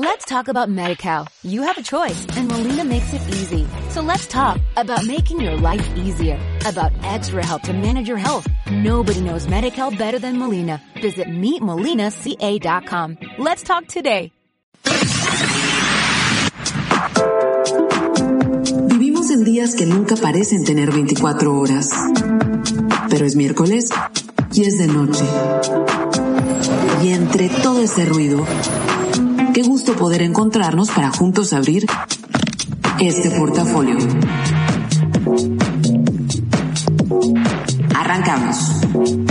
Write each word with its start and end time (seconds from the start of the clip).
Let's 0.00 0.26
talk 0.26 0.46
about 0.46 0.68
MediCal. 0.68 1.26
You 1.42 1.62
have 1.62 1.76
a 1.76 1.82
choice 1.82 2.24
and 2.36 2.46
Molina 2.46 2.84
makes 2.84 3.12
it 3.12 3.20
easy. 3.34 3.66
So 3.90 4.00
let's 4.00 4.28
talk 4.28 4.60
about 4.76 5.04
making 5.04 5.40
your 5.40 5.56
life 5.56 5.84
easier, 5.96 6.38
about 6.64 6.92
extra 7.02 7.44
help 7.44 7.62
to 7.62 7.72
manage 7.72 8.06
your 8.06 8.16
health. 8.16 8.46
Nobody 8.70 9.20
knows 9.20 9.48
MediCal 9.48 9.98
better 9.98 10.20
than 10.20 10.38
Molina. 10.38 10.80
Visit 11.02 11.26
meetmolinaca.com. 11.26 13.18
Let's 13.38 13.64
talk 13.64 13.88
today. 13.88 14.30
Vivimos 18.86 19.32
en 19.32 19.42
días 19.42 19.74
que 19.74 19.86
nunca 19.86 20.14
parecen 20.14 20.64
tener 20.64 20.92
24 20.92 21.58
horas. 21.58 21.90
Pero 23.10 23.26
es 23.26 23.34
miércoles 23.34 23.88
y 24.52 24.62
es 24.64 24.78
de 24.78 24.86
noche. 24.86 25.24
Y 27.02 27.08
entre 27.08 27.48
todo 27.48 27.80
ese 27.80 28.04
ruido, 28.04 28.46
Qué 29.58 29.64
gusto 29.64 29.94
poder 29.94 30.22
encontrarnos 30.22 30.88
para 30.92 31.10
juntos 31.10 31.52
abrir 31.52 31.84
este 33.00 33.28
portafolio. 33.32 33.98
Arrancamos. 37.92 39.27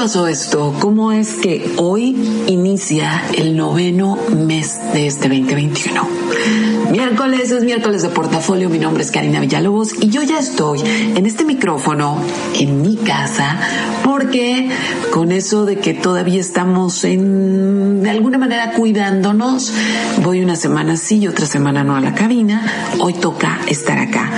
Pasó 0.00 0.26
esto? 0.28 0.74
¿Cómo 0.80 1.12
es 1.12 1.34
que 1.34 1.74
hoy 1.76 2.16
inicia 2.46 3.22
el 3.36 3.54
noveno 3.54 4.16
mes 4.34 4.80
de 4.94 5.06
este 5.06 5.28
2021? 5.28 6.08
Miércoles 6.90 7.50
es 7.50 7.64
miércoles 7.64 8.00
de 8.00 8.08
portafolio. 8.08 8.70
Mi 8.70 8.78
nombre 8.78 9.02
es 9.02 9.10
Karina 9.10 9.40
Villalobos 9.40 9.92
y 10.02 10.08
yo 10.08 10.22
ya 10.22 10.38
estoy 10.38 10.80
en 10.80 11.26
este 11.26 11.44
micrófono 11.44 12.16
en 12.58 12.80
mi 12.80 12.96
casa 12.96 13.60
porque 14.02 14.70
con 15.12 15.32
eso 15.32 15.66
de 15.66 15.76
que 15.76 15.92
todavía 15.92 16.40
estamos 16.40 17.04
en 17.04 17.79
de 18.00 18.10
alguna 18.10 18.38
manera 18.38 18.72
cuidándonos, 18.72 19.72
voy 20.22 20.40
una 20.40 20.56
semana 20.56 20.96
sí 20.96 21.18
y 21.18 21.28
otra 21.28 21.46
semana 21.46 21.84
no 21.84 21.96
a 21.96 22.00
la 22.00 22.14
cabina. 22.14 22.64
Hoy 23.00 23.14
toca 23.14 23.58
estar 23.68 23.98
acá. 23.98 24.30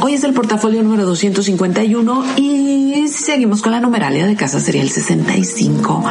Hoy 0.00 0.14
es 0.14 0.24
el 0.24 0.32
portafolio 0.32 0.82
número 0.82 1.04
251 1.04 2.24
y 2.36 3.08
seguimos 3.08 3.62
con 3.62 3.72
la 3.72 3.80
numeralia 3.80 4.26
de 4.26 4.36
casa, 4.36 4.60
sería 4.60 4.82
el 4.82 4.90
65 4.90 6.04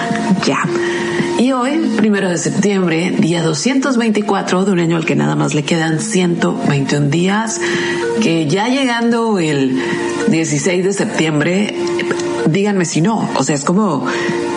ya. 0.45 0.63
Y 1.39 1.53
hoy, 1.53 1.93
primero 1.95 2.29
de 2.29 2.37
septiembre, 2.37 3.15
día 3.17 3.41
224 3.41 4.65
de 4.65 4.71
un 4.73 4.79
año 4.79 4.97
al 4.97 5.05
que 5.05 5.15
nada 5.15 5.35
más 5.35 5.53
le 5.53 5.63
quedan 5.63 6.01
121 6.01 7.07
días, 7.07 7.61
que 8.21 8.45
ya 8.47 8.67
llegando 8.67 9.39
el 9.39 9.81
16 10.27 10.83
de 10.83 10.93
septiembre, 10.93 11.75
díganme 12.51 12.85
si 12.85 13.01
no, 13.01 13.29
o 13.35 13.43
sea, 13.43 13.55
es 13.55 13.63
como 13.63 14.05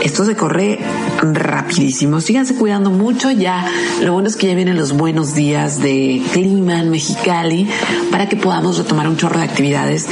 esto 0.03 0.25
se 0.25 0.35
corre 0.35 0.79
rapidísimo. 1.21 2.21
Síganse 2.21 2.55
cuidando 2.55 2.91
mucho 2.91 3.31
ya. 3.31 3.65
Lo 4.03 4.12
bueno 4.12 4.29
es 4.29 4.37
que 4.37 4.48
ya 4.48 4.55
vienen 4.55 4.77
los 4.77 4.93
buenos 4.93 5.35
días 5.35 5.81
de 5.81 6.23
clima 6.33 6.81
en 6.81 6.91
Mexicali 6.91 7.69
para 8.11 8.29
que 8.29 8.37
podamos 8.37 8.79
retomar 8.79 9.09
un 9.09 9.17
chorro 9.17 9.39
de 9.39 9.45
actividades 9.45 10.09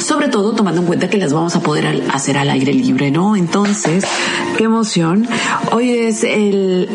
sobre 0.00 0.28
todo 0.28 0.54
tomando 0.54 0.80
en 0.80 0.86
cuenta 0.86 1.10
que 1.10 1.18
las 1.18 1.32
vamos 1.32 1.54
a 1.56 1.60
poder 1.60 2.04
hacer 2.12 2.38
al 2.38 2.48
aire 2.50 2.72
libre, 2.72 3.10
¿no? 3.10 3.36
Entonces, 3.36 4.04
qué 4.56 4.64
emoción. 4.64 5.28
Hoy 5.72 5.90
es 5.90 6.24
el, 6.24 6.88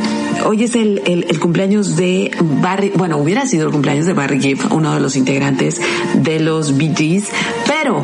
hoy 0.45 0.63
es 0.63 0.75
el, 0.75 1.01
el, 1.05 1.39
cumpleaños 1.39 1.95
de 1.95 2.31
Barry, 2.41 2.91
bueno, 2.95 3.17
hubiera 3.17 3.45
sido 3.45 3.67
el 3.67 3.71
cumpleaños 3.71 4.05
de 4.05 4.13
Barry 4.13 4.41
Gibb, 4.41 4.73
uno 4.73 4.93
de 4.93 4.99
los 4.99 5.15
integrantes 5.15 5.79
de 6.15 6.39
los 6.39 6.77
Bee 6.77 6.93
Gees, 6.95 7.25
pero 7.67 8.03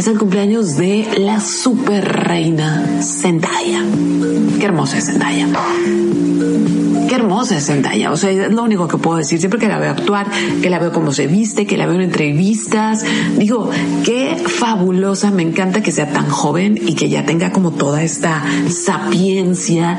es 0.00 0.06
el 0.06 0.18
cumpleaños 0.18 0.78
de 0.78 1.06
la 1.18 1.40
super 1.40 2.02
reina 2.26 3.02
Zendaya. 3.02 3.84
Qué 4.58 4.64
hermosa 4.64 4.96
es 4.96 5.04
Zendaya 5.04 5.46
qué 7.10 7.16
hermosa 7.16 7.56
es 7.56 7.66
Zendaya. 7.66 8.12
O 8.12 8.16
sea, 8.16 8.30
es 8.30 8.52
lo 8.52 8.62
único 8.62 8.86
que 8.86 8.96
puedo 8.96 9.18
decir. 9.18 9.40
Siempre 9.40 9.58
que 9.58 9.66
la 9.66 9.80
veo 9.80 9.90
actuar, 9.90 10.30
que 10.62 10.70
la 10.70 10.78
veo 10.78 10.92
como 10.92 11.12
se 11.12 11.26
viste, 11.26 11.66
que 11.66 11.76
la 11.76 11.86
veo 11.86 11.96
en 11.96 12.02
entrevistas, 12.02 13.04
digo, 13.36 13.68
qué 14.04 14.36
fabulosa. 14.46 15.32
Me 15.32 15.42
encanta 15.42 15.82
que 15.82 15.90
sea 15.90 16.12
tan 16.12 16.28
joven 16.28 16.78
y 16.80 16.94
que 16.94 17.08
ya 17.08 17.26
tenga 17.26 17.50
como 17.50 17.72
toda 17.72 18.04
esta 18.04 18.44
sapiencia 18.68 19.98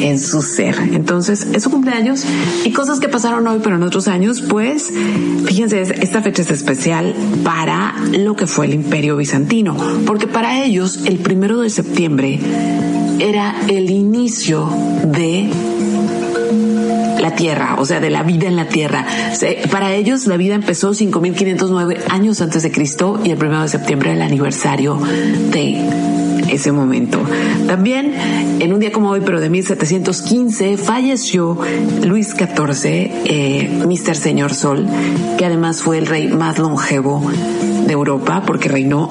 en 0.00 0.18
su 0.18 0.42
ser. 0.42 0.76
Entonces, 0.92 1.46
es 1.52 1.62
su 1.62 1.70
cumpleaños 1.70 2.24
y 2.64 2.72
cosas 2.72 2.98
que 2.98 3.08
pasaron 3.08 3.46
hoy, 3.46 3.60
pero 3.62 3.76
en 3.76 3.84
otros 3.84 4.08
años, 4.08 4.40
pues, 4.40 4.92
fíjense, 5.44 5.82
esta 5.82 6.20
fecha 6.20 6.42
es 6.42 6.50
especial 6.50 7.14
para 7.44 7.94
lo 8.18 8.34
que 8.34 8.48
fue 8.48 8.66
el 8.66 8.74
imperio 8.74 9.16
bizantino, 9.16 9.76
porque 10.04 10.26
para 10.26 10.64
ellos 10.64 11.02
el 11.04 11.18
primero 11.18 11.60
de 11.60 11.70
septiembre 11.70 12.40
era 13.20 13.54
el 13.68 13.90
inicio 13.90 14.68
de 15.04 15.69
la 17.20 17.34
tierra, 17.34 17.76
o 17.78 17.84
sea, 17.84 18.00
de 18.00 18.10
la 18.10 18.22
vida 18.22 18.48
en 18.48 18.56
la 18.56 18.68
tierra. 18.68 19.06
Para 19.70 19.94
ellos 19.94 20.26
la 20.26 20.36
vida 20.36 20.54
empezó 20.54 20.94
5509 20.94 21.98
años 22.08 22.40
antes 22.40 22.62
de 22.62 22.72
Cristo 22.72 23.20
y 23.22 23.30
el 23.30 23.38
primero 23.38 23.62
de 23.62 23.68
septiembre 23.68 24.12
el 24.12 24.22
aniversario 24.22 24.96
de 25.50 26.10
ese 26.50 26.72
momento. 26.72 27.20
También 27.66 28.14
en 28.60 28.72
un 28.72 28.80
día 28.80 28.92
como 28.92 29.10
hoy, 29.10 29.20
pero 29.24 29.40
de 29.40 29.48
1715, 29.48 30.76
falleció 30.76 31.58
Luis 32.04 32.30
XIV, 32.30 32.84
eh, 32.84 33.70
Mr. 33.86 34.16
Señor 34.16 34.54
Sol, 34.54 34.86
que 35.38 35.44
además 35.44 35.82
fue 35.82 35.98
el 35.98 36.06
rey 36.06 36.28
más 36.28 36.58
longevo 36.58 37.30
de 37.86 37.92
Europa 37.92 38.42
porque 38.46 38.68
reinó 38.68 39.10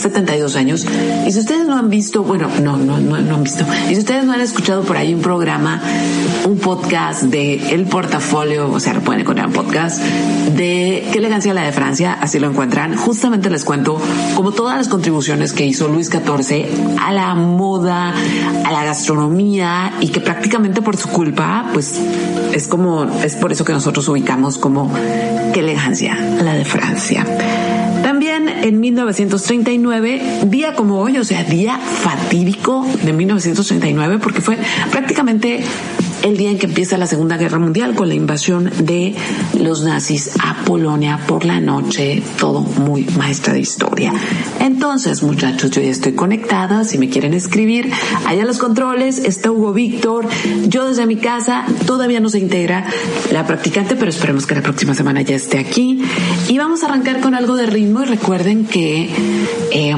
72 0.00 0.56
años. 0.56 0.86
Y 1.26 1.32
si 1.32 1.38
ustedes 1.38 1.66
no 1.66 1.76
han 1.76 1.90
visto, 1.90 2.22
bueno, 2.22 2.48
no, 2.62 2.76
no, 2.76 2.98
no, 2.98 3.18
no 3.18 3.34
han 3.34 3.42
visto. 3.42 3.64
Y 3.88 3.94
si 3.94 4.00
ustedes 4.00 4.24
no 4.24 4.32
han 4.32 4.40
escuchado 4.40 4.82
por 4.82 4.96
ahí 4.96 5.14
un 5.14 5.20
programa, 5.20 5.80
un 6.46 6.58
podcast 6.58 7.22
de 7.24 7.74
El 7.74 7.84
Portafolio, 7.84 8.70
o 8.70 8.80
sea, 8.80 8.94
lo 8.94 9.00
pueden 9.00 9.22
encontrar 9.22 9.48
en 9.48 9.52
podcast, 9.52 10.00
de 10.00 11.08
Qué 11.12 11.18
elegancia 11.18 11.54
la 11.54 11.62
de 11.62 11.72
Francia, 11.72 12.16
así 12.20 12.38
lo 12.38 12.48
encuentran. 12.48 12.96
Justamente 12.96 13.50
les 13.50 13.64
cuento 13.64 14.00
como 14.34 14.52
todas 14.52 14.76
las 14.76 14.88
contribuciones 14.88 15.52
que 15.52 15.66
hizo 15.66 15.88
Luis 15.88 16.08
XIV 16.08 16.98
a 17.00 17.12
la 17.12 17.34
moda, 17.34 18.14
a 18.64 18.72
la 18.72 18.84
gastronomía 18.84 19.92
y 20.00 20.08
que 20.08 20.20
prácticamente 20.20 20.82
por 20.82 20.96
su 20.96 21.08
culpa, 21.08 21.66
pues 21.72 22.00
es 22.52 22.68
como, 22.68 23.04
es 23.22 23.36
por 23.36 23.52
eso 23.52 23.64
que 23.64 23.72
nosotros 23.72 24.08
ubicamos 24.08 24.58
como 24.58 24.92
Qué 25.52 25.60
elegancia 25.60 26.16
la 26.42 26.54
de 26.54 26.64
Francia. 26.64 27.24
También 28.20 28.50
en 28.50 28.80
1939, 28.80 30.42
día 30.44 30.74
como 30.74 31.00
hoy, 31.00 31.16
o 31.16 31.24
sea, 31.24 31.42
día 31.42 31.78
fatídico 31.78 32.86
de 33.02 33.14
1939, 33.14 34.18
porque 34.18 34.42
fue 34.42 34.58
prácticamente 34.90 35.64
el 36.22 36.36
día 36.36 36.50
en 36.50 36.58
que 36.58 36.66
empieza 36.66 36.98
la 36.98 37.06
Segunda 37.06 37.36
Guerra 37.36 37.58
Mundial 37.58 37.94
con 37.94 38.08
la 38.08 38.14
invasión 38.14 38.70
de 38.82 39.14
los 39.58 39.82
nazis 39.82 40.30
a 40.42 40.64
Polonia 40.64 41.20
por 41.26 41.44
la 41.44 41.60
noche, 41.60 42.22
todo 42.38 42.60
muy 42.60 43.04
maestra 43.16 43.54
de 43.54 43.60
historia. 43.60 44.12
Entonces, 44.60 45.22
muchachos, 45.22 45.70
yo 45.70 45.80
ya 45.80 45.90
estoy 45.90 46.12
conectada, 46.12 46.84
si 46.84 46.98
me 46.98 47.08
quieren 47.08 47.34
escribir, 47.34 47.90
allá 48.26 48.44
los 48.44 48.58
controles, 48.58 49.18
está 49.18 49.50
Hugo 49.50 49.72
Víctor, 49.72 50.28
yo 50.66 50.88
desde 50.88 51.06
mi 51.06 51.16
casa, 51.16 51.64
todavía 51.86 52.20
no 52.20 52.28
se 52.28 52.38
integra 52.38 52.86
la 53.32 53.46
practicante, 53.46 53.96
pero 53.96 54.10
esperemos 54.10 54.46
que 54.46 54.54
la 54.54 54.62
próxima 54.62 54.94
semana 54.94 55.22
ya 55.22 55.36
esté 55.36 55.58
aquí. 55.58 56.02
Y 56.48 56.58
vamos 56.58 56.82
a 56.82 56.86
arrancar 56.86 57.20
con 57.20 57.34
algo 57.34 57.56
de 57.56 57.66
ritmo 57.66 58.02
y 58.02 58.06
recuerden 58.06 58.66
que... 58.66 59.10
Eh, 59.72 59.94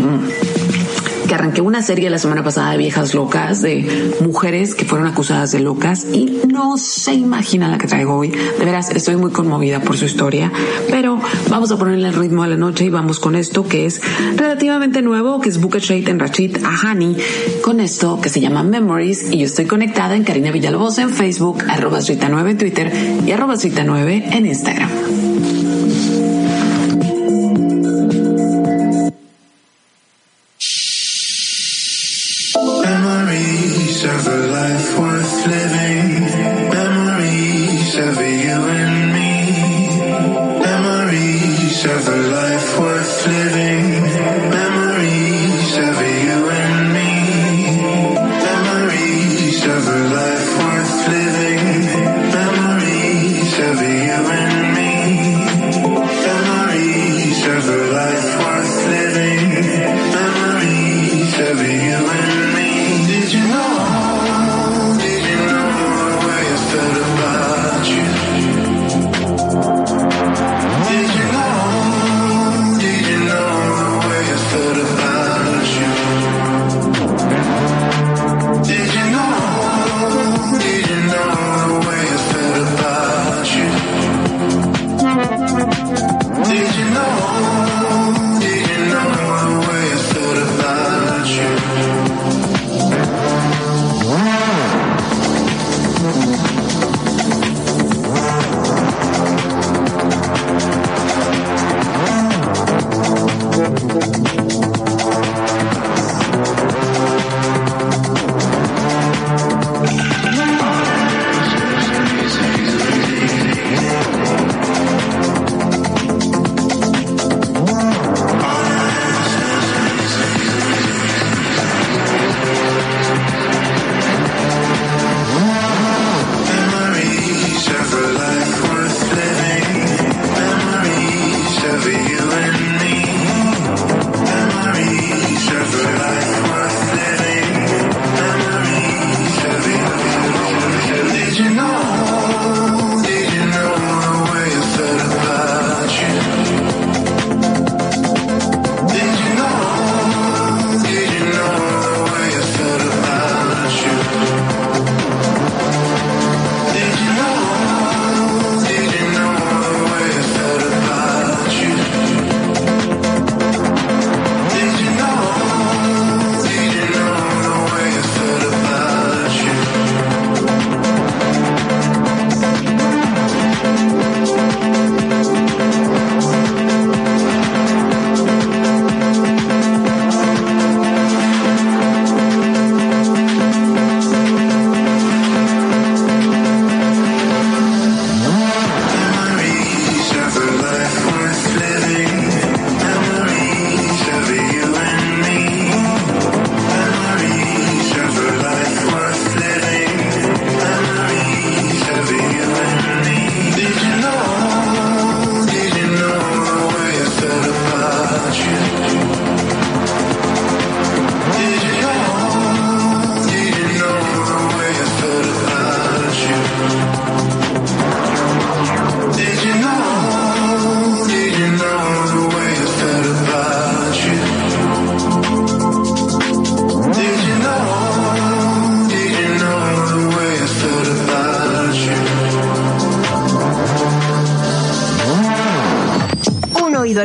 arranqué 1.31 1.61
una 1.61 1.83
serie 1.83 2.11
la 2.11 2.19
semana 2.19 2.43
pasada 2.45 2.73
de 2.73 2.79
viejas 2.79 3.15
locas, 3.15 3.63
de 3.63 4.15
mujeres 4.21 4.75
que 4.75 4.85
fueron 4.85 5.07
acusadas 5.07 5.53
de 5.53 5.61
locas 5.61 6.07
y 6.13 6.43
no 6.49 6.77
se 6.77 7.15
imagina 7.15 7.69
la 7.69 7.79
que 7.79 7.87
traigo 7.87 8.17
hoy. 8.17 8.29
De 8.31 8.65
veras, 8.65 8.91
estoy 8.91 9.17
muy 9.17 9.31
conmovida 9.31 9.81
por 9.81 9.97
su 9.97 10.05
historia, 10.05 10.53
pero 10.91 11.21
vamos 11.49 11.71
a 11.73 11.79
ponerle 11.79 12.09
el 12.09 12.15
ritmo 12.15 12.43
a 12.43 12.49
la 12.49 12.57
noche 12.57 12.85
y 12.85 12.91
vamos 12.91 13.19
con 13.19 13.35
esto 13.35 13.67
que 13.67 13.87
es 13.87 14.01
relativamente 14.37 15.03
nuevo, 15.03 15.41
que 15.41 15.49
es 15.49 15.61
Buket 15.61 15.91
en 15.91 16.19
Rachid 16.19 16.59
Ahani, 16.65 17.17
con 17.63 17.81
esto 17.81 18.21
que 18.21 18.29
se 18.29 18.41
llama 18.41 18.63
Memories 18.63 19.33
y 19.33 19.39
yo 19.39 19.47
estoy 19.47 19.67
conectada 19.67 20.17
en 20.17 20.25
Karina 20.25 20.51
Villalobos 20.51 20.99
en 20.99 21.11
Facebook, 21.11 21.65
arroba 21.69 21.99
9 22.01 22.51
en 22.51 22.59
Twitter 22.59 22.93
y 23.27 23.31
arroba 23.33 23.55
9 23.57 24.25
en 24.33 24.47
Instagram. 24.47 25.12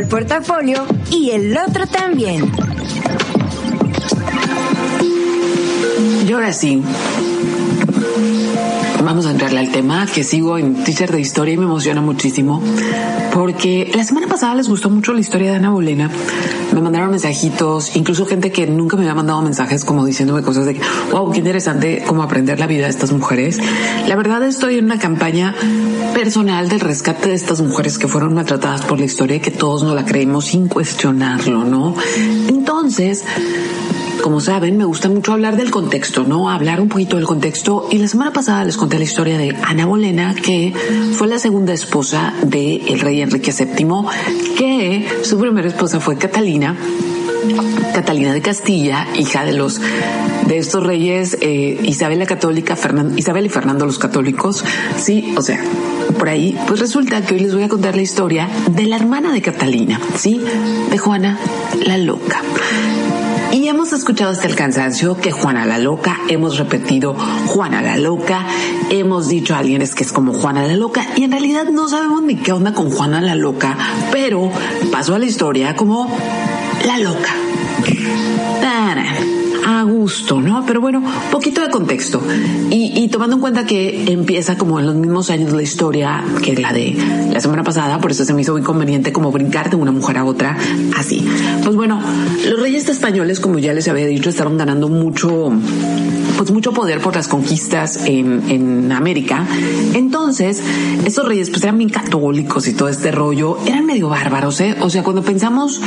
Portafolio 0.08 0.86
y 1.12 1.32
el 1.32 1.58
otro 1.58 1.86
también. 1.88 2.52
Y 6.28 6.32
ahora 6.32 6.54
sí, 6.54 6.82
vamos 9.04 9.26
a 9.26 9.32
entrarle 9.32 9.60
al 9.60 9.72
tema 9.72 10.06
que 10.06 10.24
sigo 10.24 10.58
en 10.58 10.84
teacher 10.84 11.12
de 11.12 11.22
historia 11.22 11.54
y 11.54 11.58
me 11.58 11.66
emociona 11.66 12.02
muchísimo 12.02 12.62
porque 13.34 13.92
la 13.94 14.04
semana 14.04 14.28
pasada 14.28 14.56
les 14.56 14.68
gustó 14.68 14.90
mucho 14.90 15.14
la 15.14 15.20
historia 15.20 15.52
de 15.52 15.58
Ana 15.58 15.70
Bolena. 15.70 16.10
Me 16.74 16.82
mandaron 16.82 17.12
mensajitos, 17.12 17.96
incluso 17.96 18.26
gente 18.26 18.52
que 18.52 18.66
nunca 18.66 18.98
me 18.98 19.04
había 19.04 19.14
mandado 19.14 19.42
mensajes 19.42 19.86
como 19.86 20.06
diciéndome 20.06 20.42
cosas 20.42 20.66
de, 20.66 20.80
wow, 21.12 21.32
qué 21.32 21.40
interesante 21.40 22.04
cómo 22.06 22.24
aprender 22.24 22.60
la 22.60 22.68
vida 22.68 22.86
de 22.86 22.90
estas 22.90 23.12
mujeres. 23.12 23.60
La 24.08 24.16
verdad 24.16 24.44
estoy 24.44 24.80
en 24.80 24.86
una 24.86 24.98
campaña 24.98 25.54
personal 26.14 26.68
del 26.68 26.80
rescate 26.80 27.30
de 27.30 27.36
estas 27.36 27.62
mujeres 27.62 27.98
que 28.00 28.08
fueron 28.08 28.34
maltratadas 28.34 28.82
por 28.82 29.00
la 29.00 29.06
historia 29.06 29.38
y 29.38 29.40
que 29.40 29.52
todos 29.52 29.84
no 29.84 29.94
la 29.94 30.06
creemos 30.06 30.46
sin 30.46 30.68
cuestionarlo, 30.68 31.64
¿no? 31.64 31.96
Entonces, 32.48 33.24
como 34.22 34.42
saben, 34.42 34.78
me 34.78 34.86
gusta 34.86 35.10
mucho 35.10 35.34
hablar 35.34 35.58
del 35.58 35.72
contexto, 35.72 36.24
¿no? 36.24 36.50
Hablar 36.50 36.82
un 36.82 36.90
poquito 36.90 37.18
del 37.18 37.26
contexto. 37.26 37.88
Y 37.92 37.98
la 37.98 38.08
semana 38.08 38.34
pasada 38.34 38.64
les 38.64 38.78
conté 38.78 38.98
la 38.98 39.06
historia 39.06 39.38
de 39.38 39.56
Ana 39.64 39.86
Bolena, 39.86 40.36
que 40.36 40.74
fue 41.14 41.28
la 41.28 41.40
segunda 41.40 41.74
esposa 41.74 42.34
del 42.44 43.00
rey 43.00 43.22
Enrique 43.22 43.52
VII, 43.52 44.56
que 44.58 45.08
su 45.24 45.40
primera 45.40 45.68
esposa 45.68 46.00
fue 46.00 46.18
Catalina. 46.18 46.76
Catalina 47.94 48.34
de 48.34 48.42
Castilla, 48.42 49.08
hija 49.16 49.46
de 49.46 49.54
los 49.54 49.80
de 50.48 50.58
estos 50.58 50.84
reyes 50.84 51.38
eh, 51.42 51.80
Isabel 51.84 52.20
la 52.20 52.26
Católica, 52.26 52.78
Isabel 53.16 53.46
y 53.46 53.50
Fernando 53.50 53.86
los 53.86 54.00
Católicos, 54.00 54.64
sí, 54.98 55.34
o 55.38 55.42
sea, 55.42 55.62
por 56.18 56.30
ahí, 56.30 56.58
pues 56.68 56.80
resulta 56.80 57.26
que 57.26 57.36
hoy 57.36 57.42
les 57.42 57.54
voy 57.54 57.64
a 57.64 57.70
contar 57.70 57.96
la 57.96 58.02
historia 58.02 58.50
de 58.70 58.86
la 58.86 58.96
hermana 58.96 59.32
de 59.32 59.42
Catalina, 59.42 60.00
sí, 60.16 60.42
de 60.90 60.98
Juana 60.98 61.38
la 61.86 61.98
Loca. 61.98 62.42
Y 63.52 63.68
hemos 63.68 63.94
escuchado 63.94 64.32
hasta 64.32 64.48
el 64.48 64.56
cansancio 64.56 65.18
que 65.18 65.32
Juana 65.32 65.66
la 65.66 65.78
Loca, 65.78 66.20
hemos 66.28 66.58
repetido 66.58 67.16
Juana 67.48 67.82
la 67.82 67.98
Loca, 67.98 68.46
hemos 68.90 69.28
dicho 69.28 69.56
a 69.56 69.60
alguien 69.60 69.82
es 69.82 69.96
que 69.96 70.04
es 70.04 70.12
como 70.12 70.34
Juana 70.34 70.68
la 70.68 70.76
Loca 70.76 71.06
y 71.16 71.24
en 71.24 71.32
realidad 71.32 71.66
no 71.66 71.88
sabemos 71.88 72.22
ni 72.22 72.36
qué 72.36 72.52
onda 72.52 72.74
con 72.74 72.90
Juana 72.90 73.22
la 73.22 73.36
Loca, 73.36 73.78
pero 74.12 74.52
pasó 74.92 75.16
a 75.16 75.20
la 75.20 75.26
historia 75.26 75.76
como 75.76 76.10
la 76.86 77.00
Loca 77.00 77.34
¿no? 80.42 80.66
Pero 80.66 80.82
bueno, 80.82 81.04
poquito 81.32 81.62
de 81.62 81.70
contexto. 81.70 82.22
Y, 82.70 83.08
tomando 83.10 83.36
en 83.36 83.42
cuenta 83.42 83.66
que 83.66 84.12
empieza 84.12 84.58
como 84.58 84.80
en 84.80 84.86
los 84.86 84.96
mismos 84.96 85.30
años 85.30 85.54
la 85.54 85.62
historia 85.62 86.24
que 86.44 86.56
la 86.56 86.74
de 86.74 86.96
la 87.32 87.40
semana 87.40 87.64
pasada, 87.64 88.00
por 88.00 88.12
eso 88.12 88.26
se 88.26 88.34
me 88.34 88.42
hizo 88.42 88.52
muy 88.52 88.62
conveniente 88.62 89.14
como 89.14 89.32
brincar 89.32 89.70
de 89.70 89.76
una 89.76 89.92
mujer 89.92 90.18
a 90.18 90.26
otra 90.26 90.58
así. 90.96 91.26
Pues 91.64 91.76
bueno, 91.76 92.02
los 92.50 92.60
reyes 92.60 92.88
españoles, 92.90 93.40
como 93.40 93.60
ya 93.60 93.74
les 93.74 93.88
había 93.88 94.06
dicho, 94.06 94.30
estaban 94.30 94.58
ganando 94.58 94.88
mucho 94.90 95.52
pues 96.38 96.52
mucho 96.52 96.72
poder 96.72 97.02
por 97.02 97.16
las 97.16 97.28
conquistas 97.28 98.06
en, 98.06 98.50
en 98.50 98.92
América. 98.92 99.46
Entonces, 99.94 100.64
esos 101.06 101.26
reyes 101.26 101.50
pues 101.50 101.64
eran 101.64 101.78
bien 101.78 101.90
católicos 101.90 102.68
y 102.68 102.74
todo 102.74 102.90
este 102.90 103.12
rollo, 103.12 103.58
eran 103.66 103.86
medio 103.86 104.10
bárbaros, 104.10 104.62
¿eh? 104.62 104.76
O 104.82 104.90
sea, 104.90 105.04
cuando 105.04 105.24
pensamos 105.24 105.82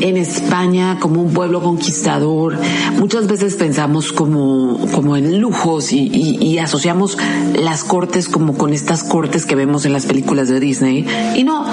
en 0.00 0.16
España 0.16 0.98
como 1.00 1.22
un 1.22 1.32
pueblo 1.32 1.62
conquistador, 1.62 2.58
muchas 2.98 3.26
veces 3.26 3.54
pensamos 3.54 4.12
como, 4.12 4.78
como 4.92 5.16
en 5.16 5.40
lujos 5.40 5.92
y, 5.92 6.08
y, 6.08 6.58
asociamos 6.58 7.18
las 7.54 7.84
cortes 7.84 8.28
como 8.28 8.56
con 8.56 8.72
estas 8.72 9.04
cortes 9.04 9.46
que 9.46 9.54
vemos 9.54 9.84
en 9.84 9.92
las 9.92 10.06
películas 10.06 10.48
de 10.48 10.58
Disney. 10.58 11.06
Y 11.36 11.44
no, 11.44 11.64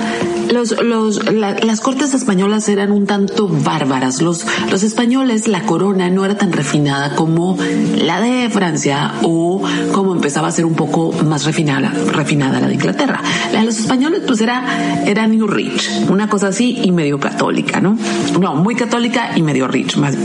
los, 0.52 0.82
los, 0.84 1.22
las 1.34 1.82
cortes 1.82 2.14
españolas 2.14 2.70
eran 2.70 2.92
un 2.92 3.06
tanto 3.06 3.48
bárbaras. 3.48 4.22
Los, 4.22 4.46
los 4.70 4.84
españoles, 4.84 5.48
la 5.48 5.66
corona 5.66 6.10
no 6.10 6.26
era 6.26 6.38
tan 6.38 6.52
refinada 6.52 7.16
como 7.16 7.58
la 8.04 8.22
de 8.22 8.50
Francia 8.50 9.14
o 9.24 9.62
como 9.92 10.14
empezaba 10.14 10.48
a 10.48 10.52
ser 10.52 10.66
un 10.66 10.76
poco 10.76 11.12
más 11.24 11.46
refinada, 11.46 11.92
refinada 12.12 12.60
la 12.60 12.68
de 12.68 12.74
Inglaterra. 12.74 13.22
La 13.52 13.60
de 13.60 13.66
los 13.66 13.80
españoles 13.80 14.22
pues 14.26 14.42
era, 14.42 15.04
era 15.06 15.28
New 15.28 15.48
Rich, 15.48 15.90
una 16.10 16.28
cosa 16.28 16.48
así 16.50 16.80
y 16.84 16.92
medio 16.92 17.20
católica, 17.20 17.80
¿no? 17.80 17.98
No, 18.40 18.56
muy 18.56 18.76
católica 18.76 19.32
y 19.36 19.42
medio 19.42 19.68
rich, 19.68 19.98
más, 19.98 20.16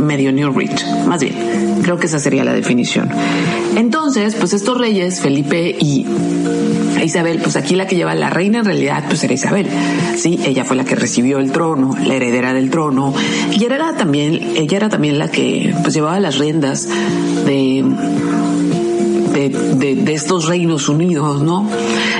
medio 0.00 0.32
New 0.32 0.52
Rich, 0.52 0.84
más 1.06 1.20
bien. 1.20 1.80
Creo 1.82 1.98
que 1.98 2.06
esa 2.06 2.18
sería 2.18 2.44
la 2.44 2.52
definición. 2.52 3.08
Entonces, 3.76 4.34
pues 4.34 4.52
estos 4.52 4.78
reyes, 4.78 5.20
Felipe 5.20 5.76
y 5.78 6.06
Isabel, 7.06 7.38
pues 7.38 7.56
aquí 7.56 7.76
la 7.76 7.86
que 7.86 7.96
lleva 7.96 8.14
la 8.14 8.30
reina 8.30 8.58
en 8.58 8.64
realidad 8.64 9.04
pues 9.06 9.22
era 9.22 9.32
Isabel, 9.32 9.66
sí, 10.16 10.40
ella 10.44 10.64
fue 10.64 10.76
la 10.76 10.84
que 10.84 10.96
recibió 10.96 11.38
el 11.38 11.52
trono, 11.52 11.94
la 12.04 12.14
heredera 12.14 12.52
del 12.52 12.70
trono, 12.70 13.14
y 13.52 13.64
era 13.64 13.96
también, 13.96 14.56
ella 14.56 14.76
era 14.76 14.88
también 14.88 15.18
la 15.18 15.30
que 15.30 15.74
pues 15.82 15.94
llevaba 15.94 16.18
las 16.20 16.38
riendas 16.38 16.88
the 17.44 18.75
de 19.48 20.12
estos 20.12 20.46
reinos 20.46 20.88
unidos, 20.88 21.42
¿no? 21.42 21.68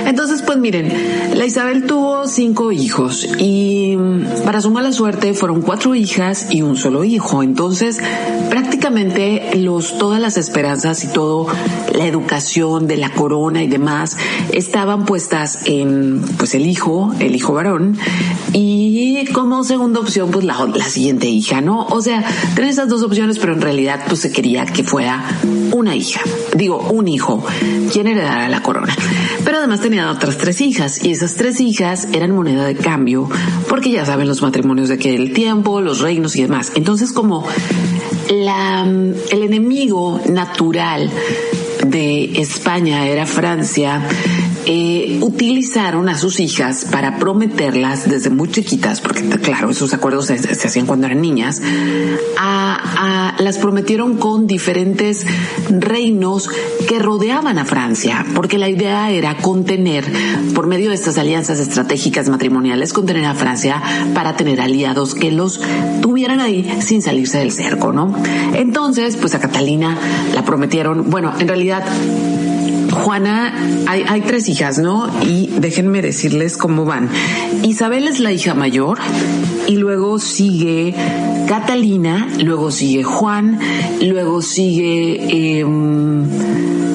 Entonces, 0.05 0.41
pues 0.41 0.57
miren, 0.57 0.91
la 1.35 1.45
Isabel 1.45 1.85
tuvo 1.85 2.27
cinco 2.27 2.71
hijos 2.71 3.27
y 3.37 3.97
para 4.45 4.61
su 4.61 4.71
mala 4.71 4.91
suerte 4.91 5.33
fueron 5.33 5.61
cuatro 5.61 5.95
hijas 5.95 6.47
y 6.49 6.61
un 6.61 6.77
solo 6.77 7.03
hijo. 7.03 7.43
Entonces, 7.43 7.99
prácticamente 8.49 9.55
los, 9.55 9.97
todas 9.97 10.21
las 10.21 10.37
esperanzas 10.37 11.03
y 11.03 11.07
todo 11.07 11.47
la 11.93 12.05
educación 12.05 12.87
de 12.87 12.97
la 12.97 13.11
corona 13.11 13.63
y 13.63 13.67
demás 13.67 14.17
estaban 14.51 15.05
puestas 15.05 15.59
en 15.65 16.21
pues 16.37 16.55
el 16.55 16.65
hijo, 16.67 17.13
el 17.19 17.35
hijo 17.35 17.53
varón 17.53 17.97
y 18.53 19.25
como 19.33 19.63
segunda 19.63 19.99
opción 19.99 20.31
pues 20.31 20.45
la, 20.45 20.55
siguiente 20.87 21.27
hija, 21.27 21.61
¿no? 21.61 21.85
O 21.87 22.01
sea, 22.01 22.23
tenés 22.55 22.73
esas 22.73 22.89
dos 22.89 23.03
opciones, 23.03 23.39
pero 23.39 23.53
en 23.53 23.61
realidad 23.61 24.05
pues 24.07 24.21
se 24.21 24.31
quería 24.31 24.65
que 24.65 24.83
fuera 24.83 25.23
una 25.73 25.95
hija, 25.95 26.21
digo, 26.55 26.87
un 26.91 27.07
hijo, 27.07 27.16
quien 27.91 28.07
heredara 28.07 28.49
la 28.49 28.61
corona. 28.61 28.95
Pero 29.43 29.57
además 29.57 29.81
tenía 29.81 30.11
otras 30.11 30.37
tres 30.37 30.61
hijas 30.61 31.03
y 31.03 31.11
esas 31.11 31.35
tres 31.35 31.59
hijas 31.59 32.07
eran 32.13 32.31
moneda 32.31 32.65
de 32.65 32.75
cambio 32.75 33.29
porque 33.69 33.91
ya 33.91 34.05
saben 34.05 34.27
los 34.27 34.41
matrimonios 34.41 34.89
de 34.89 34.95
aquel 34.95 35.33
tiempo, 35.33 35.81
los 35.81 35.99
reinos 35.99 36.35
y 36.35 36.43
demás. 36.43 36.71
Entonces 36.75 37.11
como 37.11 37.45
la, 38.29 38.83
el 38.83 39.43
enemigo 39.43 40.21
natural 40.29 41.09
de 41.85 42.41
España 42.41 43.07
era 43.07 43.25
Francia, 43.25 44.07
eh, 44.69 45.19
utilizaron 45.21 46.09
a 46.09 46.17
sus 46.17 46.41
hijas 46.41 46.85
para 46.91 47.19
prometerlas 47.19 48.09
desde 48.09 48.29
muy 48.29 48.51
chiquitas, 48.51 48.99
porque 48.99 49.21
claro, 49.39 49.69
esos 49.69 49.93
acuerdos 49.93 50.25
se, 50.25 50.33
hacían 50.33 50.85
cuando 50.85 51.05
eran 51.05 51.21
niñas, 51.21 51.61
a, 52.37 53.33
las 53.39 53.59
prometieron 53.59 54.17
con 54.17 54.45
diferentes 54.45 55.25
reinos 55.69 56.49
que 56.85 56.99
rodeaban 56.99 57.59
a 57.59 57.65
Francia, 57.65 58.25
porque 58.35 58.57
la 58.57 58.67
idea 58.67 59.09
era 59.09 59.37
contener, 59.37 60.03
por 60.53 60.67
medio 60.67 60.89
de 60.89 60.95
estas 60.95 61.17
alianzas 61.17 61.59
estratégicas 61.59 62.27
matrimoniales, 62.27 62.91
contener 62.91 63.23
a 63.23 63.35
Francia 63.35 63.81
para 64.13 64.35
tener 64.35 64.59
aliados 64.59 65.15
que 65.15 65.31
los 65.31 65.61
tuvieran 66.01 66.41
ahí 66.41 66.77
sin 66.81 67.01
salirse 67.01 67.37
del 67.37 67.53
cerco, 67.53 67.93
¿no? 67.93 68.13
Entonces, 68.53 69.15
pues 69.15 69.33
a 69.33 69.39
Catalina 69.39 69.97
la 70.33 70.43
prometieron, 70.43 71.09
bueno, 71.09 71.31
en 71.39 71.47
realidad 71.47 71.85
Juana, 73.03 73.53
hay, 73.87 74.03
hay, 74.07 74.21
tres 74.21 74.49
hijas, 74.49 74.79
¿no? 74.79 75.09
Y 75.23 75.47
déjenme 75.59 76.01
decirles 76.01 76.57
cómo 76.57 76.85
van. 76.85 77.09
Isabel 77.63 78.07
es 78.07 78.19
la 78.19 78.31
hija 78.31 78.53
mayor 78.53 78.97
y 79.67 79.77
luego 79.77 80.19
sigue 80.19 80.93
Catalina, 81.47 82.27
luego 82.43 82.71
sigue 82.71 83.03
Juan, 83.03 83.59
luego 84.01 84.41
sigue... 84.41 85.59
Eh, 85.59 86.86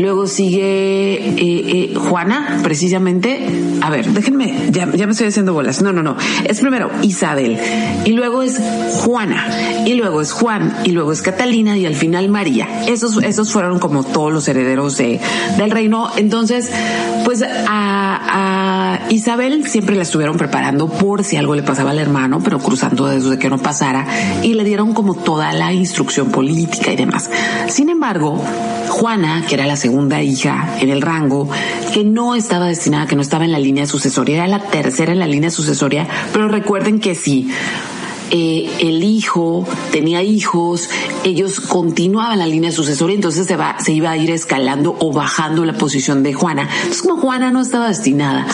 Luego 0.00 0.26
sigue 0.26 1.14
eh, 1.14 1.34
eh, 1.36 1.94
Juana, 1.94 2.60
precisamente. 2.62 3.46
A 3.80 3.90
ver, 3.90 4.06
déjenme, 4.06 4.70
ya, 4.70 4.86
me 4.86 5.12
estoy 5.12 5.28
haciendo 5.28 5.52
bolas. 5.52 5.82
No, 5.82 5.92
no, 5.92 6.02
no. 6.02 6.16
Es 6.44 6.60
primero 6.60 6.90
Isabel, 7.02 7.58
y 8.04 8.12
luego 8.12 8.42
es 8.42 8.60
Juana, 9.02 9.48
y 9.86 9.94
luego 9.94 10.20
es 10.20 10.32
Juan, 10.32 10.74
y 10.84 10.90
luego 10.90 11.12
es 11.12 11.22
Catalina, 11.22 11.76
y 11.78 11.86
al 11.86 11.94
final 11.94 12.28
María. 12.28 12.84
Esos, 12.86 13.22
esos 13.22 13.52
fueron 13.52 13.78
como 13.78 14.04
todos 14.04 14.32
los 14.32 14.46
herederos 14.48 14.96
de, 14.98 15.20
del 15.56 15.70
reino. 15.70 16.10
Entonces, 16.16 16.70
pues 17.24 17.42
a, 17.42 18.15
a 18.28 19.00
Isabel 19.10 19.66
siempre 19.68 19.96
la 19.96 20.02
estuvieron 20.02 20.36
preparando 20.36 20.88
por 20.88 21.24
si 21.24 21.36
algo 21.36 21.54
le 21.54 21.62
pasaba 21.62 21.90
al 21.90 21.98
hermano, 21.98 22.40
pero 22.42 22.58
cruzando 22.58 23.06
dedos 23.06 23.30
de 23.30 23.38
que 23.38 23.48
no 23.48 23.58
pasara, 23.58 24.06
y 24.42 24.54
le 24.54 24.64
dieron 24.64 24.94
como 24.94 25.14
toda 25.14 25.52
la 25.52 25.72
instrucción 25.72 26.30
política 26.30 26.92
y 26.92 26.96
demás. 26.96 27.30
Sin 27.68 27.88
embargo, 27.88 28.42
Juana, 28.88 29.44
que 29.48 29.54
era 29.54 29.66
la 29.66 29.76
segunda 29.76 30.22
hija 30.22 30.76
en 30.80 30.90
el 30.90 31.02
rango, 31.02 31.48
que 31.92 32.04
no 32.04 32.34
estaba 32.34 32.66
destinada, 32.66 33.06
que 33.06 33.16
no 33.16 33.22
estaba 33.22 33.44
en 33.44 33.52
la 33.52 33.58
línea 33.58 33.86
sucesoria, 33.86 34.36
era 34.36 34.48
la 34.48 34.60
tercera 34.60 35.12
en 35.12 35.18
la 35.18 35.26
línea 35.26 35.50
sucesoria, 35.50 36.06
pero 36.32 36.48
recuerden 36.48 37.00
que 37.00 37.14
sí. 37.14 37.48
Eh, 38.30 38.68
el 38.80 39.02
hijo 39.02 39.66
tenía 39.92 40.22
hijos, 40.22 40.88
ellos 41.24 41.60
continuaban 41.60 42.38
la 42.38 42.46
línea 42.46 42.72
sucesoria, 42.72 43.14
entonces 43.14 43.46
se, 43.46 43.56
se 43.78 43.92
iba 43.92 44.10
a 44.10 44.16
ir 44.16 44.30
escalando 44.30 44.96
o 45.00 45.12
bajando 45.12 45.64
la 45.64 45.74
posición 45.74 46.22
de 46.22 46.34
Juana. 46.34 46.68
Entonces, 46.76 47.02
como 47.02 47.20
Juana 47.20 47.50
no 47.50 47.60
estaba 47.60 47.88
destinada 47.88 48.46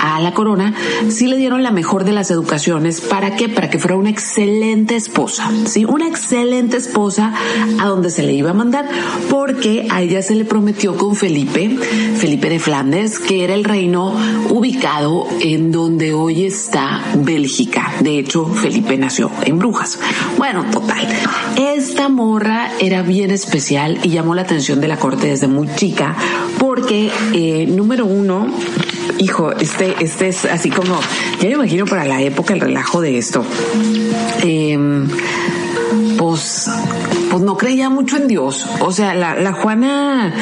a 0.00 0.18
a 0.18 0.20
la 0.20 0.34
corona, 0.34 0.74
sí 1.08 1.26
le 1.26 1.36
dieron 1.36 1.62
la 1.62 1.70
mejor 1.70 2.04
de 2.04 2.12
las 2.12 2.30
educaciones. 2.30 3.00
¿Para 3.00 3.36
qué? 3.36 3.48
Para 3.48 3.70
que 3.70 3.78
fuera 3.78 3.96
una 3.96 4.10
excelente 4.10 4.96
esposa, 4.96 5.50
¿sí? 5.66 5.84
Una 5.84 6.08
excelente 6.08 6.76
esposa 6.76 7.34
a 7.80 7.86
donde 7.86 8.10
se 8.10 8.22
le 8.22 8.32
iba 8.32 8.50
a 8.50 8.54
mandar, 8.54 8.88
porque 9.30 9.86
a 9.90 10.02
ella 10.02 10.22
se 10.22 10.34
le 10.34 10.44
prometió 10.44 10.96
con 10.96 11.14
Felipe, 11.14 11.76
Felipe 12.16 12.48
de 12.48 12.58
Flandes, 12.58 13.18
que 13.18 13.44
era 13.44 13.54
el 13.54 13.64
reino 13.64 14.14
ubicado 14.50 15.26
en 15.40 15.72
donde 15.72 16.14
hoy 16.14 16.44
está 16.44 17.02
Bélgica. 17.14 17.94
De 18.00 18.18
hecho, 18.18 18.46
Felipe 18.46 18.96
nació 18.96 19.17
en 19.44 19.58
Brujas. 19.58 19.98
Bueno, 20.36 20.64
total. 20.70 21.06
Esta 21.56 22.08
morra 22.08 22.70
era 22.78 23.02
bien 23.02 23.30
especial 23.30 23.98
y 24.02 24.10
llamó 24.10 24.34
la 24.34 24.42
atención 24.42 24.80
de 24.80 24.88
la 24.88 24.96
corte 24.96 25.26
desde 25.26 25.48
muy 25.48 25.68
chica, 25.74 26.16
porque, 26.58 27.10
eh, 27.32 27.66
número 27.66 28.06
uno, 28.06 28.46
hijo, 29.18 29.52
este, 29.52 29.96
este 30.00 30.28
es 30.28 30.44
así 30.44 30.70
como, 30.70 30.98
ya 31.40 31.48
me 31.48 31.54
imagino 31.54 31.86
para 31.86 32.04
la 32.04 32.22
época 32.22 32.54
el 32.54 32.60
relajo 32.60 33.00
de 33.00 33.18
esto. 33.18 33.44
Em, 34.42 35.08
pues 36.16 36.70
pues 37.30 37.42
no 37.42 37.56
creía 37.56 37.90
mucho 37.90 38.16
en 38.16 38.28
Dios. 38.28 38.66
O 38.80 38.92
sea, 38.92 39.14
la, 39.14 39.34
la, 39.34 39.52
Juana, 39.52 40.32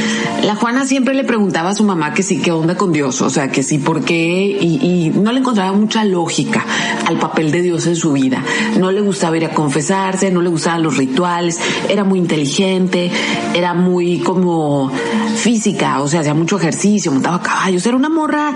la 0.43 0.55
Juana 0.55 0.85
siempre 0.85 1.14
le 1.14 1.25
preguntaba 1.25 1.71
a 1.71 1.75
su 1.75 1.85
mamá 1.85 2.14
que 2.14 2.23
sí, 2.23 2.40
qué 2.40 2.52
onda 2.52 2.76
con 2.76 2.93
Dios, 2.93 3.21
o 3.23 3.31
sea, 3.31 3.49
que 3.50 3.62
sí, 3.62 3.78
por 3.78 4.05
qué, 4.05 4.57
y, 4.61 5.12
no 5.16 5.33
le 5.33 5.40
encontraba 5.40 5.73
mucha 5.73 6.05
lógica 6.05 6.64
al 7.07 7.19
papel 7.19 7.50
de 7.50 7.62
Dios 7.62 7.87
en 7.87 7.97
su 7.97 8.12
vida. 8.12 8.43
No 8.78 8.93
le 8.93 9.00
gustaba 9.00 9.37
ir 9.37 9.45
a 9.45 9.50
confesarse, 9.50 10.31
no 10.31 10.43
le 10.43 10.49
gustaban 10.49 10.83
los 10.83 10.97
rituales, 10.97 11.59
era 11.88 12.05
muy 12.05 12.19
inteligente, 12.19 13.11
era 13.55 13.75
muy 13.75 14.19
como 14.21 14.90
física, 15.37 16.00
o 16.00 16.09
sea, 16.09 16.21
hacía 16.21 16.35
mucho 16.35 16.57
ejercicio, 16.57 17.12
montaba 17.12 17.43
caballos, 17.43 17.85
era 17.87 17.97
una 17.97 18.09
morra, 18.09 18.52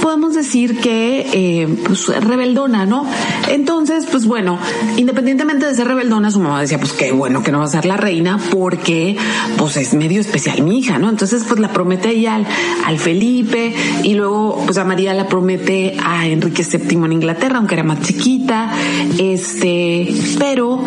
podemos 0.00 0.34
decir 0.34 0.80
que, 0.80 1.26
eh, 1.32 1.68
pues, 1.86 2.08
rebeldona, 2.08 2.86
¿no? 2.86 3.06
Entonces, 3.48 4.06
pues 4.10 4.26
bueno, 4.26 4.58
independientemente 4.96 5.66
de 5.66 5.74
ser 5.74 5.86
rebeldona, 5.86 6.30
su 6.30 6.40
mamá 6.40 6.60
decía, 6.60 6.78
pues 6.78 6.92
qué 6.92 7.12
bueno 7.12 7.42
que 7.42 7.52
no 7.52 7.58
va 7.58 7.66
a 7.66 7.68
la 7.84 7.96
reina 7.96 8.38
porque, 8.50 9.16
pues 9.56 9.76
es 9.76 9.94
medio 9.94 10.20
especial 10.20 10.62
mi 10.62 10.78
hija, 10.78 10.98
¿no? 10.98 11.08
Entonces, 11.08 11.44
pues 11.46 11.60
la 11.60 11.72
promete 11.72 12.10
ella 12.10 12.36
al, 12.36 12.46
al 12.84 12.98
Felipe 12.98 13.74
y 14.02 14.14
luego, 14.14 14.62
pues 14.64 14.78
a 14.78 14.84
María 14.84 15.14
la 15.14 15.26
promete 15.26 15.96
a 16.04 16.26
Enrique 16.26 16.64
VII 16.64 17.04
en 17.04 17.12
Inglaterra, 17.12 17.58
aunque 17.58 17.74
era 17.74 17.84
más 17.84 18.00
chiquita, 18.02 18.72
este, 19.18 20.08
pero, 20.38 20.82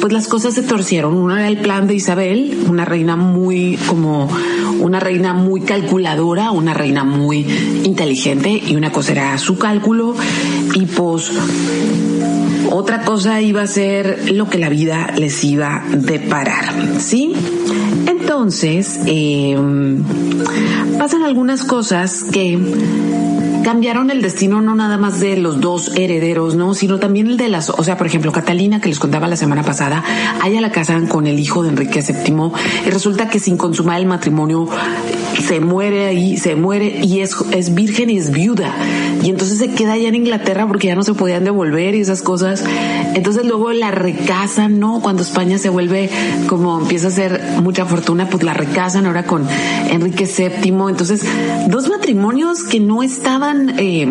pues 0.00 0.12
las 0.12 0.28
cosas 0.28 0.54
se 0.54 0.62
torcieron. 0.62 1.14
Uno 1.14 1.36
era 1.36 1.48
el 1.48 1.58
plan 1.58 1.86
de 1.86 1.94
Isabel, 1.94 2.64
una 2.68 2.84
reina 2.84 3.16
muy 3.16 3.78
como 3.88 4.28
una 4.80 5.00
reina 5.00 5.32
muy 5.32 5.62
calculadora, 5.62 6.50
una 6.50 6.74
reina 6.74 7.04
muy 7.04 7.46
inteligente 7.84 8.50
y 8.50 8.76
una 8.76 8.92
cosa 8.92 9.12
era 9.12 9.38
su 9.38 9.58
cálculo 9.58 10.14
y 10.74 10.86
pues 10.86 11.30
otra 12.70 13.02
cosa 13.04 13.40
iba 13.40 13.62
a 13.62 13.66
ser 13.66 14.32
lo 14.32 14.48
que 14.48 14.58
la 14.58 14.68
vida 14.68 15.12
les 15.16 15.42
iba 15.44 15.82
a 15.82 15.96
deparar, 15.96 16.64
¿sí? 16.98 17.32
Entonces, 18.06 19.00
eh, 19.06 19.56
pasan 20.98 21.22
algunas 21.22 21.64
cosas 21.64 22.24
que 22.24 22.58
cambiaron 23.66 24.12
el 24.12 24.22
destino 24.22 24.60
no 24.60 24.76
nada 24.76 24.96
más 24.96 25.18
de 25.18 25.36
los 25.36 25.60
dos 25.60 25.90
herederos, 25.96 26.54
¿no? 26.54 26.72
Sino 26.72 27.00
también 27.00 27.26
el 27.26 27.36
de 27.36 27.48
las, 27.48 27.68
o 27.68 27.82
sea, 27.82 27.96
por 27.96 28.06
ejemplo, 28.06 28.30
Catalina, 28.30 28.80
que 28.80 28.88
les 28.88 29.00
contaba 29.00 29.26
la 29.26 29.36
semana 29.36 29.64
pasada, 29.64 30.04
a 30.40 30.48
ella 30.48 30.60
la 30.60 30.70
casan 30.70 31.08
con 31.08 31.26
el 31.26 31.40
hijo 31.40 31.64
de 31.64 31.70
Enrique 31.70 32.00
VII 32.00 32.52
y 32.86 32.90
resulta 32.90 33.28
que 33.28 33.40
sin 33.40 33.56
consumar 33.56 33.98
el 33.98 34.06
matrimonio 34.06 34.68
se 35.48 35.58
muere 35.58 36.06
ahí, 36.06 36.36
se 36.36 36.54
muere 36.54 37.00
y 37.02 37.22
es, 37.22 37.34
es 37.50 37.74
virgen 37.74 38.08
y 38.08 38.18
es 38.18 38.30
viuda. 38.30 38.72
Y 39.24 39.30
entonces 39.30 39.58
se 39.58 39.72
queda 39.72 39.94
allá 39.94 40.10
en 40.10 40.14
Inglaterra 40.14 40.68
porque 40.68 40.86
ya 40.86 40.94
no 40.94 41.02
se 41.02 41.14
podían 41.14 41.42
devolver 41.42 41.96
y 41.96 42.00
esas 42.02 42.22
cosas. 42.22 42.64
Entonces 43.14 43.46
luego 43.46 43.72
la 43.72 43.90
recasan, 43.90 44.78
¿no? 44.78 45.00
Cuando 45.00 45.22
España 45.22 45.58
se 45.58 45.70
vuelve 45.70 46.08
como 46.46 46.78
empieza 46.80 47.06
a 47.06 47.10
hacer 47.10 47.42
mucha 47.64 47.84
fortuna, 47.84 48.28
pues 48.30 48.44
la 48.44 48.54
recasan 48.54 49.06
ahora 49.06 49.24
con 49.24 49.44
Enrique 49.90 50.24
VII. 50.24 50.70
Entonces, 50.88 51.26
dos 51.66 51.88
matrimonios 51.88 52.62
que 52.62 52.78
no 52.78 53.02
estaban 53.02 53.55
eh, 53.78 54.08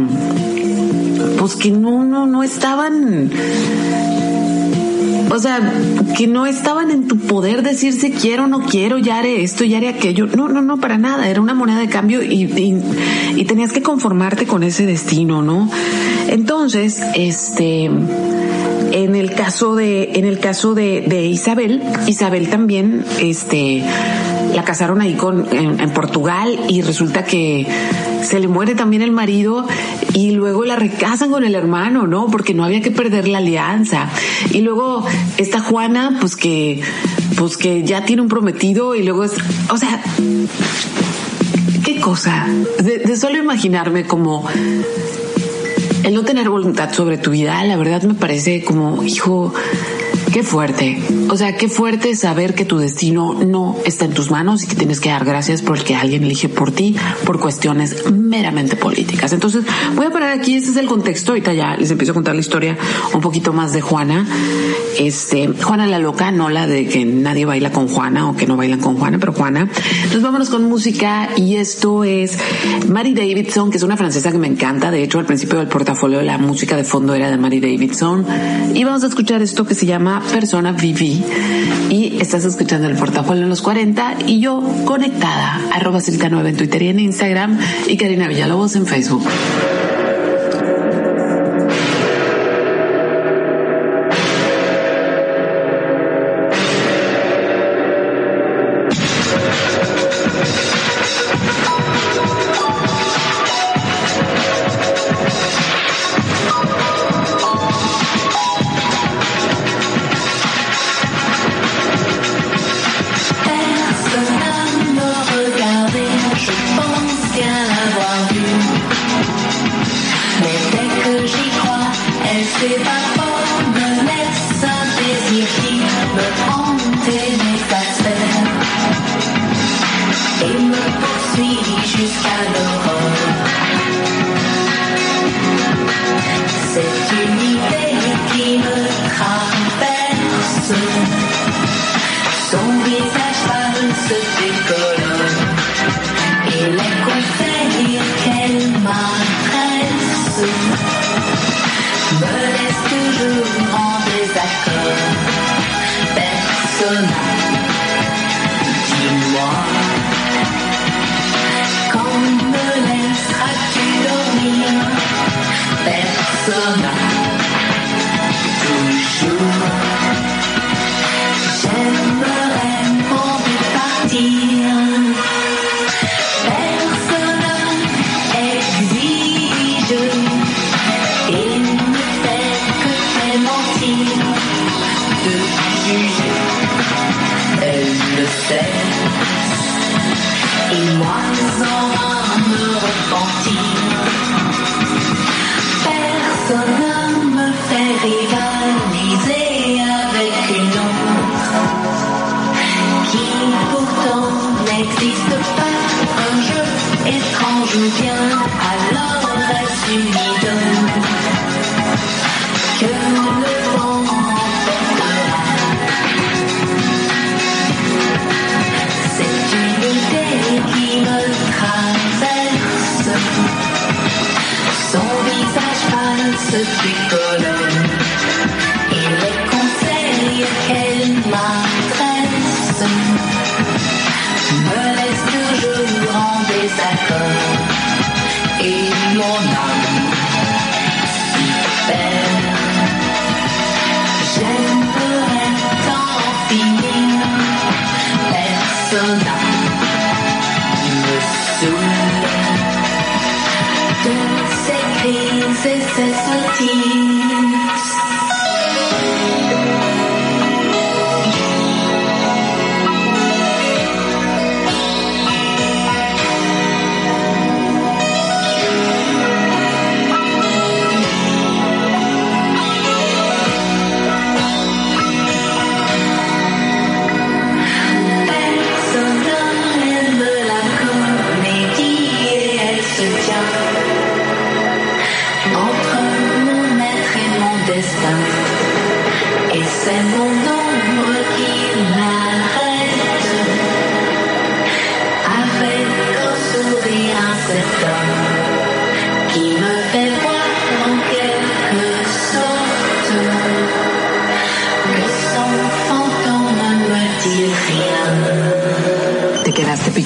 pues 1.39 1.55
que 1.55 1.71
no, 1.71 2.03
no, 2.03 2.25
no 2.25 2.43
estaban, 2.43 3.29
o 5.29 5.39
sea, 5.39 5.59
que 6.17 6.27
no 6.27 6.45
estaban 6.45 6.91
en 6.91 7.07
tu 7.07 7.17
poder 7.17 7.61
decir 7.61 7.93
si 7.93 8.11
quiero 8.11 8.47
no 8.47 8.61
quiero, 8.61 8.97
ya 8.97 9.19
haré 9.19 9.43
esto, 9.43 9.63
ya 9.63 9.77
haré 9.77 9.89
aquello. 9.89 10.27
No, 10.27 10.47
no, 10.47 10.61
no, 10.61 10.77
para 10.79 10.97
nada. 10.97 11.29
Era 11.29 11.41
una 11.41 11.53
moneda 11.53 11.79
de 11.79 11.89
cambio 11.89 12.21
y, 12.23 12.43
y, 13.35 13.45
tenías 13.45 13.71
que 13.71 13.81
conformarte 13.81 14.45
con 14.45 14.63
ese 14.63 14.85
destino, 14.85 15.41
¿no? 15.41 15.69
Entonces, 16.27 17.01
este, 17.15 17.85
en 17.85 19.15
el 19.15 19.33
caso 19.33 19.75
de, 19.75 20.11
en 20.15 20.25
el 20.25 20.39
caso 20.39 20.73
de 20.73 21.27
Isabel, 21.27 21.81
Isabel 22.07 22.49
también, 22.49 23.05
este, 23.19 23.83
la 24.55 24.63
casaron 24.63 25.01
ahí 25.01 25.15
con, 25.15 25.45
en, 25.53 25.79
en, 25.81 25.89
Portugal 25.91 26.57
y 26.69 26.81
resulta 26.81 27.25
que 27.25 27.67
se 28.23 28.39
le 28.39 28.47
muere 28.47 28.73
también 28.73 29.01
el 29.01 29.11
marido 29.11 29.67
y 30.13 30.31
luego 30.31 30.63
la 30.63 30.77
recasan 30.77 31.29
con 31.29 31.43
el 31.43 31.55
hermano, 31.55 32.07
¿no? 32.07 32.27
Porque 32.27 32.53
no 32.53 32.63
había 32.63 32.81
que 32.81 32.89
perder 32.89 33.27
la 33.27 33.39
alianza. 33.39 34.09
Y 34.51 34.61
luego 34.61 35.05
esta 35.37 35.59
Juana, 35.59 36.17
pues 36.21 36.37
que, 36.37 36.81
pues 37.37 37.57
que 37.57 37.83
ya 37.83 38.05
tiene 38.05 38.21
un 38.21 38.29
prometido 38.29 38.95
y 38.95 39.03
luego 39.03 39.25
es, 39.25 39.33
o 39.69 39.77
sea, 39.77 40.01
qué 41.83 41.99
cosa. 41.99 42.47
De, 42.79 42.99
de 42.99 43.17
solo 43.17 43.37
imaginarme 43.37 44.05
como 44.05 44.47
el 46.03 46.13
no 46.13 46.23
tener 46.23 46.49
voluntad 46.49 46.93
sobre 46.93 47.17
tu 47.17 47.31
vida, 47.31 47.61
la 47.65 47.75
verdad 47.75 48.03
me 48.03 48.13
parece 48.13 48.63
como, 48.63 49.03
hijo, 49.03 49.53
Qué 50.35 50.43
fuerte. 50.43 50.97
O 51.29 51.37
sea, 51.37 51.57
qué 51.57 51.67
fuerte 51.67 52.15
saber 52.15 52.53
que 52.53 52.65
tu 52.65 52.77
destino 52.77 53.33
no 53.33 53.77
está 53.85 54.05
en 54.05 54.13
tus 54.13 54.31
manos 54.31 54.63
y 54.63 54.67
que 54.67 54.75
tienes 54.75 54.99
que 54.99 55.09
dar 55.09 55.25
gracias 55.25 55.61
por 55.61 55.77
el 55.77 55.83
que 55.83 55.95
alguien 55.95 56.23
elige 56.23 56.49
por 56.49 56.71
ti 56.71 56.95
por 57.25 57.39
cuestiones 57.39 58.11
meramente 58.11 58.75
políticas. 58.75 59.33
Entonces, 59.33 59.63
voy 59.95 60.05
a 60.05 60.11
parar 60.11 60.37
aquí. 60.37 60.55
Ese 60.55 60.71
es 60.71 60.77
el 60.77 60.87
contexto. 60.87 61.31
Ahorita 61.31 61.53
ya 61.53 61.75
les 61.77 61.91
empiezo 61.91 62.11
a 62.11 62.15
contar 62.15 62.35
la 62.35 62.41
historia 62.41 62.77
un 63.13 63.21
poquito 63.21 63.53
más 63.53 63.73
de 63.73 63.81
Juana. 63.81 64.25
Este, 64.99 65.47
Juana 65.47 65.87
la 65.87 65.99
loca, 65.99 66.31
no 66.31 66.49
la 66.49 66.67
de 66.67 66.87
que 66.87 67.05
nadie 67.05 67.45
baila 67.45 67.71
con 67.71 67.87
Juana 67.87 68.29
o 68.29 68.35
que 68.35 68.45
no 68.45 68.55
bailan 68.55 68.79
con 68.79 68.97
Juana, 68.97 69.17
pero 69.19 69.33
Juana. 69.33 69.61
Entonces, 69.61 70.21
vámonos 70.21 70.49
con 70.49 70.63
música 70.63 71.29
y 71.35 71.55
esto 71.55 72.03
es 72.03 72.37
Mary 72.87 73.13
Davidson, 73.13 73.71
que 73.71 73.77
es 73.77 73.83
una 73.83 73.97
francesa 73.97 74.31
que 74.31 74.37
me 74.37 74.47
encanta. 74.47 74.91
De 74.91 75.03
hecho, 75.03 75.19
al 75.19 75.25
principio 75.25 75.59
del 75.59 75.67
portafolio 75.67 76.21
la 76.21 76.37
música 76.37 76.75
de 76.75 76.83
fondo 76.83 77.13
era 77.13 77.29
de 77.29 77.37
Mary 77.37 77.59
Davidson. 77.59 78.25
Y 78.73 78.83
vamos 78.83 79.03
a 79.03 79.07
escuchar 79.07 79.41
esto 79.41 79.65
que 79.65 79.75
se 79.75 79.85
llama 79.85 80.21
persona 80.31 80.71
y 81.89 82.17
estás 82.19 82.45
escuchando 82.45 82.87
el 82.87 82.95
portafolio 82.95 83.43
en 83.43 83.49
los 83.49 83.61
40 83.61 84.17
y 84.27 84.39
yo 84.39 84.63
conectada 84.85 85.59
arroba 85.73 85.99
9 86.29 86.49
en 86.49 86.57
Twitter 86.57 86.81
y 86.81 86.87
en 86.89 86.99
Instagram 86.99 87.59
y 87.87 87.97
Karina 87.97 88.27
Villalobos 88.27 88.75
en 88.75 88.85
Facebook. 88.85 89.23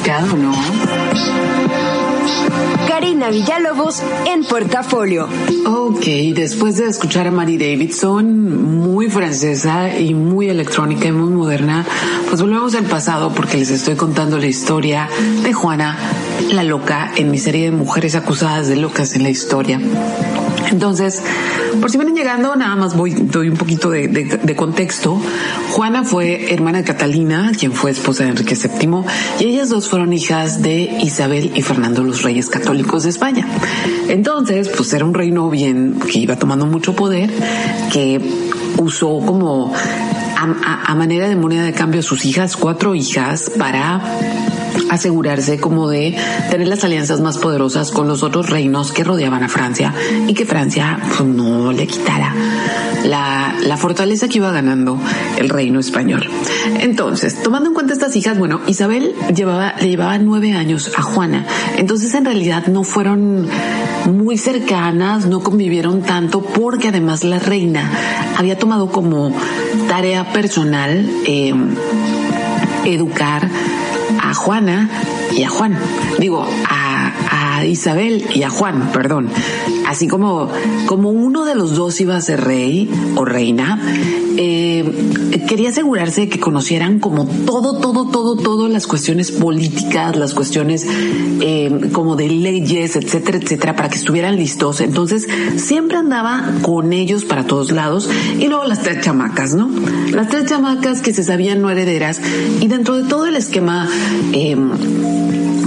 Picado, 0.10 0.36
no? 0.36 0.52
Karina 2.88 3.30
Villalobos 3.30 4.02
en 4.26 4.44
Portafolio. 4.44 5.28
Ok, 5.68 6.04
después 6.34 6.78
de 6.78 6.88
escuchar 6.88 7.28
a 7.28 7.32
Mary 7.32 7.58
Davidson, 7.58 8.80
muy 8.80 9.10
francesa 9.10 9.96
y 10.00 10.16
muy 10.16 10.50
electrónica 10.50 11.10
y 11.10 11.12
muy 11.12 11.32
moderna, 11.32 11.86
pues 12.28 12.42
volvemos 12.42 12.74
al 12.74 12.86
pasado 12.86 13.32
porque 13.36 13.58
les 13.58 13.70
estoy 13.70 13.96
contando 13.96 14.40
la 14.40 14.48
historia 14.48 15.08
de 15.44 15.54
Juana, 15.54 15.96
la 16.52 16.64
loca, 16.64 17.12
en 17.16 17.30
mi 17.30 17.38
serie 17.38 17.66
de 17.66 17.72
mujeres 17.72 18.16
acusadas 18.16 18.68
de 18.68 18.78
locas 18.78 19.16
en 19.16 19.24
la 19.24 19.30
historia. 19.30 19.80
Entonces, 20.72 21.22
por 21.82 21.90
si 21.90 21.98
vienen 21.98 22.16
llegando, 22.16 22.56
nada 22.56 22.76
más 22.76 22.96
voy, 22.96 23.12
doy 23.12 23.50
un 23.50 23.58
poquito 23.58 23.90
de, 23.90 24.56
contexto. 24.56 25.20
Juana 25.72 26.04
fue 26.04 26.54
hermana 26.54 26.80
de 26.80 26.84
Catalina, 26.84 27.52
quien 27.58 27.72
fue 27.72 27.92
esposa 27.92 28.24
de 28.24 28.32
Enrique 28.32 28.56
VII, 28.56 29.04
y 29.40 29.46
ellas 29.46 29.70
dos 29.70 29.88
fueron 29.90 30.14
hijas 30.14 30.62
de 30.62 30.98
Isabel 31.02 31.52
y 31.56 31.62
Fernando, 31.62 32.04
los 32.04 32.24
reyes 32.24 32.50
católicos 32.50 33.04
de 33.04 33.10
España. 33.10 33.48
Entonces, 34.08 34.70
pues 34.70 34.92
era 34.94 35.06
un 35.06 35.14
reino 35.14 35.50
bien, 35.50 36.00
que 36.12 36.20
iba 36.20 36.36
tomando 36.36 36.66
mucho 36.66 36.96
poder, 36.96 37.30
que 37.92 38.20
usó 38.78 39.20
como 39.26 39.74
a- 39.76 40.84
a 40.92 40.96
manera 40.96 41.28
de 41.28 41.36
moneda 41.36 41.64
de 41.64 41.74
cambio 41.74 42.00
a 42.00 42.04
sus 42.04 42.26
hijas, 42.26 42.56
cuatro 42.56 42.96
hijas, 42.96 43.52
para 43.58 44.02
asegurarse 44.90 45.60
como 45.60 45.90
de 45.90 46.18
tener 46.50 46.68
las 46.68 46.84
alianzas 46.84 47.22
más 47.22 47.38
poderosas 47.38 47.92
con 47.92 48.08
los 48.08 48.24
otros 48.24 48.50
reinos 48.50 48.92
que 48.92 49.04
rodeaban 49.04 49.44
a 49.44 49.50
Francia 49.50 49.94
y 50.28 50.34
que 50.34 50.46
Francia 50.46 51.00
pues, 51.18 51.30
no 51.30 51.72
le 51.72 51.88
quitara 51.88 52.34
la, 53.06 53.56
la 53.62 53.78
fortaleza 53.78 54.28
que 54.28 54.38
iba 54.38 54.52
ganando 54.52 55.00
el 55.38 55.50
reino 55.50 55.80
español. 55.80 56.30
Entonces, 56.80 57.42
tomando 57.42 57.70
en 57.70 57.76
cuenta 57.76 57.94
estas 57.94 58.16
hijas, 58.16 58.38
bueno, 58.38 58.62
Isabel 58.68 59.14
llevaba, 59.36 59.76
le 59.80 59.90
llevaba 59.90 60.18
nueve 60.18 60.54
años 60.54 60.92
a 60.98 61.02
Juana, 61.02 61.46
entonces 61.78 62.14
en 62.14 62.26
realidad 62.26 62.68
no 62.68 62.84
fueron 62.84 63.48
muy 64.06 64.38
cercanas, 64.38 65.26
no 65.26 65.42
convivieron 65.42 66.02
tanto 66.02 66.42
porque 66.42 66.90
además 66.90 67.24
la 67.24 67.40
reina 67.40 67.90
había 68.38 68.58
tomado 68.58 68.92
como 68.92 69.34
tarea 69.88 70.32
personal 70.32 71.10
eh, 71.26 71.54
educar 72.86 73.50
a 74.30 74.34
Juana 74.36 74.88
y 75.36 75.44
a 75.44 75.50
Juan. 75.50 75.76
Digo, 76.20 76.46
a, 76.70 77.66
Isabel 77.66 78.26
y 78.34 78.44
a 78.44 78.50
Juan, 78.50 78.90
perdón. 78.94 79.30
Así 79.86 80.08
como, 80.08 80.50
como 80.86 81.10
uno 81.10 81.44
de 81.44 81.56
los 81.56 81.76
dos 81.76 82.00
iba 82.00 82.16
a 82.16 82.22
ser 82.22 82.42
rey 82.42 82.90
o 83.16 83.26
reina, 83.26 83.78
eh, 84.38 85.29
quería 85.50 85.70
asegurarse 85.70 86.22
de 86.22 86.30
que 86.30 86.40
conocieran 86.40 87.00
como 87.00 87.26
todo, 87.26 87.80
todo, 87.80 88.06
todo, 88.12 88.36
todas 88.36 88.72
las 88.72 88.86
cuestiones 88.86 89.32
políticas, 89.32 90.16
las 90.16 90.36
cuestiones 90.36 90.86
eh, 91.42 91.90
como 91.92 92.16
de 92.16 92.30
leyes, 92.30 92.96
etcétera, 92.96 93.40
etcétera, 93.40 93.76
para 93.76 93.90
que 93.90 93.96
estuvieran 93.96 94.36
listos. 94.36 94.80
Entonces, 94.80 95.28
siempre 95.56 95.98
andaba 95.98 96.52
con 96.62 96.94
ellos 96.94 97.26
para 97.26 97.48
todos 97.48 97.72
lados. 97.72 98.08
Y 98.38 98.48
luego 98.48 98.66
las 98.66 98.84
tres 98.84 99.02
chamacas, 99.04 99.56
¿no? 99.56 99.72
Las 100.12 100.30
tres 100.30 100.46
chamacas 100.46 101.02
que 101.02 101.14
se 101.16 101.24
sabían 101.24 101.64
no 101.64 101.72
herederas. 101.72 102.22
Y 102.62 102.68
dentro 102.68 102.98
de 102.98 103.10
todo 103.10 103.26
el 103.26 103.36
esquema, 103.36 103.90
eh, 104.34 104.56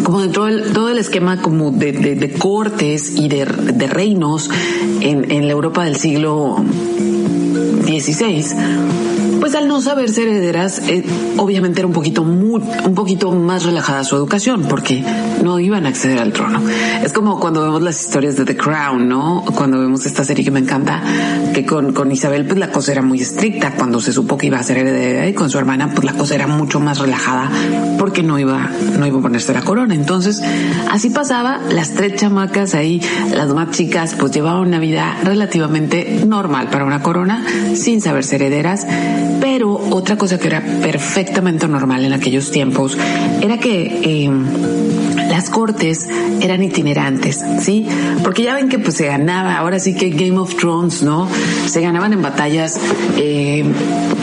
como 0.04 0.20
dentro 0.20 0.44
del 0.44 0.72
todo 0.72 0.90
el 0.90 0.98
esquema 0.98 1.42
como 1.42 1.72
de 1.72 2.36
cortes 2.38 3.16
y 3.16 3.28
de, 3.28 3.46
de 3.46 3.86
reinos 3.88 4.48
en, 5.00 5.28
en 5.32 5.46
la 5.46 5.52
Europa 5.52 5.82
del 5.82 5.96
siglo 5.96 6.64
XVI, 7.84 8.44
pues 9.42 9.56
al 9.56 9.66
no 9.66 9.80
saber 9.80 10.08
ser 10.08 10.28
herederas, 10.28 10.78
eh, 10.86 11.02
obviamente 11.36 11.80
era 11.80 11.88
un 11.88 11.92
poquito 11.92 12.22
muy, 12.22 12.62
un 12.84 12.94
poquito 12.94 13.32
más 13.32 13.64
relajada 13.64 14.04
su 14.04 14.14
educación, 14.14 14.66
porque 14.68 15.04
no 15.42 15.58
iban 15.58 15.84
a 15.84 15.88
acceder 15.88 16.20
al 16.20 16.32
trono. 16.32 16.60
Es 17.02 17.12
como 17.12 17.40
cuando 17.40 17.60
vemos 17.60 17.82
las 17.82 18.00
historias 18.00 18.36
de 18.36 18.44
The 18.44 18.56
Crown, 18.56 19.08
¿no? 19.08 19.44
Cuando 19.52 19.80
vemos 19.80 20.06
esta 20.06 20.22
serie 20.22 20.44
que 20.44 20.52
me 20.52 20.60
encanta, 20.60 21.02
que 21.52 21.66
con, 21.66 21.92
con 21.92 22.12
Isabel 22.12 22.46
pues 22.46 22.56
la 22.60 22.70
cosa 22.70 22.92
era 22.92 23.02
muy 23.02 23.20
estricta, 23.20 23.74
cuando 23.74 24.00
se 24.00 24.12
supo 24.12 24.38
que 24.38 24.46
iba 24.46 24.60
a 24.60 24.62
ser 24.62 24.76
heredera 24.76 25.26
y 25.26 25.34
con 25.34 25.50
su 25.50 25.58
hermana 25.58 25.90
pues 25.92 26.04
la 26.04 26.12
cosa 26.12 26.36
era 26.36 26.46
mucho 26.46 26.78
más 26.78 27.00
relajada, 27.00 27.50
porque 27.98 28.22
no 28.22 28.38
iba, 28.38 28.70
no 28.96 29.04
iba 29.08 29.18
a 29.18 29.22
ponerse 29.22 29.52
la 29.52 29.62
corona. 29.62 29.96
Entonces, 29.96 30.40
así 30.88 31.10
pasaba, 31.10 31.58
las 31.68 31.94
tres 31.94 32.14
chamacas 32.14 32.76
ahí, 32.76 33.02
las 33.34 33.52
más 33.52 33.72
chicas, 33.72 34.14
pues 34.16 34.30
llevaban 34.30 34.68
una 34.68 34.78
vida 34.78 35.16
relativamente 35.24 36.22
normal 36.28 36.68
para 36.70 36.84
una 36.84 37.02
corona, 37.02 37.44
sin 37.74 38.00
saber 38.00 38.22
ser 38.22 38.42
herederas, 38.42 38.86
pero 39.42 39.72
otra 39.90 40.16
cosa 40.16 40.38
que 40.38 40.46
era 40.46 40.60
perfectamente 40.60 41.66
normal 41.66 42.04
en 42.04 42.12
aquellos 42.12 42.52
tiempos 42.52 42.96
era 43.40 43.58
que 43.58 44.00
eh, 44.04 44.30
las 45.42 45.50
cortes 45.50 46.06
eran 46.40 46.62
itinerantes, 46.62 47.42
¿sí? 47.60 47.88
Porque 48.22 48.44
ya 48.44 48.54
ven 48.54 48.68
que 48.68 48.78
pues 48.78 48.94
se 48.94 49.06
ganaba, 49.06 49.56
ahora 49.56 49.80
sí 49.80 49.92
que 49.92 50.10
Game 50.10 50.38
of 50.38 50.54
Thrones, 50.54 51.02
¿no? 51.02 51.28
Se 51.66 51.80
ganaban 51.80 52.12
en 52.12 52.22
batallas 52.22 52.78
eh, 53.16 53.64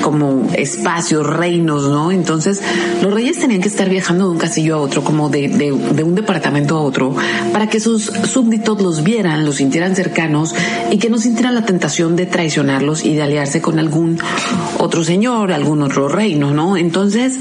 como 0.02 0.48
espacios, 0.54 1.28
reinos, 1.28 1.90
¿no? 1.90 2.14
Entonces 2.14 2.62
los 3.02 3.14
reyes 3.14 3.38
tenían 3.38 3.60
que 3.60 3.68
estar 3.68 3.90
viajando 3.90 4.28
de 4.28 4.32
un 4.32 4.38
castillo 4.38 4.76
a 4.76 4.78
otro, 4.80 5.04
como 5.04 5.28
de, 5.28 5.50
de, 5.50 5.74
de 5.74 6.04
un 6.04 6.16
departamento 6.16 6.78
a 6.78 6.82
otro, 6.84 7.14
para 7.52 7.68
que 7.68 7.82
sus 7.82 8.06
súbditos 8.06 8.82
los 8.82 9.04
vieran, 9.04 9.46
los 9.46 9.56
sintieran 9.56 9.98
cercanos 9.98 10.56
y 10.90 11.00
que 11.00 11.10
no 11.10 11.18
sintieran 11.18 11.54
la 11.54 11.66
tentación 11.66 12.16
de 12.16 12.28
traicionarlos 12.28 13.04
y 13.04 13.16
de 13.16 13.24
aliarse 13.24 13.62
con 13.62 13.78
algún 13.78 14.20
otro 14.78 15.04
señor, 15.04 15.52
algún 15.52 15.82
otro 15.82 16.08
reino, 16.08 16.52
¿no? 16.52 16.78
Entonces, 16.78 17.40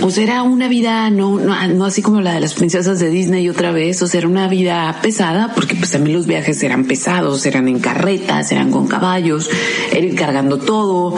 pues 0.00 0.18
era 0.18 0.42
una 0.42 0.68
vida 0.68 1.10
no, 1.10 1.38
no, 1.38 1.68
no 1.68 1.84
así 1.84 2.02
como 2.02 2.20
la 2.20 2.34
de 2.34 2.40
las 2.40 2.54
princesas 2.54 2.98
de 2.98 3.10
Disney 3.10 3.48
otra 3.48 3.72
vez, 3.72 4.00
o 4.02 4.06
sea, 4.06 4.18
era 4.18 4.28
una 4.28 4.48
vida 4.48 4.98
pesada, 5.02 5.52
porque 5.54 5.74
pues 5.74 5.90
también 5.90 6.16
los 6.16 6.26
viajes 6.26 6.62
eran 6.62 6.84
pesados, 6.84 7.44
eran 7.46 7.68
en 7.68 7.78
carretas, 7.80 8.52
eran 8.52 8.70
con 8.70 8.86
caballos, 8.86 9.50
era 9.92 10.06
ir 10.06 10.14
cargando 10.14 10.58
todo. 10.58 11.16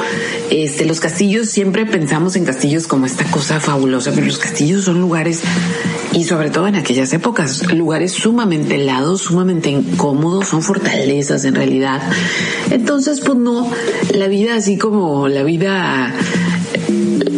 Este, 0.51 0.85
los 0.85 1.01
castillos, 1.01 1.49
siempre 1.51 1.87
pensamos 1.87 2.37
en 2.37 2.45
castillos 2.45 2.87
como 2.87 3.07
esta 3.07 3.25
cosa 3.25 3.61
fabulosa, 3.61 4.12
pero 4.12 4.27
los 4.27 4.38
castillos 4.38 4.85
son 4.85 5.01
lugares 5.01 5.43
y 6.12 6.25
sobre 6.25 6.51
todo 6.51 6.66
en 6.66 6.77
aquellas 6.77 7.12
épocas, 7.12 7.73
lugares 7.73 8.12
sumamente 8.12 8.77
helados, 8.77 9.23
sumamente 9.23 9.71
incómodos, 9.71 10.49
son 10.49 10.62
fortalezas 10.62 11.45
en 11.45 11.55
realidad. 11.55 12.03
Entonces, 12.71 13.21
pues 13.21 13.38
no, 13.38 13.71
la 14.14 14.29
vida 14.29 14.57
así 14.57 14.77
como 14.77 15.29
la 15.29 15.43
vida 15.43 16.12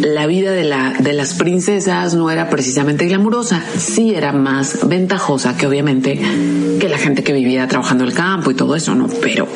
la 0.03 0.27
vida 0.27 0.51
de, 0.51 0.63
la, 0.63 0.93
de 0.99 1.13
las 1.13 1.33
princesas 1.33 2.13
no 2.13 2.29
era 2.29 2.49
precisamente 2.49 3.05
glamurosa, 3.05 3.63
sí 3.77 4.13
era 4.13 4.33
más 4.33 4.87
ventajosa 4.87 5.55
que 5.55 5.65
obviamente 5.65 6.19
que 6.79 6.89
la 6.89 6.97
gente 6.97 7.23
que 7.23 7.33
vivía 7.33 7.67
trabajando 7.67 8.03
el 8.03 8.13
campo 8.13 8.51
y 8.51 8.53
todo 8.53 8.75
eso, 8.75 8.95
¿no? 8.95 9.07
Pero 9.21 9.47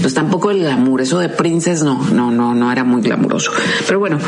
pues 0.00 0.14
tampoco 0.14 0.50
el 0.50 0.60
glamour, 0.60 1.00
eso 1.00 1.18
de 1.18 1.28
princes 1.28 1.82
no, 1.82 2.00
no, 2.12 2.30
no, 2.30 2.54
no 2.54 2.70
era 2.70 2.84
muy 2.84 3.02
glamuroso. 3.02 3.50
Pero 3.86 3.98
bueno, 3.98 4.18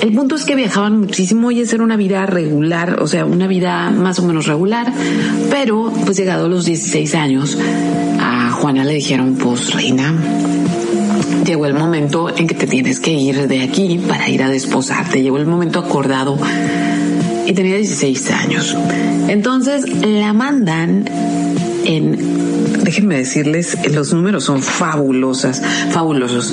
el 0.00 0.12
punto 0.12 0.36
es 0.36 0.44
que 0.44 0.54
viajaban 0.54 0.98
muchísimo 1.00 1.50
y 1.50 1.60
esa 1.60 1.76
era 1.76 1.84
una 1.84 1.96
vida 1.96 2.24
regular, 2.26 3.02
o 3.02 3.06
sea, 3.06 3.24
una 3.24 3.46
vida 3.46 3.90
más 3.90 4.18
o 4.18 4.22
menos 4.22 4.46
regular, 4.46 4.92
pero 5.50 5.92
pues 6.04 6.16
llegado 6.16 6.46
a 6.46 6.48
los 6.48 6.64
16 6.64 7.14
años, 7.14 7.58
a 8.20 8.50
Juana 8.52 8.84
le 8.84 8.94
dijeron, 8.94 9.34
pues 9.34 9.72
reina, 9.74 10.14
llegó 11.46 11.66
el 11.66 11.74
momento 11.74 12.28
en 12.36 12.48
que 12.48 12.54
te 12.54 12.66
tienes 12.66 12.98
que 12.98 13.12
ir 13.12 13.46
de 13.46 13.62
aquí 13.62 13.98
para 14.06 14.28
ir 14.28 14.42
a 14.42 14.48
desposarte. 14.48 15.22
Llegó 15.22 15.38
el 15.38 15.46
momento 15.46 15.78
acordado 15.78 16.36
y 17.46 17.52
tenía 17.52 17.76
16 17.76 18.30
años. 18.32 18.76
Entonces 19.28 19.84
la 20.04 20.32
mandan 20.32 21.08
en, 21.84 22.82
déjenme 22.82 23.16
decirles, 23.18 23.78
los 23.92 24.12
números 24.12 24.44
son 24.44 24.60
fabulosas, 24.60 25.62
fabulosos. 25.90 26.52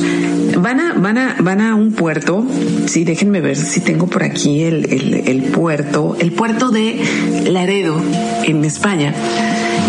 Van 0.59 0.79
a, 0.79 0.93
van 0.93 1.17
a, 1.17 1.37
van 1.39 1.61
a 1.61 1.73
un 1.73 1.93
puerto, 1.93 2.45
sí, 2.85 3.03
déjenme 3.03 3.41
ver 3.41 3.57
si 3.57 3.79
tengo 3.79 4.05
por 4.05 4.23
aquí 4.23 4.61
el, 4.61 5.49
puerto, 5.53 6.15
el 6.19 6.31
puerto 6.31 6.69
de 6.69 7.01
Laredo, 7.49 7.99
en 8.43 8.63
España. 8.63 9.13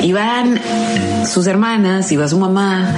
Y 0.03 0.13
van 0.13 0.59
sus 1.27 1.47
hermanas, 1.47 2.11
y 2.11 2.29
su 2.29 2.39
mamá, 2.39 2.95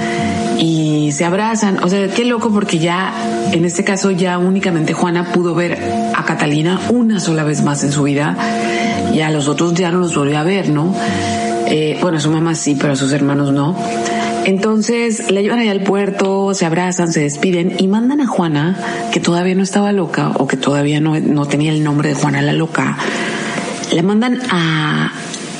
y 0.57 1.11
se 1.11 1.25
abrazan. 1.25 1.83
O 1.83 1.89
sea, 1.89 2.07
qué 2.07 2.25
loco 2.25 2.51
porque 2.51 2.79
ya, 2.79 3.13
en 3.51 3.65
este 3.65 3.83
caso, 3.83 4.11
ya 4.11 4.37
únicamente 4.37 4.93
Juana 4.93 5.31
pudo 5.31 5.55
ver 5.55 5.77
a 6.15 6.25
Catalina 6.25 6.79
una 6.89 7.19
sola 7.19 7.43
vez 7.43 7.63
más 7.63 7.83
en 7.83 7.91
su 7.91 8.03
vida 8.03 8.37
y 9.13 9.21
a 9.21 9.29
los 9.29 9.47
otros 9.47 9.73
ya 9.73 9.91
no 9.91 9.99
los 9.99 10.15
volvió 10.15 10.37
a 10.39 10.43
ver, 10.43 10.69
¿no? 10.69 10.93
Eh, 11.69 11.97
bueno, 12.01 12.17
a 12.17 12.21
su 12.21 12.31
mamá 12.31 12.55
sí, 12.55 12.77
pero 12.79 12.93
a 12.93 12.95
sus 12.95 13.11
hermanos 13.11 13.51
no. 13.51 13.75
Entonces 14.45 15.29
la 15.29 15.41
llevan 15.41 15.59
allá 15.59 15.71
al 15.71 15.83
puerto, 15.83 16.53
se 16.53 16.65
abrazan, 16.65 17.11
se 17.11 17.19
despiden 17.19 17.75
y 17.79 17.87
mandan 17.87 18.21
a 18.21 18.27
Juana, 18.27 18.77
que 19.11 19.19
todavía 19.19 19.55
no 19.55 19.63
estaba 19.63 19.91
loca 19.91 20.31
o 20.37 20.47
que 20.47 20.55
todavía 20.55 21.01
no, 21.01 21.19
no 21.19 21.45
tenía 21.45 21.71
el 21.71 21.83
nombre 21.83 22.09
de 22.09 22.15
Juana 22.15 22.41
la 22.41 22.53
loca, 22.53 22.97
la 23.91 24.03
mandan 24.03 24.39
a, 24.49 25.11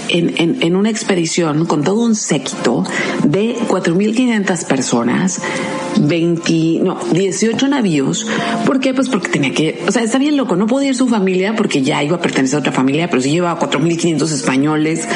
en, 0.09 0.61
en, 0.61 0.75
una 0.75 0.89
expedición 0.89 1.65
con 1.65 1.83
todo 1.83 2.01
un 2.01 2.15
séquito 2.15 2.83
de 3.23 3.55
4.500 3.67 4.65
personas, 4.65 5.41
20, 5.99 6.79
no, 6.83 6.99
18 7.11 7.67
navíos. 7.67 8.27
¿Por 8.65 8.79
qué? 8.79 8.93
Pues 8.93 9.09
porque 9.09 9.29
tenía 9.29 9.53
que, 9.53 9.83
o 9.87 9.91
sea, 9.91 10.03
está 10.03 10.17
bien 10.17 10.37
loco, 10.37 10.55
no 10.55 10.67
podía 10.67 10.89
ir 10.89 10.95
su 10.95 11.07
familia 11.07 11.55
porque 11.55 11.81
ya 11.81 12.03
iba 12.03 12.17
a 12.17 12.21
pertenecer 12.21 12.57
a 12.57 12.59
otra 12.59 12.71
familia, 12.71 13.09
pero 13.09 13.21
sí 13.21 13.31
llevaba 13.31 13.59
4.500 13.59 14.23
españoles 14.31 15.07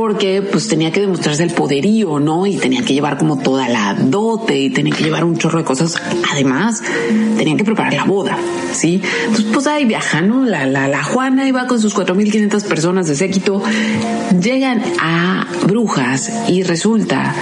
porque 0.00 0.40
pues 0.40 0.66
tenía 0.66 0.90
que 0.92 1.02
demostrarse 1.02 1.42
el 1.42 1.50
poderío, 1.50 2.18
¿no? 2.20 2.46
Y 2.46 2.56
tenía 2.56 2.82
que 2.82 2.94
llevar 2.94 3.18
como 3.18 3.36
toda 3.36 3.68
la 3.68 3.92
dote 3.92 4.58
y 4.58 4.70
tenía 4.70 4.96
que 4.96 5.04
llevar 5.04 5.24
un 5.24 5.36
chorro 5.36 5.58
de 5.58 5.64
cosas. 5.66 6.00
Además, 6.32 6.82
tenían 7.36 7.58
que 7.58 7.64
preparar 7.64 7.92
la 7.92 8.04
boda, 8.04 8.38
¿sí? 8.72 9.02
Entonces, 9.24 9.52
pues 9.52 9.66
ahí 9.66 9.84
viajan, 9.84 10.26
¿no? 10.26 10.46
La, 10.46 10.64
la, 10.64 10.88
la 10.88 11.04
Juana 11.04 11.46
iba 11.46 11.66
con 11.66 11.82
sus 11.82 11.94
4.500 11.94 12.64
personas 12.64 13.08
de 13.08 13.14
séquito, 13.14 13.62
llegan 14.40 14.82
a 15.02 15.46
Brujas 15.66 16.32
y 16.48 16.62
resulta 16.62 17.34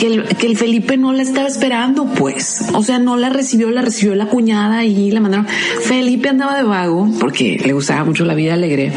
que 0.00 0.24
que 0.36 0.46
el, 0.46 0.56
Felipe 0.56 0.96
no 0.96 1.12
la 1.12 1.22
estaba 1.22 1.46
esperando, 1.46 2.06
pues. 2.06 2.64
O 2.74 2.82
sea, 2.82 2.98
no 2.98 3.16
la 3.16 3.28
recibió, 3.28 3.70
la 3.70 3.82
recibió 3.82 4.16
la 4.16 4.26
cuñada 4.26 4.84
y 4.84 5.12
la 5.12 5.20
mandaron. 5.20 5.46
Felipe 5.46 6.28
andaba 6.28 6.56
de 6.56 6.64
vago 6.64 7.08
porque 7.20 7.60
le 7.64 7.72
gustaba 7.72 8.02
mucho 8.04 8.24
la 8.24 8.34
vida 8.34 8.54
alegre 8.54 8.92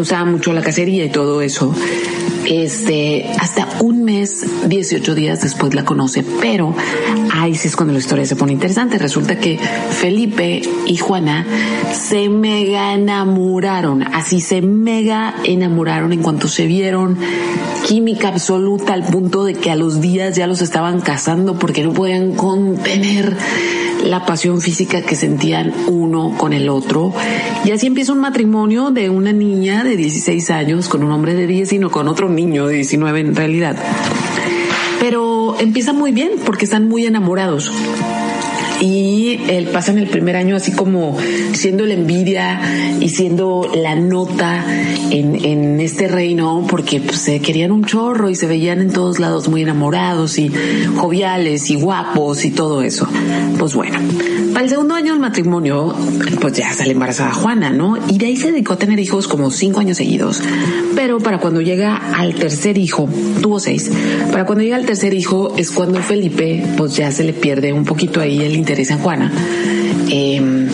usaba 0.00 0.24
mucho 0.24 0.52
la 0.52 0.62
cacería 0.62 1.04
y 1.04 1.10
todo 1.10 1.42
eso. 1.42 1.74
Este, 2.46 3.30
hasta 3.38 3.68
un 3.80 4.04
mes, 4.04 4.44
18 4.66 5.14
días 5.14 5.42
después 5.42 5.74
la 5.74 5.84
conoce, 5.84 6.24
pero 6.40 6.74
ahí 7.32 7.54
sí 7.54 7.68
es 7.68 7.76
cuando 7.76 7.92
la 7.92 8.00
historia 8.00 8.26
se 8.26 8.36
pone 8.36 8.52
interesante. 8.52 8.98
Resulta 8.98 9.38
que 9.38 9.58
Felipe 9.90 10.62
y 10.86 10.96
Juana 10.96 11.46
se 11.92 12.28
mega 12.28 12.94
enamoraron, 12.94 14.02
así 14.02 14.40
se 14.40 14.60
mega 14.62 15.34
enamoraron 15.44 16.12
en 16.12 16.22
cuanto 16.22 16.48
se 16.48 16.66
vieron 16.66 17.16
química 17.86 18.28
absoluta 18.28 18.94
al 18.94 19.04
punto 19.04 19.44
de 19.44 19.54
que 19.54 19.70
a 19.70 19.76
los 19.76 20.00
días 20.00 20.36
ya 20.36 20.46
los 20.46 20.62
estaban 20.62 21.00
casando 21.00 21.58
porque 21.58 21.82
no 21.82 21.92
podían 21.92 22.34
contener 22.34 23.36
la 24.04 24.26
pasión 24.26 24.60
física 24.60 25.02
que 25.02 25.14
sentían 25.14 25.72
uno 25.88 26.34
con 26.36 26.52
el 26.52 26.68
otro. 26.68 27.12
Y 27.64 27.70
así 27.70 27.86
empieza 27.86 28.12
un 28.12 28.20
matrimonio 28.20 28.90
de 28.90 29.10
una 29.10 29.32
niña 29.32 29.84
de 29.84 29.96
16 29.96 30.50
años 30.50 30.88
con 30.88 31.02
un 31.02 31.12
hombre 31.12 31.34
de 31.34 31.46
10, 31.46 31.68
sino 31.68 31.90
con 31.90 32.08
otro 32.08 32.28
niño 32.34 32.66
de 32.66 32.76
19 32.76 33.20
en 33.20 33.36
realidad. 33.36 33.76
Pero 35.00 35.56
empieza 35.58 35.92
muy 35.92 36.12
bien 36.12 36.32
porque 36.44 36.64
están 36.64 36.88
muy 36.88 37.06
enamorados 37.06 37.70
y 38.82 39.38
él 39.48 39.68
pasa 39.68 39.92
en 39.92 39.98
el 39.98 40.08
primer 40.08 40.34
año 40.34 40.56
así 40.56 40.72
como 40.72 41.16
siendo 41.52 41.86
la 41.86 41.94
envidia 41.94 42.60
y 43.00 43.08
siendo 43.10 43.70
la 43.72 43.94
nota 43.94 44.64
en, 45.10 45.44
en 45.44 45.80
este 45.80 46.08
reino 46.08 46.66
porque 46.68 47.00
pues, 47.00 47.18
se 47.18 47.38
querían 47.40 47.70
un 47.70 47.84
chorro 47.84 48.28
y 48.28 48.34
se 48.34 48.48
veían 48.48 48.80
en 48.80 48.92
todos 48.92 49.20
lados 49.20 49.48
muy 49.48 49.62
enamorados 49.62 50.36
y 50.38 50.50
joviales 50.96 51.70
y 51.70 51.76
guapos 51.76 52.44
y 52.44 52.50
todo 52.50 52.82
eso. 52.82 53.06
Pues 53.56 53.76
bueno, 53.76 54.00
para 54.52 54.64
el 54.64 54.70
segundo 54.70 54.94
año 54.94 55.12
del 55.12 55.20
matrimonio, 55.20 55.94
pues 56.40 56.54
ya 56.54 56.72
sale 56.72 56.90
embarazada 56.90 57.32
Juana, 57.32 57.70
¿no? 57.70 57.96
Y 58.08 58.18
de 58.18 58.26
ahí 58.26 58.36
se 58.36 58.50
dedicó 58.50 58.72
a 58.72 58.78
tener 58.78 58.98
hijos 58.98 59.28
como 59.28 59.52
cinco 59.52 59.78
años 59.78 59.98
seguidos. 59.98 60.42
Pero 60.96 61.20
para 61.20 61.38
cuando 61.38 61.60
llega 61.60 61.96
al 61.96 62.34
tercer 62.34 62.78
hijo, 62.78 63.08
tuvo 63.40 63.60
seis, 63.60 63.90
para 64.32 64.44
cuando 64.44 64.64
llega 64.64 64.76
al 64.76 64.86
tercer 64.86 65.14
hijo 65.14 65.54
es 65.56 65.70
cuando 65.70 66.00
Felipe, 66.00 66.64
pues 66.76 66.96
ya 66.96 67.12
se 67.12 67.22
le 67.22 67.32
pierde 67.32 67.72
un 67.72 67.84
poquito 67.84 68.20
ahí 68.20 68.40
el 68.40 68.54
interés 68.54 68.71
Teresa 68.72 68.96
Juana. 68.96 69.30
Em, 70.08 70.66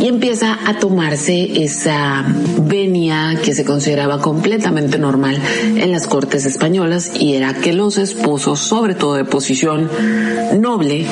y 0.00 0.08
empieza 0.08 0.58
a 0.64 0.78
tomarse 0.78 1.62
esa 1.62 2.24
venia 2.62 3.38
que 3.44 3.52
se 3.52 3.66
consideraba 3.66 4.22
completamente 4.22 4.96
normal 4.98 5.38
en 5.76 5.92
las 5.92 6.06
cortes 6.06 6.46
españolas 6.46 7.12
y 7.20 7.34
era 7.34 7.52
que 7.52 7.74
los 7.74 7.98
esposos, 7.98 8.60
sobre 8.60 8.94
todo 8.94 9.16
de 9.16 9.26
posición 9.26 9.90
noble, 10.58 11.04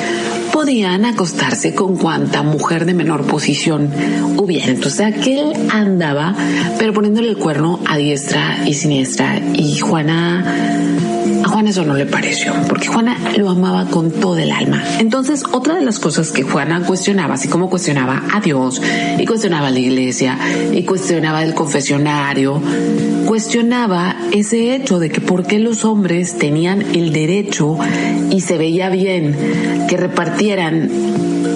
podían 0.51 1.05
acostarse 1.05 1.75
con 1.75 1.97
cuanta 1.97 2.41
mujer 2.41 2.85
de 2.85 2.95
menor 2.95 3.27
posición 3.27 3.91
hubiera. 4.37 4.71
Entonces 4.71 5.01
aquel 5.01 5.53
andaba, 5.69 6.35
pero 6.79 6.93
poniéndole 6.93 7.29
el 7.29 7.37
cuerno 7.37 7.79
a 7.85 7.97
diestra 7.97 8.63
y 8.65 8.73
siniestra. 8.73 9.39
Y 9.53 9.77
Juana 9.77 10.43
a 11.43 11.47
Juana 11.49 11.69
eso 11.69 11.83
no 11.83 11.95
le 11.95 12.05
pareció, 12.05 12.53
porque 12.69 12.87
Juana 12.87 13.17
lo 13.37 13.49
amaba 13.49 13.85
con 13.85 14.11
todo 14.11 14.37
el 14.37 14.51
alma. 14.51 14.81
Entonces, 14.99 15.43
otra 15.51 15.75
de 15.75 15.81
las 15.81 15.99
cosas 15.99 16.31
que 16.31 16.43
Juana 16.43 16.81
cuestionaba, 16.85 17.35
así 17.35 17.47
como 17.47 17.69
cuestionaba 17.69 18.23
a 18.33 18.39
Dios, 18.39 18.81
y 19.17 19.25
cuestionaba 19.25 19.67
a 19.67 19.71
la 19.71 19.79
iglesia, 19.79 20.37
y 20.71 20.83
cuestionaba 20.83 21.43
el 21.43 21.53
confesionario, 21.53 22.61
cuestionaba 23.25 24.15
ese 24.31 24.75
hecho 24.75 24.99
de 24.99 25.09
que 25.09 25.21
por 25.21 25.45
qué 25.45 25.59
los 25.59 25.85
hombres 25.85 26.37
tenían 26.37 26.81
el 26.81 27.11
derecho 27.11 27.77
y 28.31 28.41
se 28.41 28.57
veía 28.57 28.89
bien 28.89 29.35
que 29.89 29.97
repartieran 29.97 30.89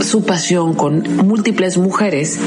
su 0.02 0.26
pasión 0.26 0.74
con 0.74 1.04
múltiples 1.26 1.78
mujeres 1.78 2.40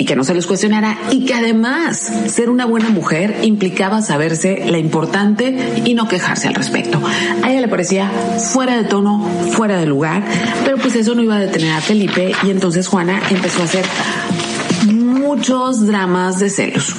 y 0.00 0.06
que 0.06 0.16
no 0.16 0.24
se 0.24 0.32
les 0.32 0.46
cuestionara 0.46 0.96
y 1.10 1.26
que 1.26 1.34
además 1.34 2.10
ser 2.26 2.48
una 2.48 2.64
buena 2.64 2.88
mujer 2.88 3.40
implicaba 3.42 4.00
saberse 4.00 4.64
la 4.70 4.78
importante 4.78 5.82
y 5.84 5.92
no 5.92 6.08
quejarse 6.08 6.48
al 6.48 6.54
respecto. 6.54 6.98
A 7.42 7.50
ella 7.50 7.60
le 7.60 7.68
parecía 7.68 8.10
fuera 8.52 8.78
de 8.78 8.84
tono, 8.84 9.22
fuera 9.52 9.76
de 9.76 9.84
lugar, 9.84 10.24
pero 10.64 10.78
pues 10.78 10.96
eso 10.96 11.14
no 11.14 11.22
iba 11.22 11.36
a 11.36 11.40
detener 11.40 11.72
a 11.72 11.82
Felipe 11.82 12.32
y 12.42 12.48
entonces 12.48 12.88
Juana 12.88 13.20
empezó 13.28 13.60
a 13.60 13.64
hacer 13.64 13.84
muchos 14.90 15.86
dramas 15.86 16.38
de 16.38 16.48
celos. 16.48 16.94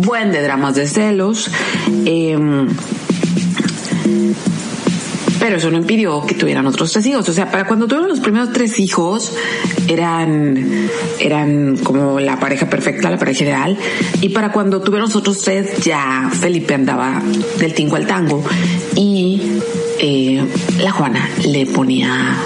Buen 0.00 0.32
de 0.32 0.40
dramas 0.40 0.76
de 0.76 0.86
celos. 0.86 1.50
Eh, 2.06 2.38
pero 5.44 5.58
eso 5.58 5.70
no 5.70 5.76
impidió 5.76 6.24
que 6.24 6.34
tuvieran 6.34 6.66
otros 6.66 6.90
tres 6.90 7.04
hijos. 7.04 7.28
O 7.28 7.32
sea, 7.34 7.50
para 7.50 7.66
cuando 7.66 7.86
tuvieron 7.86 8.08
los 8.08 8.20
primeros 8.20 8.50
tres 8.54 8.80
hijos, 8.80 9.34
eran, 9.88 10.88
eran 11.20 11.76
como 11.76 12.18
la 12.18 12.40
pareja 12.40 12.70
perfecta, 12.70 13.10
la 13.10 13.18
pareja 13.18 13.44
ideal. 13.44 13.76
Y 14.22 14.30
para 14.30 14.52
cuando 14.52 14.80
tuvieron 14.80 15.08
los 15.08 15.16
otros 15.16 15.42
tres, 15.42 15.84
ya 15.84 16.30
Felipe 16.32 16.72
andaba 16.72 17.22
del 17.58 17.74
tingo 17.74 17.96
al 17.96 18.06
tango. 18.06 18.42
Y 18.96 19.60
eh, 19.98 20.42
la 20.80 20.92
Juana 20.92 21.28
le 21.46 21.66
ponía 21.66 22.38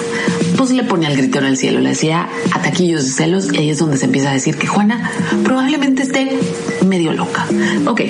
pues 0.58 0.72
le 0.72 0.82
ponía 0.82 1.08
el 1.08 1.16
grito 1.16 1.38
en 1.38 1.44
el 1.44 1.56
cielo, 1.56 1.78
le 1.78 1.90
decía 1.90 2.28
ataquillos 2.52 3.04
de 3.04 3.10
celos 3.10 3.52
y 3.52 3.58
ahí 3.58 3.70
es 3.70 3.78
donde 3.78 3.96
se 3.96 4.06
empieza 4.06 4.30
a 4.30 4.32
decir 4.32 4.56
que 4.56 4.66
Juana 4.66 5.08
probablemente 5.44 6.02
esté 6.02 6.36
medio 6.84 7.12
loca. 7.12 7.46
Ok, 7.86 8.00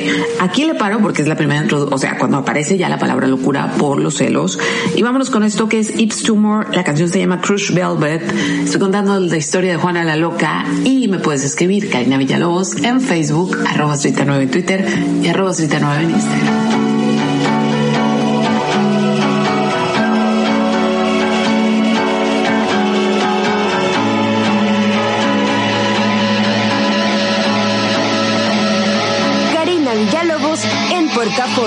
aquí 0.40 0.64
le 0.64 0.74
paro 0.74 1.00
porque 1.00 1.20
es 1.20 1.28
la 1.28 1.36
primera, 1.36 1.66
o 1.70 1.98
sea, 1.98 2.16
cuando 2.16 2.38
aparece 2.38 2.78
ya 2.78 2.88
la 2.88 2.98
palabra 2.98 3.26
locura 3.28 3.74
por 3.78 4.00
los 4.00 4.16
celos. 4.16 4.58
Y 4.96 5.02
vámonos 5.02 5.28
con 5.28 5.44
esto 5.44 5.68
que 5.68 5.78
es 5.78 5.98
Ips 5.98 6.22
Tumor, 6.22 6.74
la 6.74 6.84
canción 6.84 7.10
se 7.10 7.18
llama 7.18 7.42
Crush 7.42 7.70
Velvet. 7.72 8.22
Estoy 8.64 8.80
contando 8.80 9.20
la 9.20 9.36
historia 9.36 9.72
de 9.72 9.76
Juana 9.76 10.02
la 10.04 10.16
Loca 10.16 10.64
y 10.84 11.06
me 11.08 11.18
puedes 11.18 11.44
escribir 11.44 11.90
Karina 11.90 12.16
Villalobos 12.16 12.76
en 12.82 13.02
Facebook, 13.02 13.58
arroba 13.68 13.96
9 14.02 14.42
en 14.42 14.50
Twitter 14.50 14.86
y 15.22 15.28
arroba 15.28 15.52
9 15.58 16.02
en 16.02 16.10
Instagram. 16.10 16.97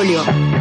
Portafolio. 0.01 0.60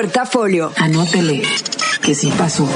Portafolio. 0.00 0.72
Anótele 0.76 1.42
que 2.00 2.14
sí 2.14 2.32
pasó. 2.38 2.66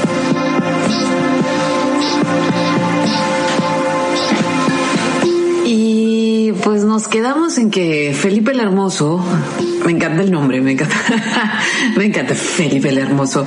Y 5.64 6.52
pues 6.62 6.84
nos 6.84 7.08
quedamos 7.08 7.56
en 7.56 7.70
que 7.70 8.14
Felipe 8.14 8.52
el 8.52 8.60
Hermoso, 8.60 9.24
me 9.86 9.92
encanta 9.92 10.22
el 10.22 10.30
nombre, 10.30 10.60
me 10.60 10.72
encanta, 10.72 10.96
me 11.96 12.04
encanta 12.04 12.34
Felipe 12.34 12.90
el 12.90 12.98
Hermoso. 12.98 13.46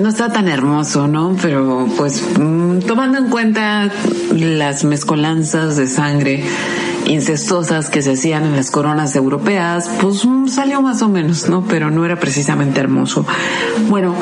No 0.00 0.08
está 0.08 0.32
tan 0.32 0.48
hermoso, 0.48 1.06
¿no? 1.06 1.36
Pero 1.40 1.88
pues 1.96 2.20
mm, 2.36 2.80
tomando 2.80 3.18
en 3.18 3.28
cuenta 3.30 3.92
las 4.32 4.82
mezcolanzas 4.82 5.76
de 5.76 5.86
sangre 5.86 6.42
incestosas 7.08 7.90
que 7.90 8.02
se 8.02 8.12
hacían 8.12 8.44
en 8.44 8.56
las 8.56 8.70
coronas 8.70 9.16
europeas, 9.16 9.90
pues 10.00 10.24
mm, 10.24 10.48
salió 10.48 10.82
más 10.82 11.02
o 11.02 11.08
menos, 11.08 11.48
¿no? 11.48 11.64
Pero 11.66 11.90
no 11.90 12.04
era 12.04 12.20
precisamente 12.20 12.80
hermoso. 12.80 13.26
Bueno, 13.88 14.14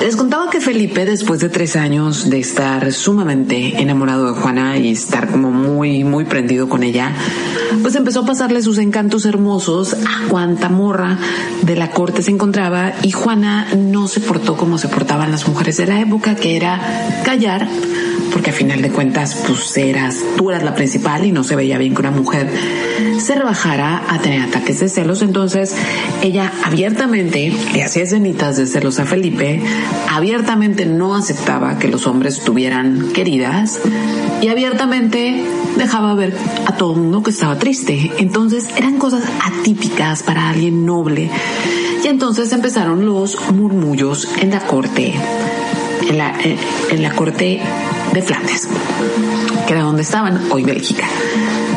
les 0.00 0.16
contaba 0.16 0.48
que 0.48 0.60
Felipe, 0.60 1.04
después 1.04 1.40
de 1.40 1.48
tres 1.48 1.76
años 1.76 2.30
de 2.30 2.40
estar 2.40 2.90
sumamente 2.92 3.80
enamorado 3.80 4.32
de 4.32 4.40
Juana 4.40 4.78
y 4.78 4.92
estar 4.92 5.30
como 5.30 5.50
muy, 5.50 6.04
muy 6.04 6.24
prendido 6.24 6.68
con 6.68 6.82
ella, 6.82 7.12
pues 7.82 7.94
empezó 7.96 8.20
a 8.20 8.26
pasarle 8.26 8.62
sus 8.62 8.78
encantos 8.78 9.26
hermosos 9.26 9.94
a 9.94 10.28
cuanta 10.28 10.68
morra 10.68 11.18
de 11.62 11.76
la 11.76 11.90
corte 11.90 12.22
se 12.22 12.30
encontraba 12.30 12.92
y 13.02 13.10
Juana 13.10 13.68
no 13.76 14.08
se 14.08 14.20
portó 14.20 14.56
como 14.56 14.78
se 14.78 14.88
portaban 14.88 15.30
las 15.30 15.46
mujeres 15.46 15.76
de 15.76 15.86
la 15.86 16.00
época, 16.00 16.34
que 16.34 16.56
era 16.56 17.22
callar 17.24 17.68
porque 18.32 18.50
a 18.50 18.52
final 18.52 18.82
de 18.82 18.90
cuentas, 18.90 19.36
pues 19.46 19.76
eras, 19.76 20.16
tú 20.36 20.50
eras 20.50 20.62
la 20.62 20.74
principal 20.74 21.24
y 21.24 21.32
no 21.32 21.44
se 21.44 21.56
veía 21.56 21.78
bien 21.78 21.94
que 21.94 22.00
una 22.00 22.10
mujer 22.10 22.50
se 23.20 23.34
rebajara 23.34 24.02
a 24.08 24.18
tener 24.18 24.42
ataques 24.42 24.80
de 24.80 24.88
celos. 24.88 25.22
Entonces, 25.22 25.74
ella 26.22 26.52
abiertamente 26.64 27.52
le 27.72 27.82
hacía 27.82 28.04
escenitas 28.04 28.56
de 28.56 28.66
celos 28.66 28.98
a 28.98 29.04
Felipe, 29.04 29.62
abiertamente 30.08 30.86
no 30.86 31.14
aceptaba 31.14 31.78
que 31.78 31.88
los 31.88 32.06
hombres 32.06 32.40
tuvieran 32.40 33.12
queridas 33.12 33.80
y 34.40 34.48
abiertamente 34.48 35.44
dejaba 35.76 36.14
ver 36.14 36.34
a 36.66 36.76
todo 36.76 36.94
el 36.94 37.00
mundo 37.00 37.22
que 37.22 37.30
estaba 37.30 37.58
triste. 37.58 38.12
Entonces, 38.18 38.68
eran 38.76 38.98
cosas 38.98 39.24
atípicas 39.44 40.22
para 40.22 40.48
alguien 40.48 40.86
noble. 40.86 41.30
Y 42.02 42.06
entonces 42.06 42.52
empezaron 42.52 43.04
los 43.04 43.36
murmullos 43.52 44.26
en 44.40 44.50
la 44.50 44.60
corte, 44.60 45.12
en 46.08 46.16
la, 46.18 46.34
en 46.90 47.02
la 47.02 47.10
corte 47.14 47.60
de 48.12 48.22
Flandes, 48.22 48.68
que 49.66 49.72
era 49.72 49.82
donde 49.82 50.02
estaban, 50.02 50.50
hoy 50.50 50.64
Bélgica. 50.64 51.04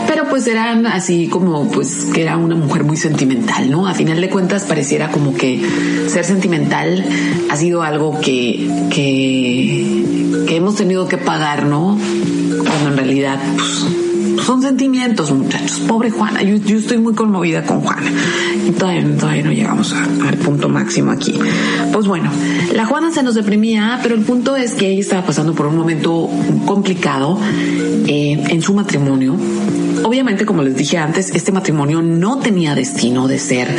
Pero 0.08 0.28
pues 0.30 0.48
eran 0.48 0.86
así 0.86 1.28
como 1.28 1.70
pues 1.72 2.06
que 2.14 2.22
era 2.22 2.38
una 2.38 2.56
mujer 2.56 2.84
muy 2.84 2.98
sentimental, 2.98 3.70
¿no? 3.70 3.88
A 3.88 3.94
final 3.94 4.20
de 4.20 4.30
cuentas 4.30 4.64
pareciera 4.64 5.12
como 5.12 5.34
que 5.34 5.62
ser 6.08 6.26
sentimental 6.26 7.06
ha 7.50 7.56
sido 7.56 7.84
algo 7.84 8.20
que, 8.20 8.70
que, 8.90 10.46
que 10.48 10.56
hemos 10.56 10.76
tenido 10.76 11.08
que 11.08 11.18
pagar, 11.18 11.66
¿no? 11.66 11.98
Cuando 12.66 12.90
en 12.90 12.98
realidad 12.98 13.40
pues, 13.56 14.03
son 14.46 14.62
sentimientos, 14.62 15.32
muchachos. 15.32 15.80
Pobre 15.88 16.12
Juana, 16.12 16.42
yo, 16.44 16.58
yo 16.58 16.78
estoy 16.78 16.98
muy 16.98 17.14
conmovida 17.14 17.64
con 17.64 17.82
Juana. 17.82 18.12
Y 18.68 18.72
todavía, 18.72 19.06
todavía 19.18 19.44
no 19.44 19.52
llegamos 19.52 19.94
al 19.94 20.38
punto 20.38 20.70
máximo 20.70 21.12
aquí. 21.12 21.40
Pues 21.92 22.08
bueno, 22.08 22.30
la 22.74 22.86
Juana 22.86 23.12
se 23.12 23.24
nos 23.24 23.36
deprimía, 23.36 24.00
pero 24.02 24.16
el 24.16 24.22
punto 24.22 24.56
es 24.56 24.74
que 24.74 24.90
ella 24.90 25.02
estaba 25.02 25.26
pasando 25.26 25.54
por 25.54 25.68
un 25.68 25.78
momento 25.78 26.30
complicado 26.66 27.40
eh, 28.08 28.44
en 28.50 28.62
su 28.62 28.74
matrimonio. 28.74 29.36
Obviamente, 30.04 30.46
como 30.46 30.64
les 30.64 30.76
dije 30.76 30.98
antes, 30.98 31.32
este 31.34 31.52
matrimonio 31.52 32.02
no 32.02 32.40
tenía 32.40 32.76
destino 32.76 33.28
de 33.28 33.40
ser, 33.40 33.74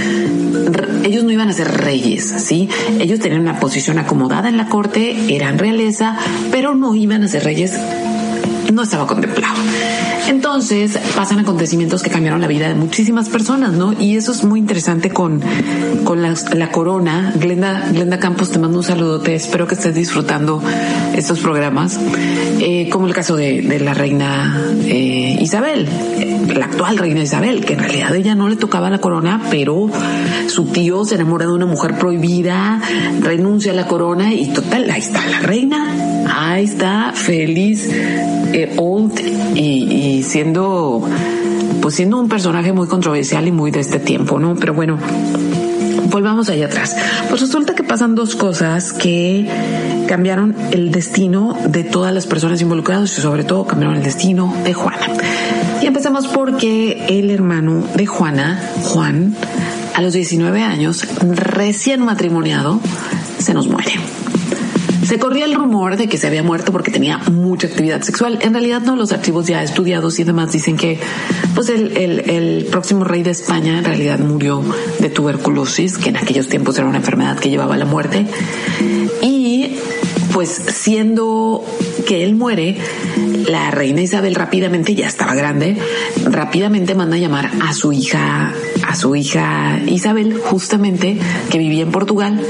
ellos 1.05 1.25
no 1.25 1.31
iban 1.31 1.51
a 1.51 1.53
ser 1.53 1.71
reyes, 1.71 2.35
¿sí? 2.39 2.69
Ellos 2.99 3.21
tenían 3.21 3.43
una 3.43 3.61
posición 3.61 3.99
acomodada 3.99 4.49
en 4.49 4.57
la 4.57 4.69
corte, 4.69 5.35
eran 5.35 5.59
realeza, 5.59 6.17
pero 6.51 6.75
no 6.75 6.95
iban 6.95 7.23
a 7.23 7.29
ser 7.29 7.45
reyes 7.45 7.79
no 8.73 8.83
estaba 8.83 9.07
contemplado. 9.07 9.55
Entonces 10.29 10.99
pasan 11.15 11.39
acontecimientos 11.41 12.03
que 12.03 12.11
cambiaron 12.11 12.41
la 12.41 12.47
vida 12.47 12.69
de 12.69 12.75
muchísimas 12.75 13.29
personas, 13.29 13.73
¿no? 13.73 13.93
Y 13.93 14.17
eso 14.17 14.33
es 14.33 14.45
muy 14.45 14.59
interesante 14.59 15.11
con, 15.11 15.43
con 16.05 16.23
la, 16.23 16.71
corona. 16.71 17.33
Glenda, 17.37 17.89
Glenda 17.93 18.19
Campos, 18.19 18.51
te 18.51 18.59
mando 18.59 18.79
un 18.79 18.85
saludote. 18.85 19.35
Espero 19.35 19.67
que 19.67 19.75
estés 19.75 19.95
disfrutando 19.95 20.63
estos 21.15 21.41
programas. 21.41 21.99
Eh, 22.61 22.89
como 22.91 23.07
el 23.07 23.15
caso 23.15 23.37
de, 23.37 23.63
la 23.81 23.95
reina 23.95 24.73
eh, 24.85 25.39
Isabel, 25.41 25.89
eh, 26.19 26.55
la 26.55 26.67
actual 26.67 26.97
reina 26.97 27.23
Isabel, 27.23 27.65
que 27.65 27.75
en 27.75 27.81
realidad 27.81 28.15
ella 28.15 28.35
no 28.35 28.49
le 28.49 28.57
tocaba 28.57 28.91
la 28.91 28.99
corona, 28.99 29.43
pero 29.51 29.91
su 30.49 30.67
tío 30.67 31.05
se 31.05 31.17
enamora 31.17 31.47
de 31.47 31.53
una 31.53 31.67
mujer 31.67 31.99
prohibida, 31.99 32.81
renuncia 33.21 33.73
a 33.73 33.75
la 33.75 33.87
corona 33.87 34.33
y 34.33 34.49
total, 34.49 34.91
ahí 34.91 35.01
está 35.01 35.27
la 35.27 35.41
reina, 35.41 36.25
ahí 36.31 36.65
está, 36.65 37.13
feliz, 37.13 37.91
old 38.77 39.21
y 39.55 40.14
siendo, 40.23 41.07
pues 41.83 41.95
siendo 41.95 42.19
un 42.19 42.29
personaje 42.29 42.73
muy 42.73 42.87
controversial 42.87 43.47
y 43.47 43.53
muy 43.53 43.71
de 43.71 43.81
este 43.81 43.99
tiempo, 43.99 44.39
¿no? 44.39 44.55
Pero 44.55 44.75
bueno, 44.75 44.99
volvamos 46.11 46.49
allá 46.49 46.67
atrás. 46.67 46.97
Pues 47.29 47.41
resulta 47.41 47.75
que 47.75 47.83
pasan 47.83 48.15
dos 48.15 48.37
cosas 48.37 48.93
que 48.93 49.49
cambiaron 50.07 50.55
el 50.71 50.93
destino 50.93 51.57
de 51.69 51.85
todas 51.85 52.15
las 52.15 52.27
personas 52.27 52.61
involucradas 52.61 53.19
y 53.19 53.21
sobre 53.21 53.45
todo 53.45 53.67
cambiaron 53.67 53.97
el 53.97 54.03
destino 54.03 54.55
de 54.65 54.75
Juana. 54.75 55.09
Y 55.83 55.87
empezamos 55.87 56.29
porque 56.29 57.07
el 57.09 57.31
hermano 57.31 57.85
de 57.95 58.07
Juana, 58.07 58.63
Juan, 58.83 59.35
a 59.95 60.03
los 60.03 60.13
19 60.13 60.63
años, 60.63 61.07
recién 61.21 62.01
matrimoniado, 62.01 62.81
se 63.39 63.53
nos 63.53 63.69
muere. 63.69 63.93
Se 65.05 65.19
corría 65.19 65.45
el 65.45 65.55
rumor 65.55 65.97
de 65.97 66.09
que 66.09 66.19
se 66.19 66.27
había 66.27 66.43
muerto 66.43 66.73
porque 66.73 66.91
tenía 66.91 67.19
mucha 67.31 67.67
actividad 67.67 68.03
sexual. 68.03 68.39
En 68.41 68.53
realidad 68.53 68.81
no, 68.83 68.97
los 68.97 69.13
archivos 69.13 69.47
ya 69.47 69.63
estudiados 69.63 70.19
y 70.19 70.25
demás 70.25 70.53
dicen 70.53 70.77
que 70.77 70.99
pues 71.55 71.69
el, 71.69 71.97
el, 71.97 72.31
el 72.31 72.65
próximo 72.67 73.05
rey 73.05 73.23
de 73.23 73.31
España 73.31 73.79
en 73.79 73.85
realidad 73.85 74.19
murió 74.19 74.63
de 74.99 75.11
tuberculosis, 75.11 75.99
que 75.99 76.09
en 76.09 76.17
aquellos 76.17 76.49
tiempos 76.49 76.79
era 76.79 76.87
una 76.87 76.99
enfermedad 76.99 77.39
que 77.39 77.51
llevaba 77.51 77.75
a 77.75 77.79
la 77.79 77.85
muerte. 77.85 78.27
Y 79.23 79.77
pues 80.33 80.51
siendo 80.51 81.65
que 82.07 82.25
él 82.25 82.35
muere, 82.35 82.77
la 83.49 83.71
reina 83.71 84.01
Isabel 84.01 84.35
rápidamente, 84.35 84.95
ya 84.95 85.07
estaba 85.07 85.35
grande, 85.35 85.77
rápidamente 86.25 86.95
manda 86.95 87.17
a 87.17 87.21
llamar 87.21 87.51
a 87.63 87.73
su 87.73 87.93
hija, 87.93 88.53
a 88.87 88.97
su 88.97 89.15
hija 89.15 89.79
Isabel, 89.87 90.39
justamente, 90.39 91.17
que 91.51 91.59
vivía 91.59 91.85
en 91.85 91.93
Portugal, 91.93 92.41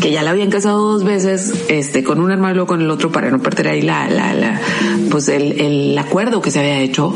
que 0.00 0.12
ya 0.12 0.22
la 0.22 0.30
habían 0.30 0.50
casado 0.50 0.92
dos 0.92 1.04
veces, 1.04 1.52
este, 1.68 2.04
con 2.04 2.20
un 2.20 2.30
hermano 2.30 2.52
y 2.52 2.54
luego 2.54 2.68
con 2.68 2.80
el 2.80 2.90
otro 2.90 3.10
para 3.10 3.30
no 3.30 3.40
perder 3.40 3.68
ahí 3.68 3.82
la, 3.82 4.08
la, 4.08 4.32
la 4.34 4.60
pues 5.10 5.28
el, 5.28 5.60
el 5.60 5.98
acuerdo 5.98 6.40
que 6.40 6.50
se 6.50 6.60
había 6.60 6.78
hecho. 6.80 7.14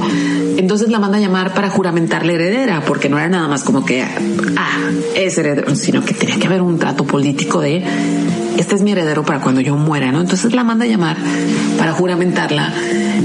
Entonces 0.57 0.91
la 0.91 0.99
manda 0.99 1.18
a 1.18 1.20
llamar 1.20 1.55
para 1.55 1.70
juramentarle 1.70 2.35
heredera, 2.35 2.83
porque 2.85 3.09
no 3.09 3.18
era 3.18 3.28
nada 3.28 3.49
más 3.49 3.62
como 3.62 3.85
que, 3.85 4.03
ah, 4.03 4.91
es 5.14 5.39
heredero, 5.39 5.74
sino 5.74 6.05
que 6.05 6.14
tenía 6.14 6.39
que 6.39 6.47
haber 6.47 6.62
un 6.62 6.78
trato 6.78 7.05
político 7.05 7.61
de, 7.61 7.83
este 8.59 8.74
es 8.74 8.83
mi 8.83 8.93
heredero 8.93 9.24
para 9.24 9.41
cuando 9.41 9.61
yo 9.61 9.76
muera, 9.76 10.12
¿no? 10.12 10.20
Entonces 10.20 10.53
la 10.55 10.64
manda 10.64 10.85
a 10.85 10.89
llamar 10.89 11.16
para 11.78 11.93
juramentarla 11.93 12.72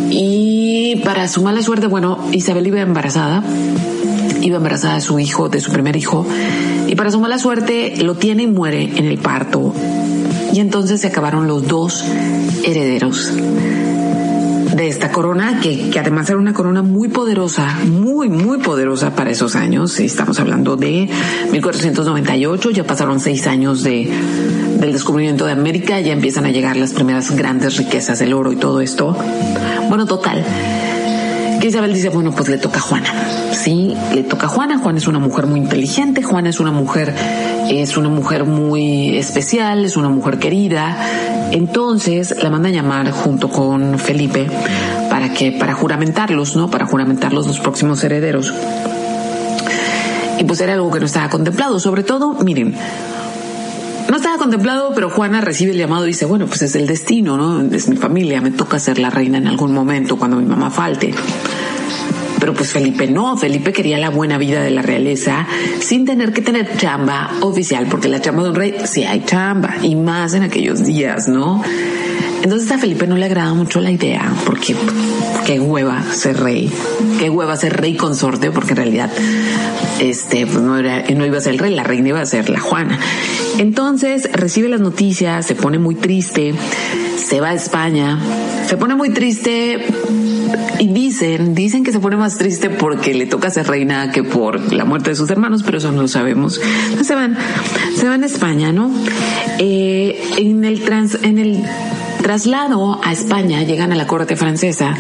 y 0.10 1.02
para 1.04 1.28
su 1.28 1.42
mala 1.42 1.62
suerte, 1.62 1.88
bueno, 1.88 2.20
Isabel 2.32 2.68
iba 2.68 2.80
embarazada, 2.82 3.44
iba 4.42 4.58
embarazada 4.58 4.96
de 4.96 5.02
su 5.02 5.20
hijo, 5.20 5.50
de 5.50 5.60
su 5.60 5.72
primer 5.72 5.96
hijo, 5.96 6.26
y 6.88 6.96
para 6.96 7.12
su 7.12 7.20
mala 7.20 7.38
suerte 7.38 7.96
lo 8.04 8.16
tiene 8.16 8.44
y 8.44 8.48
muere 8.48 8.98
en 8.98 9.06
el 9.06 9.18
parto. 9.18 9.74
Y 10.54 10.60
entonces 10.60 11.02
se 11.02 11.08
acabaron 11.08 11.48
los 11.48 11.68
dos 11.68 12.04
herederos 12.64 13.34
de 14.78 14.88
esta 14.88 15.12
corona, 15.12 15.60
que, 15.60 15.90
que, 15.90 16.00
además 16.00 16.30
era 16.30 16.38
una 16.38 16.54
corona 16.54 16.84
muy 16.84 17.08
poderosa, 17.08 17.80
muy, 17.86 18.30
muy 18.30 18.60
poderosa 18.60 19.16
para 19.16 19.32
esos 19.32 19.56
años. 19.56 20.00
Estamos 20.00 20.40
hablando 20.40 20.76
de 20.76 21.10
1498, 21.52 22.70
ya 22.70 22.86
pasaron 22.86 23.20
seis 23.20 23.48
años 23.48 23.82
de, 23.84 24.08
del 24.80 24.94
descubrimiento 24.94 25.46
de 25.46 25.54
América, 25.54 26.00
ya 26.00 26.14
empiezan 26.14 26.46
a 26.46 26.52
llegar 26.52 26.78
las 26.78 26.94
primeras 26.94 27.36
grandes 27.36 27.78
riquezas, 27.78 28.22
el 28.22 28.34
oro 28.34 28.52
y 28.52 28.56
todo 28.56 28.80
esto. 28.80 29.18
Bueno, 29.90 30.06
total. 30.06 30.46
Que 31.60 31.68
Isabel 31.70 31.94
dice, 31.94 32.10
bueno, 32.10 32.32
pues 32.32 32.50
le 32.50 32.58
toca 32.58 32.78
a 32.78 32.82
Juana. 32.82 33.10
Sí, 33.52 33.96
le 34.14 34.24
toca 34.24 34.46
a 34.46 34.50
Juana. 34.50 34.78
Juana 34.78 35.00
es 35.00 35.08
una 35.08 35.20
mujer 35.20 35.48
muy 35.48 35.60
inteligente, 35.60 36.22
Juana 36.22 36.50
es 36.50 36.60
una 36.60 36.72
mujer, 36.72 37.14
es 37.70 37.98
una 37.98 38.10
mujer 38.10 38.46
muy 38.46 39.18
especial, 39.18 39.84
es 39.84 39.98
una 39.98 40.10
mujer 40.10 40.38
querida. 40.38 40.98
Entonces 41.52 42.44
la 42.44 42.50
manda 42.50 42.70
a 42.70 42.72
llamar 42.72 43.12
junto 43.12 43.50
con 43.50 43.98
Felipe 43.98 44.48
para 45.10 45.34
que, 45.34 45.52
para 45.52 45.74
juramentarlos, 45.74 46.56
¿no? 46.56 46.70
Para 46.70 46.86
juramentarlos 46.86 47.48
los 47.48 47.60
próximos 47.60 48.04
herederos. 48.04 48.54
Y 50.38 50.44
pues 50.44 50.62
era 50.62 50.74
algo 50.74 50.92
que 50.92 51.00
no 51.00 51.06
estaba 51.08 51.30
contemplado. 51.30 51.80
Sobre 51.80 52.04
todo, 52.04 52.34
miren, 52.44 52.76
no 54.10 54.16
estaba 54.16 54.38
contemplado, 54.38 54.92
pero 54.96 55.10
Juana 55.10 55.42
recibe 55.42 55.72
el 55.72 55.78
llamado 55.78 56.06
y 56.06 56.10
dice, 56.10 56.26
bueno, 56.26 56.48
pues 56.48 56.62
es 56.62 56.76
el 56.76 56.88
destino, 56.88 57.38
¿no? 57.38 57.76
Es 57.76 57.90
mi 57.90 57.98
familia, 57.98 58.42
me 58.42 58.52
toca 58.52 58.80
ser 58.80 59.00
la 59.00 59.10
reina 59.10 59.38
en 59.38 59.48
algún 59.48 59.74
momento 59.74 60.18
cuando 60.18 60.38
mi 60.38 60.46
mamá 60.46 60.70
falte. 60.70 61.14
Pero 62.40 62.54
pues 62.54 62.72
Felipe 62.72 63.08
no, 63.08 63.36
Felipe 63.36 63.74
quería 63.74 63.98
la 63.98 64.10
buena 64.10 64.38
vida 64.38 64.62
de 64.62 64.70
la 64.70 64.82
realeza 64.82 65.48
sin 65.80 66.06
tener 66.06 66.34
que 66.34 66.42
tener 66.42 66.78
chamba 66.78 67.32
oficial, 67.42 67.88
porque 67.90 68.08
la 68.08 68.22
chamba 68.22 68.44
de 68.44 68.50
un 68.50 68.56
rey 68.56 68.76
sí 68.86 69.04
hay 69.04 69.26
chamba, 69.26 69.76
y 69.82 69.96
más 69.96 70.34
en 70.34 70.44
aquellos 70.44 70.86
días, 70.86 71.28
¿no? 71.28 71.64
Entonces 72.44 72.72
a 72.72 72.78
Felipe 72.78 73.08
no 73.08 73.18
le 73.18 73.26
agrada 73.26 73.54
mucho 73.54 73.82
la 73.82 73.92
idea, 73.92 74.32
porque 74.46 74.76
qué 75.46 75.60
hueva 75.60 76.04
ser 76.14 76.40
rey, 76.40 76.72
qué 77.20 77.30
hueva 77.30 77.56
ser 77.58 77.76
rey 77.80 77.96
consorte, 77.96 78.52
porque 78.52 78.72
en 78.72 78.78
realidad 78.78 79.12
este 80.00 80.46
pues 80.46 80.62
no, 80.62 80.78
iba 81.26 81.38
a 81.38 81.42
ser 81.42 81.54
el 81.54 81.60
rey, 81.60 81.74
la 81.74 81.84
reina 81.84 82.10
iba 82.10 82.22
a 82.22 82.26
ser 82.26 82.50
la 82.50 82.60
Juana. 82.60 83.00
Entonces 83.58 84.30
recibe 84.32 84.70
las 84.70 84.82
noticias, 84.82 85.46
se 85.46 85.56
pone 85.56 85.80
muy 85.80 85.96
triste, 85.96 86.54
se 87.18 87.42
va 87.42 87.50
a 87.50 87.54
España, 87.54 88.20
se 88.68 88.78
pone 88.78 88.96
muy 88.96 89.10
triste 89.10 89.86
y 90.80 90.88
dicen, 90.88 91.56
dicen 91.56 91.84
que 91.84 91.92
se 91.92 92.00
pone 92.00 92.18
más 92.18 92.38
triste 92.38 92.70
porque 92.70 93.14
le 93.14 93.26
toca 93.26 93.50
ser 93.50 93.68
reina 93.68 94.12
que 94.12 94.24
por 94.24 94.74
la 94.74 94.86
muerte 94.86 95.10
de 95.10 95.16
sus 95.16 95.30
hermanos, 95.30 95.64
pero 95.64 95.80
eso 95.80 95.92
no 95.92 96.04
lo 96.04 96.08
sabemos. 96.08 96.62
Entonces 96.84 97.08
se 97.08 97.16
van, 97.16 97.38
se 97.96 98.08
van 98.08 98.24
a 98.24 98.26
España, 98.26 98.72
¿no? 98.72 98.92
Eh, 99.60 100.22
en 100.38 100.64
el 100.66 100.82
trans, 100.82 101.18
en 101.24 101.40
el 101.40 101.64
traslado 102.22 103.00
a 103.04 103.12
España 103.12 103.64
llegan 103.64 103.92
a 103.92 103.96
la 103.96 104.08
corte 104.08 104.36
francesa 104.36 104.96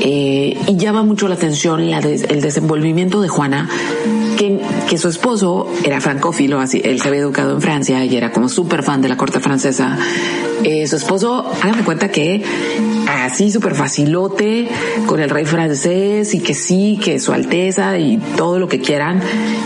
eh, 0.00 0.58
y 0.66 0.76
llama 0.76 1.02
mucho 1.02 1.28
la 1.28 1.34
atención 1.34 1.80
el 1.80 2.40
desenvolvimiento 2.40 3.20
de 3.20 3.28
Juana 3.28 3.68
que, 4.36 4.60
que, 4.88 4.98
su 4.98 5.08
esposo 5.08 5.68
era 5.84 6.00
francófilo, 6.00 6.60
así, 6.60 6.80
él 6.82 7.00
se 7.00 7.08
había 7.08 7.20
educado 7.20 7.52
en 7.52 7.60
Francia 7.60 8.04
y 8.04 8.16
era 8.16 8.32
como 8.32 8.48
súper 8.48 8.82
fan 8.82 9.02
de 9.02 9.08
la 9.08 9.16
corte 9.16 9.40
francesa. 9.40 9.98
Eh, 10.64 10.86
su 10.86 10.96
esposo, 10.96 11.50
háganme 11.62 11.84
cuenta 11.84 12.08
que 12.08 12.42
así 13.08 13.50
súper 13.50 13.74
facilote 13.74 14.68
con 15.06 15.20
el 15.20 15.30
rey 15.30 15.44
francés 15.44 16.34
y 16.34 16.40
que 16.40 16.54
sí, 16.54 16.98
que 17.02 17.18
su 17.18 17.32
alteza 17.32 17.98
y 17.98 18.18
todo 18.36 18.58
lo 18.58 18.68
que 18.68 18.80
quieran. 18.80 19.20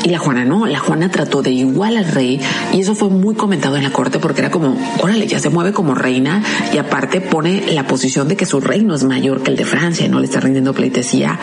Y 0.05 0.11
la 0.11 0.19
Juana 0.19 0.45
no, 0.45 0.67
la 0.67 0.79
Juana 0.79 1.11
trató 1.11 1.43
de 1.43 1.51
igual 1.51 1.97
al 1.97 2.07
rey 2.07 2.41
y 2.73 2.81
eso 2.81 2.95
fue 2.95 3.09
muy 3.09 3.35
comentado 3.35 3.77
en 3.77 3.83
la 3.83 3.91
corte 3.91 4.19
porque 4.19 4.41
era 4.41 4.51
como, 4.51 4.77
órale, 5.01 5.27
ya 5.27 5.39
se 5.39 5.51
mueve 5.51 5.73
como 5.73 5.95
reina 5.95 6.43
y 6.73 6.79
aparte 6.79 7.21
pone 7.21 7.73
la 7.73 7.87
posición 7.87 8.29
de 8.29 8.37
que 8.37 8.47
su 8.47 8.61
reino 8.61 8.95
es 8.95 9.05
mayor 9.05 9.43
que 9.43 9.51
el 9.51 9.57
de 9.57 9.65
Francia 9.65 10.07
y 10.07 10.09
no 10.09 10.21
le 10.21 10.27
está 10.27 10.41
rindiendo 10.41 10.75
pleitesía. 10.75 11.39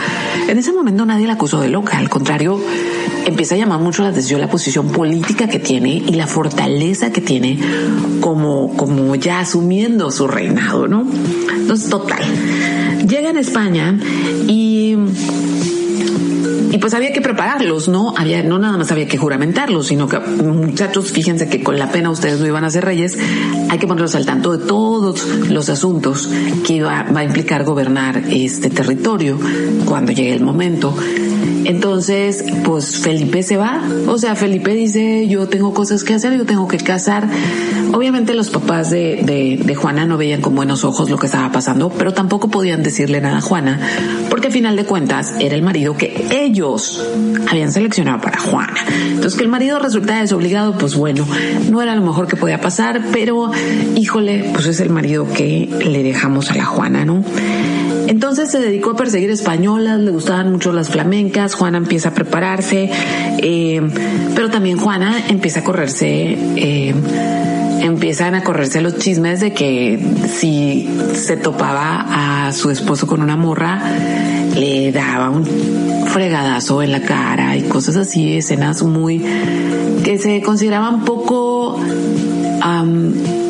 En 0.47 0.58
ese 0.58 0.72
momento 0.72 1.06
nadie 1.06 1.28
la 1.28 1.34
acusó 1.34 1.60
de 1.60 1.70
loca, 1.70 1.97
al 1.97 2.10
contrario, 2.10 2.60
empieza 3.26 3.56
a 3.56 3.58
llamar 3.58 3.80
mucho 3.80 4.04
la 4.04 4.10
atención 4.10 4.41
la 4.41 4.49
posición 4.49 4.91
política 4.91 5.47
que 5.47 5.60
tiene 5.60 5.89
y 5.89 6.14
la 6.14 6.28
fortaleza 6.28 7.12
que 7.12 7.22
tiene 7.22 7.60
como, 8.20 8.76
como 8.76 9.16
ya 9.16 9.40
asumiendo 9.41 10.11
su 10.11 10.27
reinado, 10.27 10.87
¿no? 10.87 11.05
Entonces, 11.53 11.89
total. 11.89 12.23
llega 13.07 13.29
en 13.29 13.37
España 13.37 13.99
y 14.47 14.95
y 16.71 16.77
pues 16.77 16.93
había 16.93 17.11
que 17.11 17.19
prepararlos, 17.19 17.89
¿no? 17.89 18.13
Había, 18.15 18.43
no 18.43 18.57
nada 18.57 18.77
más 18.77 18.91
había 18.93 19.05
que 19.05 19.17
juramentarlos, 19.17 19.87
sino 19.87 20.07
que 20.07 20.19
muchachos, 20.19 21.11
fíjense 21.11 21.49
que 21.49 21.61
con 21.61 21.77
la 21.77 21.91
pena 21.91 22.09
ustedes 22.09 22.39
no 22.39 22.47
iban 22.47 22.63
a 22.63 22.69
ser 22.69 22.85
reyes, 22.85 23.17
hay 23.69 23.77
que 23.77 23.87
ponerlos 23.87 24.15
al 24.15 24.25
tanto 24.25 24.57
de 24.57 24.65
todos 24.65 25.27
los 25.49 25.67
asuntos 25.67 26.29
que 26.65 26.81
va 26.81 27.05
a 27.13 27.23
implicar 27.25 27.65
gobernar 27.65 28.23
este 28.29 28.69
territorio 28.69 29.37
cuando 29.85 30.13
llegue 30.13 30.33
el 30.33 30.43
momento. 30.43 30.95
Entonces, 31.65 32.43
pues 32.63 32.99
Felipe 32.99 33.43
se 33.43 33.57
va. 33.57 33.81
O 34.07 34.17
sea, 34.17 34.35
Felipe 34.35 34.73
dice, 34.73 35.27
yo 35.27 35.47
tengo 35.47 35.73
cosas 35.73 36.03
que 36.03 36.13
hacer, 36.13 36.37
yo 36.37 36.45
tengo 36.45 36.67
que 36.67 36.77
casar. 36.77 37.27
Obviamente 37.93 38.33
los 38.33 38.49
papás 38.49 38.89
de, 38.89 39.59
de, 39.63 39.75
Juana 39.75 40.05
no 40.05 40.17
veían 40.17 40.41
con 40.41 40.55
buenos 40.55 40.83
ojos 40.83 41.09
lo 41.09 41.17
que 41.17 41.25
estaba 41.25 41.51
pasando, 41.51 41.89
pero 41.89 42.13
tampoco 42.13 42.49
podían 42.49 42.83
decirle 42.83 43.19
nada 43.19 43.39
a 43.39 43.41
Juana, 43.41 43.79
porque 44.29 44.47
a 44.47 44.51
final 44.51 44.75
de 44.75 44.85
cuentas 44.85 45.33
era 45.39 45.55
el 45.55 45.61
marido 45.61 45.97
que 45.97 46.27
ellos 46.29 47.03
habían 47.49 47.71
seleccionado 47.71 48.21
para 48.21 48.39
Juana. 48.39 48.75
Entonces 49.07 49.35
que 49.35 49.43
el 49.43 49.49
marido 49.49 49.79
resultara 49.79 50.21
desobligado, 50.21 50.77
pues 50.77 50.95
bueno, 50.95 51.25
no 51.69 51.81
era 51.81 51.95
lo 51.95 52.01
mejor 52.01 52.27
que 52.27 52.35
podía 52.35 52.61
pasar, 52.61 53.01
pero 53.11 53.51
híjole, 53.95 54.51
pues 54.53 54.67
es 54.67 54.79
el 54.79 54.89
marido 54.89 55.27
que 55.33 55.69
le 55.85 56.03
dejamos 56.03 56.51
a 56.51 56.55
la 56.55 56.65
Juana, 56.65 57.05
¿no? 57.05 57.23
Entonces 58.22 58.51
se 58.51 58.59
dedicó 58.59 58.91
a 58.91 58.95
perseguir 58.95 59.32
españolas, 59.32 59.99
le 59.99 60.11
gustaban 60.11 60.51
mucho 60.51 60.72
las 60.72 60.89
flamencas, 60.89 61.55
Juana 61.55 61.80
empieza 61.80 62.09
a 62.09 62.13
prepararse, 62.13 62.88
eh, 63.39 63.82
pero 64.36 64.51
también 64.51 64.78
Juana 64.78 65.28
empieza 65.28 65.61
a 65.61 65.63
correrse, 65.63 66.38
eh, 66.55 66.93
empiezan 67.82 68.36
a 68.36 68.43
correrse 68.43 68.80
los 68.80 68.99
chismes 68.99 69.39
de 69.39 69.53
que 69.53 69.99
si 70.28 70.88
se 71.15 71.36
topaba 71.36 72.45
a 72.45 72.53
su 72.53 72.69
esposo 72.69 73.07
con 73.07 73.24
una 73.24 73.38
morra, 73.38 73.82
le 74.55 74.91
daba 74.91 75.32
un 75.32 75.43
fregadazo 76.05 76.84
en 76.84 76.91
la 76.91 77.01
cara 77.01 77.57
y 77.57 77.63
cosas 77.63 77.95
así, 77.95 78.38
escenas 78.38 78.84
muy 78.84 79.26
que 80.03 80.19
se 80.19 80.43
consideraban 80.43 81.05
poco 81.05 81.80
¿cómo 82.61 83.40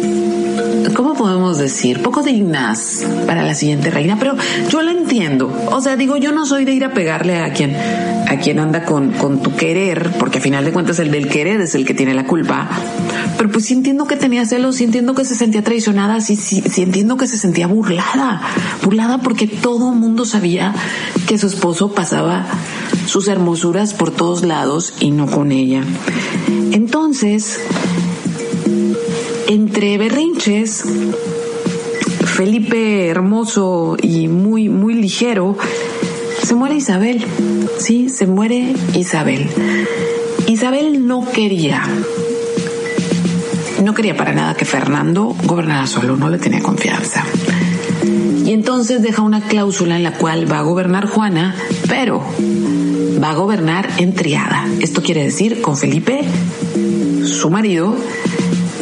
podemos 1.21 1.59
decir? 1.59 2.01
Poco 2.01 2.23
dignas 2.23 3.05
para 3.27 3.43
la 3.43 3.53
siguiente 3.53 3.91
reina, 3.91 4.17
pero 4.17 4.35
yo 4.69 4.81
la 4.81 4.89
entiendo. 4.89 5.55
O 5.67 5.79
sea, 5.79 5.95
digo, 5.95 6.17
yo 6.17 6.31
no 6.31 6.47
soy 6.47 6.65
de 6.65 6.71
ir 6.71 6.83
a 6.83 6.95
pegarle 6.95 7.37
a 7.37 7.53
quien, 7.53 7.75
a 7.75 8.39
quien 8.39 8.57
anda 8.57 8.85
con, 8.85 9.11
con 9.11 9.39
tu 9.43 9.55
querer, 9.55 10.13
porque 10.17 10.39
a 10.39 10.41
final 10.41 10.65
de 10.65 10.71
cuentas 10.71 10.97
el 10.97 11.11
del 11.11 11.29
querer 11.29 11.61
es 11.61 11.75
el 11.75 11.85
que 11.85 11.93
tiene 11.93 12.15
la 12.15 12.25
culpa. 12.25 12.67
Pero 13.37 13.51
pues 13.51 13.65
sí 13.65 13.75
entiendo 13.75 14.07
que 14.07 14.15
tenía 14.15 14.47
celos, 14.47 14.77
sí 14.77 14.83
entiendo 14.83 15.13
que 15.13 15.23
se 15.23 15.35
sentía 15.35 15.63
traicionada, 15.63 16.21
sí, 16.21 16.35
sí, 16.35 16.63
sí 16.67 16.81
entiendo 16.81 17.17
que 17.17 17.27
se 17.27 17.37
sentía 17.37 17.67
burlada, 17.67 18.41
burlada 18.83 19.19
porque 19.19 19.45
todo 19.45 19.93
mundo 19.93 20.25
sabía 20.25 20.73
que 21.27 21.37
su 21.37 21.45
esposo 21.45 21.93
pasaba 21.93 22.47
sus 23.05 23.27
hermosuras 23.27 23.93
por 23.93 24.09
todos 24.09 24.43
lados 24.43 24.95
y 24.99 25.11
no 25.11 25.27
con 25.27 25.51
ella. 25.51 25.83
Entonces, 26.71 27.59
entre 29.51 29.97
berrinches, 29.97 30.85
Felipe 32.23 33.07
hermoso 33.07 33.97
y 34.01 34.29
muy, 34.29 34.69
muy 34.69 34.93
ligero, 34.93 35.57
se 36.41 36.55
muere 36.55 36.75
Isabel. 36.75 37.21
Sí, 37.77 38.07
se 38.07 38.27
muere 38.27 38.73
Isabel. 38.95 39.49
Isabel 40.47 41.05
no 41.05 41.29
quería, 41.29 41.83
no 43.83 43.93
quería 43.93 44.15
para 44.15 44.31
nada 44.31 44.55
que 44.55 44.63
Fernando 44.63 45.35
gobernara 45.43 45.85
solo, 45.85 46.15
no 46.15 46.29
le 46.29 46.37
tenía 46.37 46.61
confianza. 46.61 47.25
Y 48.45 48.53
entonces 48.53 49.01
deja 49.01 49.21
una 49.21 49.41
cláusula 49.41 49.97
en 49.97 50.03
la 50.03 50.13
cual 50.13 50.49
va 50.49 50.59
a 50.59 50.61
gobernar 50.61 51.07
Juana, 51.07 51.55
pero 51.89 52.23
va 53.21 53.31
a 53.31 53.35
gobernar 53.35 53.89
en 53.97 54.13
triada. 54.13 54.65
Esto 54.79 55.01
quiere 55.03 55.25
decir 55.25 55.61
con 55.61 55.75
Felipe, 55.75 56.21
su 57.25 57.49
marido, 57.49 57.95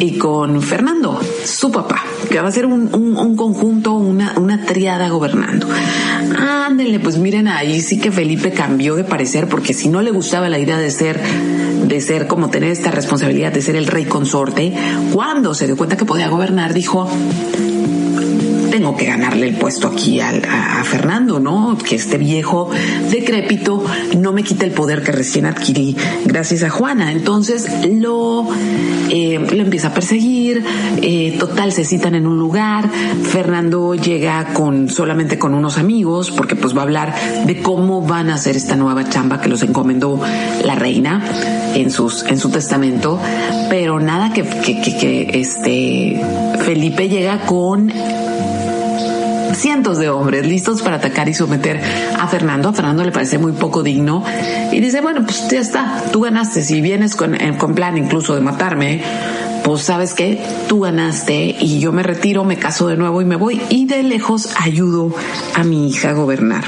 y 0.00 0.16
con 0.16 0.62
Fernando, 0.62 1.20
su 1.44 1.70
papá, 1.70 2.02
que 2.30 2.40
va 2.40 2.48
a 2.48 2.52
ser 2.52 2.64
un, 2.64 2.88
conjunto, 3.36 3.92
una, 3.92 4.32
una 4.38 4.64
triada 4.64 5.10
gobernando. 5.10 5.68
Ándenle, 6.38 7.00
pues 7.00 7.18
miren 7.18 7.48
ahí 7.48 7.80
sí 7.82 8.00
que 8.00 8.10
Felipe 8.10 8.50
cambió 8.50 8.96
de 8.96 9.04
parecer 9.04 9.46
porque 9.46 9.74
si 9.74 9.88
no 9.88 10.00
le 10.00 10.10
gustaba 10.10 10.48
la 10.48 10.58
idea 10.58 10.78
de 10.78 10.90
ser 10.90 11.20
de 11.86 12.00
ser 12.00 12.28
como 12.28 12.50
tener 12.50 12.70
esta 12.70 12.90
responsabilidad 12.90 13.52
de 13.52 13.62
ser 13.62 13.74
el 13.74 13.86
rey 13.86 14.04
consorte, 14.04 14.72
cuando 15.12 15.54
se 15.54 15.66
dio 15.66 15.76
cuenta 15.76 15.96
que 15.96 16.04
podía 16.04 16.28
gobernar, 16.28 16.72
dijo, 16.72 17.10
tengo 18.70 18.96
que 18.96 19.06
ganarle 19.06 19.48
el 19.48 19.56
puesto 19.56 19.88
aquí 19.88 20.20
a, 20.20 20.30
Fernando, 20.84 21.40
¿no? 21.40 21.76
Que 21.76 21.96
este 21.96 22.18
viejo 22.18 22.70
decrépito 23.10 23.84
no 24.16 24.32
me 24.32 24.42
quita 24.42 24.64
el 24.64 24.72
poder 24.72 25.02
que 25.02 25.12
recién 25.12 25.46
adquirí 25.46 25.96
gracias 26.24 26.62
a 26.62 26.70
Juana. 26.70 27.12
Entonces 27.12 27.68
lo, 27.88 28.48
eh, 29.10 29.38
lo 29.38 29.62
empieza 29.62 29.88
a 29.88 29.94
perseguir, 29.94 30.64
eh, 31.02 31.36
total 31.38 31.72
se 31.72 31.84
citan 31.84 32.14
en 32.14 32.26
un 32.26 32.38
lugar, 32.38 32.88
Fernando 33.22 33.94
llega 33.94 34.52
con 34.52 34.88
solamente 34.88 35.38
con 35.38 35.54
unos 35.54 35.78
amigos 35.78 36.30
porque 36.30 36.56
pues 36.56 36.74
va 36.74 36.80
a 36.80 36.84
hablar 36.84 37.14
de 37.46 37.62
cómo 37.62 38.02
van 38.02 38.30
a 38.30 38.34
hacer 38.34 38.56
esta 38.56 38.76
nueva 38.76 39.08
chamba 39.08 39.40
que 39.40 39.48
los 39.48 39.62
encomendó 39.62 40.20
la 40.64 40.74
reina 40.74 41.22
en 41.74 41.90
sus 41.90 42.24
en 42.24 42.38
su 42.38 42.50
testamento, 42.50 43.20
pero 43.70 44.00
nada 44.00 44.32
que, 44.32 44.42
que, 44.42 44.82
que 44.82 45.30
este 45.40 46.20
Felipe 46.64 47.08
llega 47.08 47.46
con 47.46 47.90
cientos 49.54 49.98
de 49.98 50.08
hombres 50.08 50.46
listos 50.46 50.82
para 50.82 50.96
atacar 50.96 51.28
y 51.28 51.34
someter 51.34 51.80
a 52.18 52.26
Fernando. 52.26 52.68
A 52.68 52.72
Fernando 52.72 53.04
le 53.04 53.12
parece 53.12 53.38
muy 53.38 53.52
poco 53.52 53.82
digno 53.82 54.24
y 54.72 54.80
dice, 54.80 55.00
bueno, 55.00 55.22
pues 55.24 55.48
ya 55.48 55.60
está, 55.60 56.02
tú 56.12 56.22
ganaste. 56.22 56.62
Si 56.62 56.80
vienes 56.80 57.14
con, 57.14 57.34
eh, 57.34 57.56
con 57.56 57.74
plan 57.74 57.96
incluso 57.96 58.34
de 58.34 58.40
matarme, 58.40 59.02
pues 59.64 59.82
sabes 59.82 60.14
que 60.14 60.42
tú 60.68 60.80
ganaste 60.80 61.56
y 61.60 61.78
yo 61.78 61.92
me 61.92 62.02
retiro, 62.02 62.44
me 62.44 62.56
caso 62.56 62.88
de 62.88 62.96
nuevo 62.96 63.22
y 63.22 63.24
me 63.24 63.36
voy 63.36 63.60
y 63.68 63.86
de 63.86 64.02
lejos 64.02 64.48
ayudo 64.58 65.14
a 65.54 65.62
mi 65.62 65.88
hija 65.88 66.10
a 66.10 66.12
gobernar. 66.12 66.64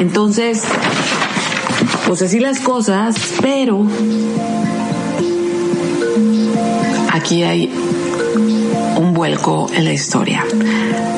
Entonces, 0.00 0.62
pues 2.06 2.22
así 2.22 2.40
las 2.40 2.60
cosas, 2.60 3.16
pero 3.40 3.86
aquí 7.12 7.42
hay 7.42 7.70
un 8.96 9.12
vuelco 9.12 9.68
en 9.72 9.84
la 9.84 9.92
historia. 9.92 10.44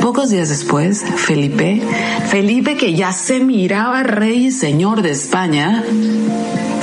Pocos 0.03 0.31
días 0.31 0.49
después, 0.49 1.05
Felipe, 1.17 1.81
Felipe 2.29 2.77
que 2.77 2.95
ya 2.95 3.13
se 3.13 3.41
miraba 3.41 4.03
rey 4.03 4.47
y 4.47 4.51
señor 4.51 5.03
de 5.03 5.11
España, 5.11 5.83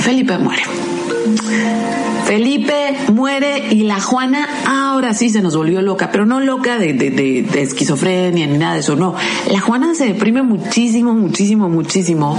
Felipe 0.00 0.38
muere. 0.38 0.62
Felipe 2.24 2.96
muere 3.12 3.68
y 3.70 3.82
la 3.82 4.00
Juana 4.00 4.48
ahora 4.66 5.12
sí 5.12 5.28
se 5.28 5.42
nos 5.42 5.54
volvió 5.54 5.82
loca, 5.82 6.10
pero 6.10 6.24
no 6.24 6.40
loca 6.40 6.78
de, 6.78 7.46
esquizofrenia 7.54 8.46
ni 8.46 8.56
nada 8.56 8.74
de 8.74 8.80
eso, 8.80 8.96
no. 8.96 9.14
La 9.50 9.60
Juana 9.60 9.94
se 9.94 10.06
deprime 10.06 10.42
muchísimo, 10.42 11.12
muchísimo, 11.12 11.68
muchísimo. 11.68 12.38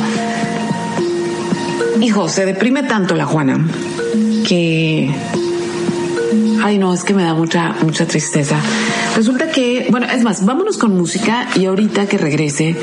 Hijo, 2.01 2.28
se 2.28 2.45
deprime 2.45 2.84
tanto 2.84 3.15
la 3.15 3.26
Juana 3.26 3.65
que 4.47 5.09
ay 6.64 6.78
no, 6.78 6.93
es 6.93 7.03
que 7.03 7.14
me 7.14 7.24
da 7.24 7.34
mucha, 7.34 7.76
mucha 7.84 8.05
tristeza. 8.07 8.55
Resulta 9.18 9.51
que, 9.51 9.88
bueno, 9.91 10.07
es 10.07 10.24
más, 10.24 10.45
vámonos 10.45 10.78
con 10.78 10.95
música 10.95 11.47
y 11.55 11.66
ahorita 11.66 12.07
que 12.07 12.18
regrese 12.18 12.76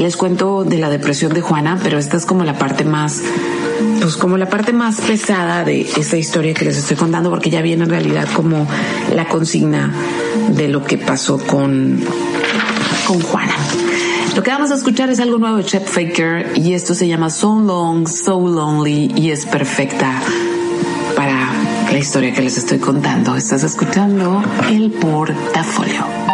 les 0.00 0.16
cuento 0.16 0.64
de 0.64 0.78
la 0.78 0.88
depresión 0.88 1.34
de 1.34 1.42
Juana, 1.42 1.78
pero 1.82 1.98
esta 1.98 2.16
es 2.16 2.24
como 2.24 2.44
la 2.44 2.58
parte 2.58 2.84
más, 2.84 3.20
pues 4.00 4.16
como 4.16 4.38
la 4.38 4.48
parte 4.48 4.72
más 4.72 5.02
pesada 5.02 5.64
de 5.64 5.82
esta 5.82 6.16
historia 6.16 6.54
que 6.54 6.64
les 6.64 6.78
estoy 6.78 6.96
contando, 6.96 7.28
porque 7.28 7.50
ya 7.50 7.60
viene 7.60 7.84
en 7.84 7.90
realidad 7.90 8.26
como 8.34 8.66
la 9.14 9.28
consigna 9.28 9.92
de 10.56 10.68
lo 10.68 10.82
que 10.84 10.96
pasó 10.96 11.38
con, 11.38 12.02
con 13.06 13.20
Juana. 13.20 13.54
Lo 14.34 14.42
que 14.42 14.50
vamos 14.50 14.70
a 14.70 14.76
escuchar 14.76 15.10
es 15.10 15.20
algo 15.20 15.38
nuevo 15.38 15.58
de 15.58 15.64
Chet 15.64 15.86
Faker 15.86 16.52
y 16.54 16.72
esto 16.72 16.94
se 16.94 17.06
llama 17.06 17.28
So 17.28 17.60
Long, 17.60 18.08
So 18.08 18.40
Lonely 18.40 19.12
y 19.14 19.30
es 19.30 19.44
perfecta 19.44 20.22
historia 22.00 22.32
que 22.32 22.40
les 22.40 22.56
estoy 22.56 22.78
contando. 22.78 23.36
Estás 23.36 23.62
escuchando 23.62 24.42
el 24.70 24.90
portafolio. 24.90 26.29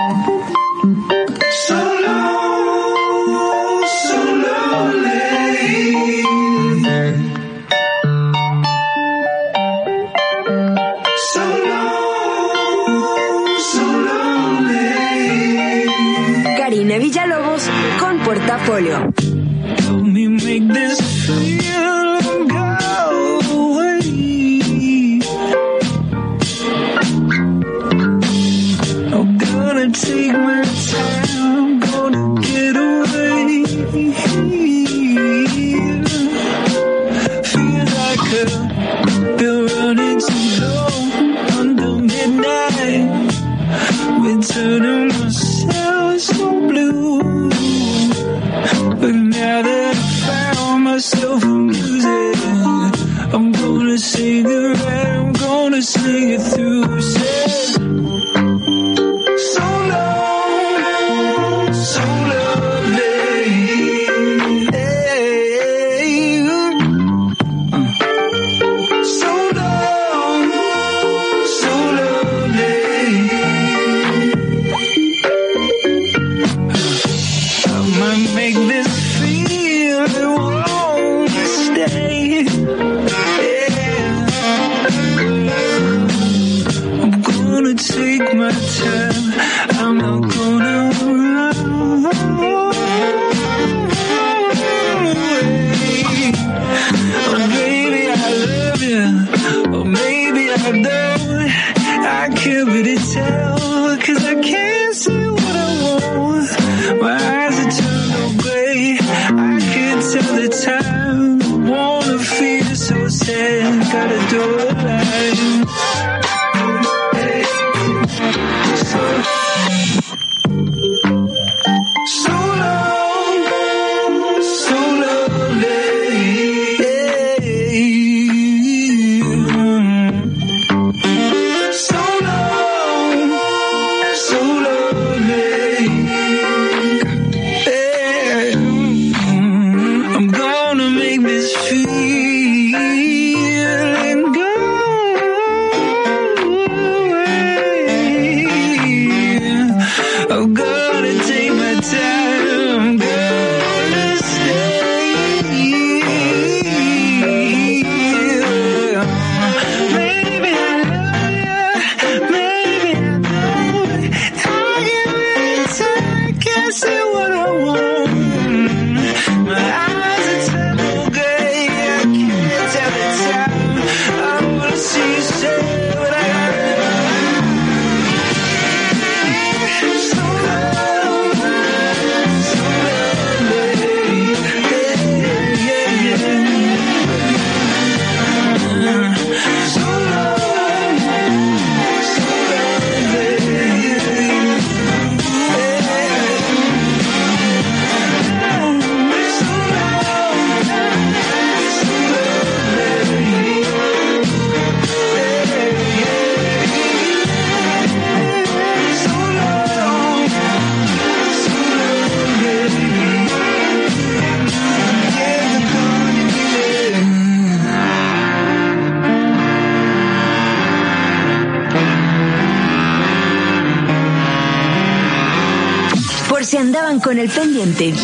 Con 227.06 227.20
el 227.20 227.28
pendiente. 227.28 227.94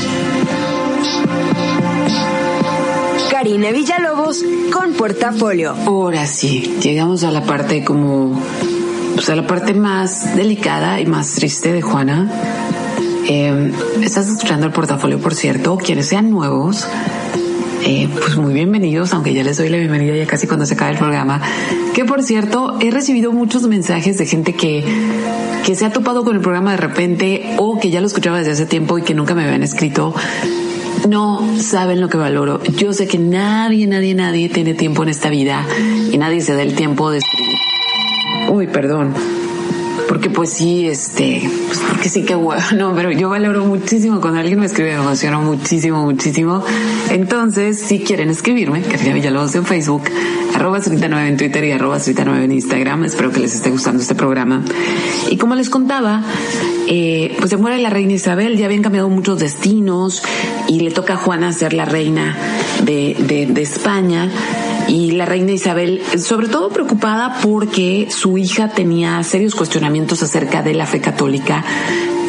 Karina 3.33 3.73
Villalobos 3.73 4.45
con 4.73 4.93
portafolio. 4.93 5.75
Ahora 5.87 6.25
sí, 6.25 6.79
llegamos 6.81 7.25
a 7.25 7.33
la 7.33 7.43
parte 7.43 7.83
como, 7.83 8.41
pues 9.17 9.29
a 9.29 9.35
la 9.35 9.45
parte 9.45 9.75
más 9.75 10.37
delicada 10.37 11.01
y 11.01 11.07
más 11.07 11.33
triste 11.33 11.73
de 11.73 11.83
Juana. 11.83 12.31
Eh, 13.29 13.73
estás 14.03 14.29
escuchando 14.29 14.67
el 14.67 14.73
portafolio, 14.73 15.19
por 15.19 15.35
cierto. 15.35 15.79
Quienes 15.79 16.07
sean 16.07 16.31
nuevos, 16.31 16.87
eh, 17.85 18.09
pues 18.13 18.37
muy 18.37 18.55
bienvenidos, 18.55 19.13
aunque 19.13 19.35
ya 19.35 19.43
les 19.43 19.59
doy 19.59 19.69
la 19.69 19.79
bienvenida 19.79 20.17
ya 20.17 20.27
casi 20.27 20.47
cuando 20.47 20.67
se 20.67 20.75
acabe 20.75 20.93
el 20.93 20.99
programa. 20.99 21.41
Que 21.95 22.05
por 22.05 22.23
cierto, 22.23 22.79
he 22.81 22.91
recibido 22.91 23.33
muchos 23.33 23.67
mensajes 23.67 24.19
de 24.19 24.27
gente 24.27 24.55
que, 24.55 24.85
que 25.65 25.75
se 25.75 25.85
ha 25.85 25.93
topado 25.93 26.25
con 26.25 26.37
el 26.37 26.43
programa 26.43 26.73
de 26.73 26.77
repente 26.77 27.55
o 27.59 27.79
que 27.79 27.91
ya 27.91 28.01
lo 28.01 28.07
escuchaba 28.07 28.39
desde 28.39 28.53
hace 28.53 28.67
tiempo 28.67 28.99
y 28.99 29.03
que 29.03 29.15
nunca 29.15 29.35
me 29.35 29.45
habían 29.45 29.63
escrito. 29.63 30.15
No 31.09 31.43
saben 31.59 32.01
lo 32.01 32.09
que 32.09 32.17
valoro. 32.17 32.63
Yo 32.77 32.93
sé 32.93 33.09
que 33.09 33.19
nadie, 33.19 33.87
nadie, 33.87 34.15
nadie 34.15 34.49
tiene 34.49 34.75
tiempo 34.75 35.03
en 35.03 35.09
esta 35.09 35.31
vida 35.31 35.67
y 36.13 36.17
nadie 36.19 36.41
se 36.41 36.55
da 36.55 36.63
el 36.63 36.75
tiempo 36.75 37.11
de 37.11 37.19
escribir. 37.19 37.57
Uy, 38.49 38.67
perdón. 38.69 39.15
Porque 40.09 40.31
pues 40.31 40.51
sí, 40.51 40.87
este, 40.87 41.49
pues 41.67 41.79
porque 41.89 42.09
sí 42.09 42.25
que 42.25 42.35
bueno, 42.35 42.63
no, 42.77 42.95
pero 42.95 43.11
yo 43.11 43.29
valoro 43.29 43.65
muchísimo 43.65 44.21
cuando 44.21 44.41
alguien 44.41 44.61
me 44.61 44.67
escribe, 44.67 44.91
me 44.97 45.03
emociona 45.03 45.39
muchísimo, 45.39 46.05
muchísimo. 46.05 46.65
Entonces, 47.11 47.79
si 47.81 48.01
quieren 48.01 48.31
escribirme, 48.31 48.83
Karina 48.83 49.15
Villalobos 49.15 49.55
en 49.55 49.65
Facebook, 49.65 50.03
arroba 50.55 50.81
9 50.87 51.29
en 51.29 51.37
Twitter 51.37 51.65
y 51.65 51.73
arroba 51.73 51.99
9 51.99 52.45
en 52.45 52.53
Instagram. 52.53 53.05
Espero 53.05 53.31
que 53.31 53.41
les 53.41 53.55
esté 53.55 53.71
gustando 53.71 54.03
este 54.03 54.15
programa. 54.15 54.63
Y 55.31 55.37
como 55.37 55.55
les 55.55 55.71
contaba, 55.71 56.23
eh, 56.89 57.35
pues 57.39 57.51
se 57.51 57.57
muere 57.57 57.79
la 57.79 57.91
reina 57.91 58.13
Isabel, 58.13 58.57
ya 58.57 58.67
habían 58.67 58.83
cambiado 58.83 59.09
muchos 59.09 59.39
destinos 59.39 60.23
y 60.69 60.81
le 60.81 60.91
toca 60.91 61.15
a 61.15 61.17
Juana 61.17 61.53
ser 61.53 61.73
la 61.73 61.85
reina 61.85 62.37
de, 62.85 63.17
de, 63.19 63.47
de 63.47 63.63
España 63.63 64.31
y 64.93 65.13
la 65.13 65.25
reina 65.25 65.53
Isabel, 65.53 66.03
sobre 66.19 66.49
todo 66.49 66.69
preocupada 66.69 67.39
porque 67.43 68.09
su 68.11 68.37
hija 68.37 68.69
tenía 68.69 69.23
serios 69.23 69.55
cuestionamientos 69.55 70.23
acerca 70.23 70.63
de 70.63 70.75
la 70.75 70.85
fe 70.85 71.01
católica 71.01 71.65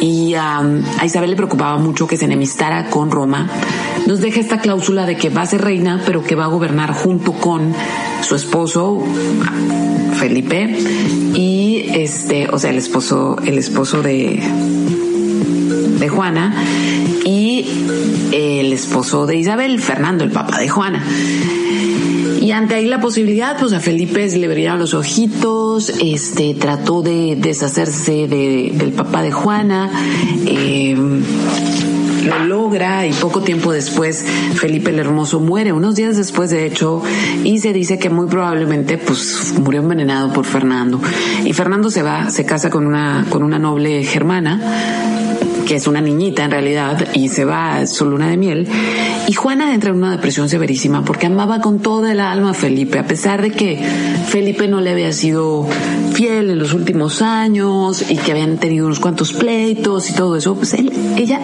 y 0.00 0.32
a 0.34 0.62
Isabel 1.04 1.30
le 1.30 1.36
preocupaba 1.36 1.76
mucho 1.76 2.06
que 2.06 2.16
se 2.16 2.24
enemistara 2.24 2.88
con 2.88 3.10
Roma. 3.10 3.50
Nos 4.06 4.22
deja 4.22 4.40
esta 4.40 4.60
cláusula 4.60 5.04
de 5.04 5.18
que 5.18 5.28
va 5.28 5.42
a 5.42 5.46
ser 5.46 5.60
reina, 5.60 6.02
pero 6.06 6.24
que 6.24 6.36
va 6.36 6.44
a 6.44 6.48
gobernar 6.48 6.94
junto 6.94 7.34
con 7.34 7.74
su 8.22 8.34
esposo 8.34 9.04
Felipe 10.18 10.74
y 11.34 11.84
este, 11.90 12.48
o 12.48 12.58
sea, 12.58 12.70
el 12.70 12.78
esposo, 12.78 13.36
el 13.44 13.58
esposo 13.58 14.00
de 14.00 14.42
de 15.98 16.08
Juana 16.08 16.54
y 17.26 17.66
el 18.32 18.72
esposo 18.72 19.26
de 19.26 19.36
Isabel, 19.36 19.80
Fernando, 19.80 20.24
el 20.24 20.30
papá 20.30 20.58
de 20.58 20.68
Juana. 20.70 21.04
Y 22.44 22.52
ante 22.52 22.74
ahí 22.74 22.84
la 22.84 23.00
posibilidad, 23.00 23.56
pues 23.58 23.72
a 23.72 23.80
Felipe 23.80 24.28
le 24.28 24.48
brillaron 24.48 24.78
los 24.78 24.92
ojitos, 24.92 25.88
este, 26.02 26.52
trató 26.52 27.00
de 27.00 27.36
deshacerse 27.40 28.28
de, 28.28 28.70
del 28.74 28.92
papá 28.92 29.22
de 29.22 29.32
Juana, 29.32 29.90
eh, 30.44 30.94
lo 30.94 32.44
logra 32.44 33.06
y 33.06 33.14
poco 33.14 33.40
tiempo 33.40 33.72
después 33.72 34.26
Felipe 34.56 34.90
el 34.90 34.98
Hermoso 34.98 35.40
muere, 35.40 35.72
unos 35.72 35.94
días 35.94 36.18
después 36.18 36.50
de 36.50 36.66
hecho, 36.66 37.02
y 37.44 37.60
se 37.60 37.72
dice 37.72 37.98
que 37.98 38.10
muy 38.10 38.26
probablemente 38.26 38.98
pues 38.98 39.54
murió 39.58 39.80
envenenado 39.80 40.30
por 40.30 40.44
Fernando. 40.44 41.00
Y 41.46 41.54
Fernando 41.54 41.90
se 41.90 42.02
va, 42.02 42.28
se 42.28 42.44
casa 42.44 42.68
con 42.68 42.86
una, 42.86 43.24
con 43.30 43.42
una 43.42 43.58
noble 43.58 44.04
germana, 44.04 44.60
que 45.66 45.76
es 45.76 45.86
una 45.86 46.00
niñita 46.00 46.44
en 46.44 46.50
realidad, 46.50 47.08
y 47.14 47.28
se 47.28 47.44
va 47.44 47.76
a 47.76 47.86
su 47.86 48.04
luna 48.06 48.28
de 48.28 48.36
miel. 48.36 48.68
Y 49.28 49.32
Juana 49.32 49.74
entra 49.74 49.90
en 49.90 49.96
una 49.96 50.10
depresión 50.10 50.48
severísima 50.48 51.04
porque 51.04 51.26
amaba 51.26 51.60
con 51.60 51.80
toda 51.80 52.12
el 52.12 52.20
alma 52.20 52.50
a 52.50 52.54
Felipe, 52.54 52.98
a 52.98 53.06
pesar 53.06 53.42
de 53.42 53.50
que 53.50 53.78
Felipe 54.28 54.68
no 54.68 54.80
le 54.80 54.90
había 54.90 55.12
sido 55.12 55.66
fiel 56.12 56.50
en 56.50 56.58
los 56.58 56.74
últimos 56.74 57.22
años 57.22 58.04
y 58.10 58.16
que 58.16 58.32
habían 58.32 58.58
tenido 58.58 58.86
unos 58.86 59.00
cuantos 59.00 59.32
pleitos 59.32 60.10
y 60.10 60.14
todo 60.14 60.36
eso, 60.36 60.54
pues 60.54 60.74
él, 60.74 60.92
ella 61.16 61.40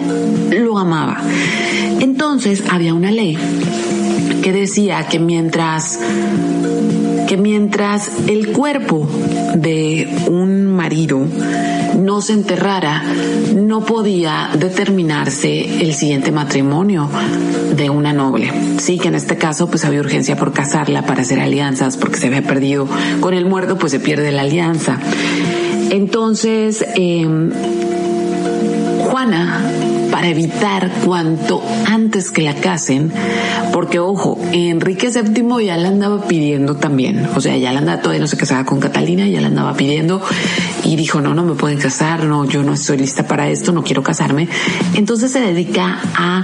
lo 0.51 0.77
amaba. 0.77 1.21
Entonces 1.99 2.63
había 2.69 2.93
una 2.93 3.11
ley 3.11 3.37
que 4.41 4.51
decía 4.51 5.07
que 5.07 5.19
mientras 5.19 5.99
que 7.31 7.37
mientras 7.37 8.27
el 8.27 8.51
cuerpo 8.51 9.07
de 9.55 10.25
un 10.29 10.65
marido 10.65 11.25
no 11.97 12.19
se 12.19 12.33
enterrara, 12.33 13.01
no 13.55 13.85
podía 13.85 14.49
determinarse 14.59 15.81
el 15.81 15.93
siguiente 15.93 16.33
matrimonio 16.33 17.09
de 17.73 17.89
una 17.89 18.11
noble. 18.11 18.51
Sí, 18.79 18.99
que 18.99 19.07
en 19.07 19.15
este 19.15 19.37
caso 19.37 19.69
pues 19.69 19.85
había 19.85 20.01
urgencia 20.01 20.35
por 20.35 20.51
casarla 20.51 21.05
para 21.05 21.21
hacer 21.21 21.39
alianzas 21.39 21.95
porque 21.95 22.17
se 22.17 22.27
había 22.27 22.41
perdido 22.41 22.85
con 23.21 23.33
el 23.33 23.45
muerto, 23.45 23.77
pues 23.77 23.93
se 23.93 24.01
pierde 24.01 24.33
la 24.33 24.41
alianza. 24.41 24.99
Entonces, 25.89 26.83
eh, 26.97 27.25
Juana 29.09 29.61
para 30.21 30.33
evitar 30.33 30.91
cuanto 31.03 31.63
antes 31.87 32.29
que 32.29 32.43
la 32.43 32.53
casen, 32.53 33.11
porque 33.73 33.97
ojo, 33.97 34.37
Enrique 34.51 35.09
VII 35.09 35.65
ya 35.65 35.77
la 35.77 35.87
andaba 35.87 36.27
pidiendo 36.27 36.75
también, 36.75 37.27
o 37.35 37.41
sea, 37.41 37.57
ya 37.57 37.73
la 37.73 37.79
andaba, 37.79 38.03
todavía 38.03 38.21
no 38.21 38.27
se 38.27 38.37
casaba 38.37 38.63
con 38.63 38.79
Catalina, 38.79 39.27
ya 39.27 39.41
la 39.41 39.47
andaba 39.47 39.75
pidiendo 39.75 40.21
y 40.83 40.95
dijo, 40.95 41.21
no, 41.21 41.33
no 41.33 41.43
me 41.43 41.55
pueden 41.55 41.79
casar, 41.79 42.25
no, 42.25 42.45
yo 42.45 42.61
no 42.61 42.73
estoy 42.73 42.97
lista 42.97 43.25
para 43.25 43.49
esto, 43.49 43.71
no 43.71 43.83
quiero 43.83 44.03
casarme. 44.03 44.47
Entonces 44.93 45.31
se 45.31 45.39
dedica 45.41 45.99
a 46.13 46.43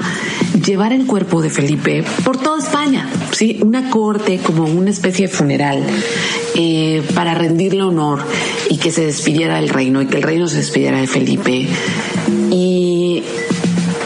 llevar 0.66 0.92
el 0.92 1.06
cuerpo 1.06 1.44
de 1.44 1.52
Felipe 1.52 2.04
por 2.26 2.38
toda 2.38 2.58
España, 2.58 3.08
¿sí? 3.32 3.60
Una 3.62 3.92
corte 3.92 4.40
como 4.40 4.64
una 4.64 4.90
especie 4.90 5.28
de 5.28 5.32
funeral 5.32 5.84
eh, 6.56 7.04
para 7.14 7.36
rendirle 7.36 7.84
honor 7.84 8.26
y 8.72 8.78
que 8.78 8.92
se 8.92 9.06
despidiera 9.06 9.58
del 9.58 9.70
reino 9.70 10.02
y 10.02 10.08
que 10.08 10.18
el 10.18 10.24
reino 10.24 10.48
se 10.48 10.58
despidiera 10.58 11.00
de 11.00 11.06
Felipe. 11.06 11.68
Y 12.50 12.97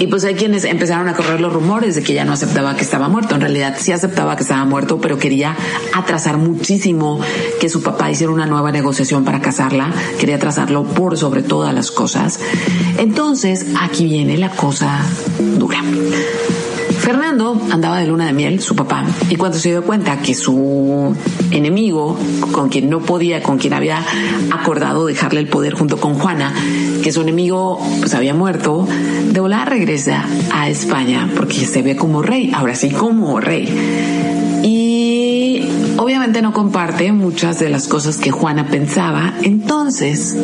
y 0.02 0.08
pues 0.08 0.26
hay 0.26 0.34
quienes 0.34 0.64
empezaron 0.64 1.08
a 1.10 1.14
correr 1.14 1.40
los 1.40 1.54
rumores 1.54 1.94
de 1.94 2.02
que 2.02 2.16
ya 2.16 2.26
no 2.26 2.34
aceptaba 2.34 2.76
que 2.76 2.82
estaba 2.82 3.08
muerto. 3.08 3.36
En 3.36 3.42
realidad 3.42 3.76
sí 3.78 3.92
aceptaba 3.92 4.36
que 4.36 4.42
estaba 4.42 4.66
muerto, 4.66 5.00
pero 5.00 5.20
quería 5.20 5.56
atrasar 5.94 6.38
muchísimo 6.38 7.20
que 7.60 7.70
su 7.70 7.84
papá 7.84 8.10
hiciera 8.10 8.34
una 8.34 8.48
nueva 8.48 8.72
negociación 8.72 9.24
para 9.24 9.42
casarla. 9.42 9.94
Quería 10.20 10.38
atrasarlo 10.38 10.86
por 10.86 11.20
sobre 11.20 11.44
todas 11.44 11.72
las 11.76 11.92
cosas. 11.92 12.40
Entonces 12.98 13.68
aquí 13.80 14.06
viene 14.06 14.40
la 14.40 14.50
cosa 14.50 15.06
dura. 15.60 15.84
Fernando 17.12 17.62
andaba 17.70 18.00
de 18.00 18.08
luna 18.08 18.28
de 18.28 18.32
miel, 18.32 18.62
su 18.62 18.74
papá, 18.74 19.04
y 19.30 19.36
cuando 19.36 19.58
se 19.58 19.68
dio 19.68 19.84
cuenta 19.84 20.22
que 20.22 20.34
su 20.34 21.14
enemigo, 21.52 22.18
con 22.54 22.70
quien 22.70 22.90
no 22.90 23.02
podía, 23.02 23.44
con 23.44 23.58
quien 23.58 23.74
había 23.74 24.02
acordado 24.50 25.08
dejarle 25.08 25.42
el 25.42 25.50
poder 25.50 25.74
junto 25.74 25.98
con 25.98 26.14
Juana, 26.14 26.54
que 27.04 27.12
su 27.12 27.20
enemigo 27.20 27.86
pues 28.00 28.14
había 28.14 28.34
muerto, 28.34 28.88
de 29.30 29.40
volada 29.42 29.66
regresa 29.66 30.26
a 30.54 30.70
España 30.70 31.30
porque 31.36 31.66
se 31.66 31.82
ve 31.82 31.98
como 31.98 32.22
rey, 32.22 32.50
ahora 32.56 32.76
sí 32.76 32.92
como 32.92 33.42
rey. 33.42 34.62
Y 34.64 35.64
obviamente 35.98 36.42
no 36.42 36.54
comparte 36.54 37.12
muchas 37.12 37.60
de 37.60 37.68
las 37.68 37.90
cosas 37.90 38.20
que 38.20 38.32
Juana 38.32 38.68
pensaba, 38.68 39.34
entonces 39.42 40.38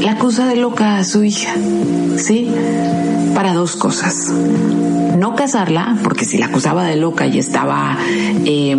la 0.00 0.12
acusa 0.12 0.48
de 0.48 0.56
loca 0.56 0.96
a 0.96 1.04
su 1.04 1.22
hija, 1.22 1.54
¿sí? 2.16 2.50
Para 3.34 3.54
dos 3.54 3.76
cosas. 3.76 4.32
No 5.18 5.34
casarla, 5.34 5.96
porque 6.02 6.24
si 6.24 6.38
la 6.38 6.46
acusaba 6.46 6.84
de 6.84 6.96
loca 6.96 7.26
y 7.26 7.38
estaba, 7.38 7.98
eh, 8.44 8.76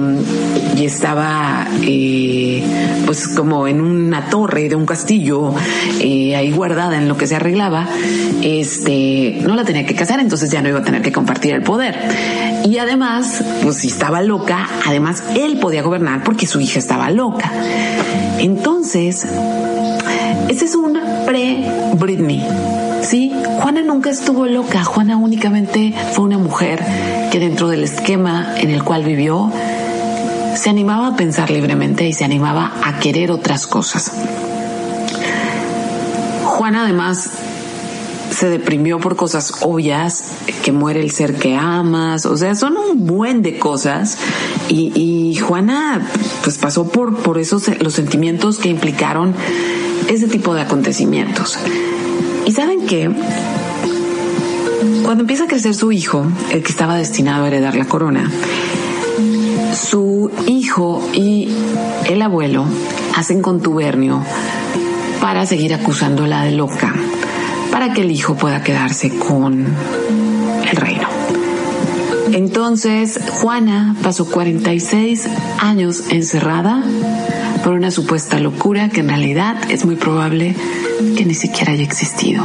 y 0.75 0.85
estaba, 0.85 1.67
eh, 1.83 2.63
pues 3.05 3.27
como 3.27 3.67
en 3.67 3.81
una 3.81 4.29
torre 4.29 4.69
de 4.69 4.75
un 4.75 4.85
castillo, 4.85 5.53
eh, 5.99 6.35
ahí 6.35 6.51
guardada 6.51 6.97
en 6.97 7.07
lo 7.07 7.17
que 7.17 7.27
se 7.27 7.35
arreglaba, 7.35 7.87
este, 8.41 9.39
no 9.43 9.55
la 9.55 9.63
tenía 9.65 9.85
que 9.85 9.93
casar, 9.93 10.19
entonces 10.19 10.49
ya 10.49 10.61
no 10.61 10.69
iba 10.69 10.79
a 10.79 10.83
tener 10.83 11.01
que 11.01 11.11
compartir 11.11 11.53
el 11.53 11.63
poder. 11.63 11.95
Y 12.65 12.77
además, 12.77 13.43
pues 13.63 13.77
si 13.77 13.87
estaba 13.87 14.21
loca, 14.21 14.67
además 14.85 15.23
él 15.35 15.59
podía 15.59 15.83
gobernar 15.83 16.23
porque 16.23 16.47
su 16.47 16.59
hija 16.59 16.79
estaba 16.79 17.09
loca. 17.11 17.51
Entonces, 18.39 19.27
ese 20.49 20.65
es 20.65 20.75
un 20.75 20.97
pre-Britney. 21.25 22.80
Sí, 23.01 23.31
Juana 23.61 23.81
nunca 23.81 24.09
estuvo 24.09 24.45
loca. 24.45 24.83
Juana 24.83 25.17
únicamente 25.17 25.93
fue 26.13 26.25
una 26.25 26.37
mujer 26.37 26.83
que 27.31 27.39
dentro 27.39 27.67
del 27.67 27.83
esquema 27.83 28.55
en 28.57 28.69
el 28.69 28.83
cual 28.83 29.03
vivió 29.03 29.51
se 30.55 30.69
animaba 30.69 31.07
a 31.07 31.15
pensar 31.15 31.49
libremente 31.49 32.07
y 32.07 32.13
se 32.13 32.23
animaba 32.25 32.71
a 32.83 32.99
querer 32.99 33.31
otras 33.31 33.67
cosas. 33.67 34.11
Juana 36.45 36.83
además 36.83 37.31
se 38.31 38.49
deprimió 38.49 38.99
por 38.99 39.15
cosas 39.15 39.53
obvias, 39.61 40.23
que 40.63 40.71
muere 40.71 41.01
el 41.01 41.11
ser 41.11 41.35
que 41.35 41.55
amas, 41.55 42.25
o 42.25 42.37
sea, 42.37 42.55
son 42.55 42.77
un 42.77 43.05
buen 43.05 43.41
de 43.41 43.57
cosas. 43.59 44.17
Y, 44.69 45.35
Juana 45.41 46.07
pues 46.43 46.57
pasó 46.57 46.87
por, 46.87 47.17
por 47.17 47.37
esos 47.37 47.67
los 47.81 47.93
sentimientos 47.93 48.57
que 48.57 48.69
implicaron 48.69 49.35
ese 50.07 50.27
tipo 50.27 50.53
de 50.53 50.61
acontecimientos. 50.61 51.57
Y 52.51 52.53
saben 52.53 52.85
qué? 52.85 53.09
Cuando 55.05 55.21
empieza 55.21 55.45
a 55.45 55.47
crecer 55.47 55.73
su 55.73 55.93
hijo, 55.93 56.25
el 56.51 56.61
que 56.61 56.69
estaba 56.69 56.97
destinado 56.97 57.45
a 57.45 57.47
heredar 57.47 57.75
la 57.75 57.85
corona, 57.85 58.29
su 59.73 60.29
hijo 60.47 61.01
y 61.13 61.47
el 62.09 62.21
abuelo 62.21 62.65
hacen 63.15 63.41
contubernio 63.41 64.21
para 65.21 65.45
seguir 65.45 65.73
acusándola 65.73 66.43
de 66.43 66.51
loca, 66.51 66.93
para 67.71 67.93
que 67.93 68.01
el 68.01 68.11
hijo 68.11 68.35
pueda 68.35 68.61
quedarse 68.61 69.17
con 69.17 69.65
el 70.69 70.75
reino. 70.75 71.07
Entonces, 72.33 73.17
Juana 73.31 73.95
pasó 74.03 74.25
46 74.29 75.29
años 75.57 76.03
encerrada 76.09 76.83
por 77.63 77.73
una 77.73 77.91
supuesta 77.91 78.39
locura 78.39 78.89
que 78.89 79.01
en 79.01 79.09
realidad 79.09 79.55
es 79.69 79.85
muy 79.85 79.95
probable 79.95 80.55
que 81.17 81.25
ni 81.25 81.33
siquiera 81.33 81.73
haya 81.73 81.83
existido, 81.83 82.43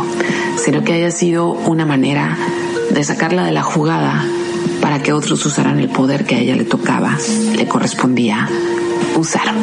sino 0.63 0.85
que 0.85 0.93
haya 0.93 1.11
sido 1.11 1.51
una 1.51 1.87
manera 1.87 2.37
de 2.91 3.05
sacarla 3.05 3.45
de 3.45 3.53
la 3.53 3.63
jugada 3.63 4.25
para 4.81 5.03
que 5.03 5.13
otros 5.13 5.45
usaran 5.47 5.79
el 5.79 5.89
poder 5.89 6.25
que 6.25 6.37
a 6.37 6.39
ella 6.39 6.57
le 6.57 6.65
tocaba, 6.65 7.17
le 7.57 7.67
correspondía 7.67 8.49
usar. 9.17 9.55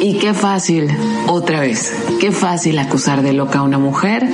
Y 0.00 0.14
qué 0.14 0.32
fácil, 0.32 0.88
otra 1.26 1.60
vez, 1.60 1.92
qué 2.20 2.32
fácil 2.32 2.78
acusar 2.78 3.22
de 3.22 3.32
loca 3.32 3.58
a 3.58 3.62
una 3.62 3.78
mujer 3.78 4.26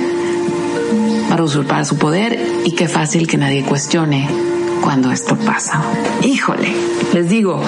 para 1.29 1.43
usurpar 1.43 1.85
su 1.85 1.97
poder 1.97 2.39
y 2.65 2.71
qué 2.71 2.87
fácil 2.87 3.27
que 3.27 3.37
nadie 3.37 3.63
cuestione 3.63 4.29
cuando 4.81 5.11
esto 5.11 5.35
pasa. 5.35 5.81
Híjole, 6.23 6.73
les 7.13 7.29
digo, 7.29 7.61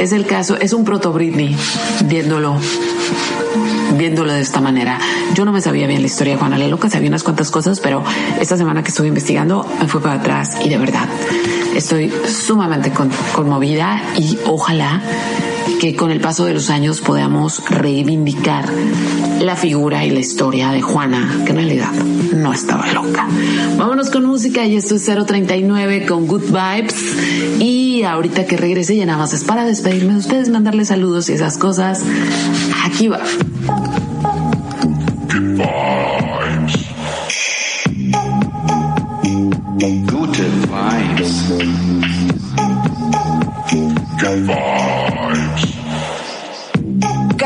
es 0.00 0.12
el 0.12 0.26
caso, 0.26 0.56
es 0.58 0.72
un 0.72 0.84
proto 0.84 1.12
Britney 1.12 1.54
viéndolo 2.06 2.56
viéndolo 3.98 4.32
de 4.32 4.40
esta 4.40 4.60
manera. 4.60 4.98
Yo 5.34 5.44
no 5.44 5.52
me 5.52 5.60
sabía 5.60 5.86
bien 5.86 6.00
la 6.00 6.06
historia 6.06 6.32
de 6.32 6.38
Juana 6.38 6.56
la 6.56 6.68
Loca, 6.68 6.88
sabía 6.88 7.08
unas 7.08 7.22
cuantas 7.22 7.50
cosas, 7.50 7.80
pero 7.80 8.02
esta 8.40 8.56
semana 8.56 8.82
que 8.82 8.88
estuve 8.88 9.08
investigando 9.08 9.66
me 9.78 9.88
fui 9.88 10.00
para 10.00 10.14
atrás 10.14 10.56
y 10.64 10.70
de 10.70 10.78
verdad 10.78 11.06
estoy 11.74 12.10
sumamente 12.26 12.92
conmovida 13.34 14.00
y 14.16 14.38
ojalá 14.46 15.02
que 15.80 15.94
con 15.94 16.10
el 16.10 16.20
paso 16.20 16.44
de 16.44 16.54
los 16.54 16.70
años 16.70 17.00
podamos 17.00 17.62
reivindicar 17.68 18.68
la 19.40 19.56
figura 19.56 20.04
y 20.04 20.10
la 20.10 20.20
historia 20.20 20.70
de 20.70 20.82
Juana, 20.82 21.42
que 21.44 21.50
en 21.50 21.56
realidad 21.56 21.92
no 22.34 22.52
estaba 22.52 22.86
loca. 22.92 23.26
Vámonos 23.76 24.10
con 24.10 24.24
música 24.24 24.64
y 24.64 24.76
esto 24.76 24.96
es 24.96 25.04
039 25.04 26.06
con 26.06 26.26
Good 26.26 26.46
Vibes. 26.46 27.60
Y 27.60 28.02
ahorita 28.02 28.46
que 28.46 28.56
regrese 28.56 28.96
ya 28.96 29.06
nada 29.06 29.18
más 29.18 29.32
es 29.32 29.44
para 29.44 29.64
despedirme 29.64 30.14
de 30.14 30.18
ustedes, 30.18 30.48
mandarles 30.48 30.88
saludos 30.88 31.28
y 31.28 31.34
esas 31.34 31.56
cosas. 31.58 32.02
Aquí 32.84 33.08
va. 33.08 33.20
Gute 39.80 40.44
Vibes. 40.68 41.48
Good 44.20 44.46
Vibes. 44.46 44.99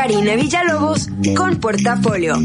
Karina 0.05 0.35
Villalobos 0.35 1.09
con 1.35 1.55
Portafolio. 1.59 2.35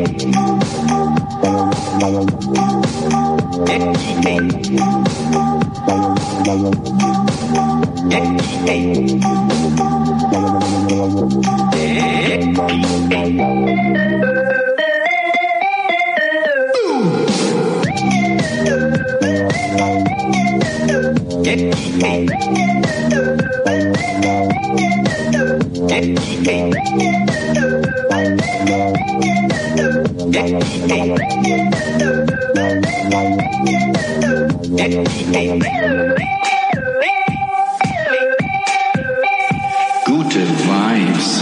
Hey, 0.00 0.06
hey, 26.44 26.44
hey. 26.44 27.09
Gute 40.06 40.40
Vibes. 40.64 41.40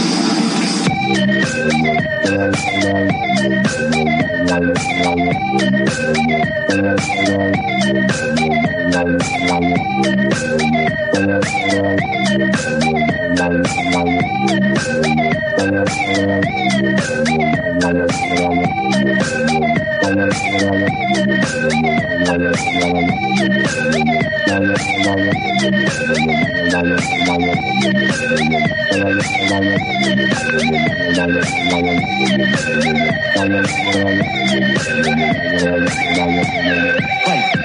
Hey! 37.25 37.58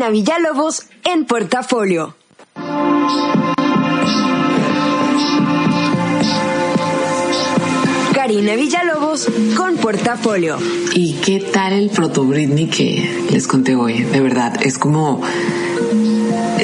Karina 0.00 0.12
Villalobos 0.12 0.86
en 1.04 1.26
portafolio. 1.26 2.14
Karina 8.14 8.54
Villalobos 8.54 9.28
con 9.58 9.76
portafolio. 9.76 10.56
¿Y 10.94 11.16
qué 11.22 11.40
tal 11.40 11.74
el 11.74 11.90
proto 11.90 12.24
Britney 12.24 12.68
que 12.68 13.26
les 13.30 13.46
conté 13.46 13.76
hoy? 13.76 14.04
De 14.04 14.20
verdad, 14.20 14.54
es 14.62 14.78
como 14.78 15.20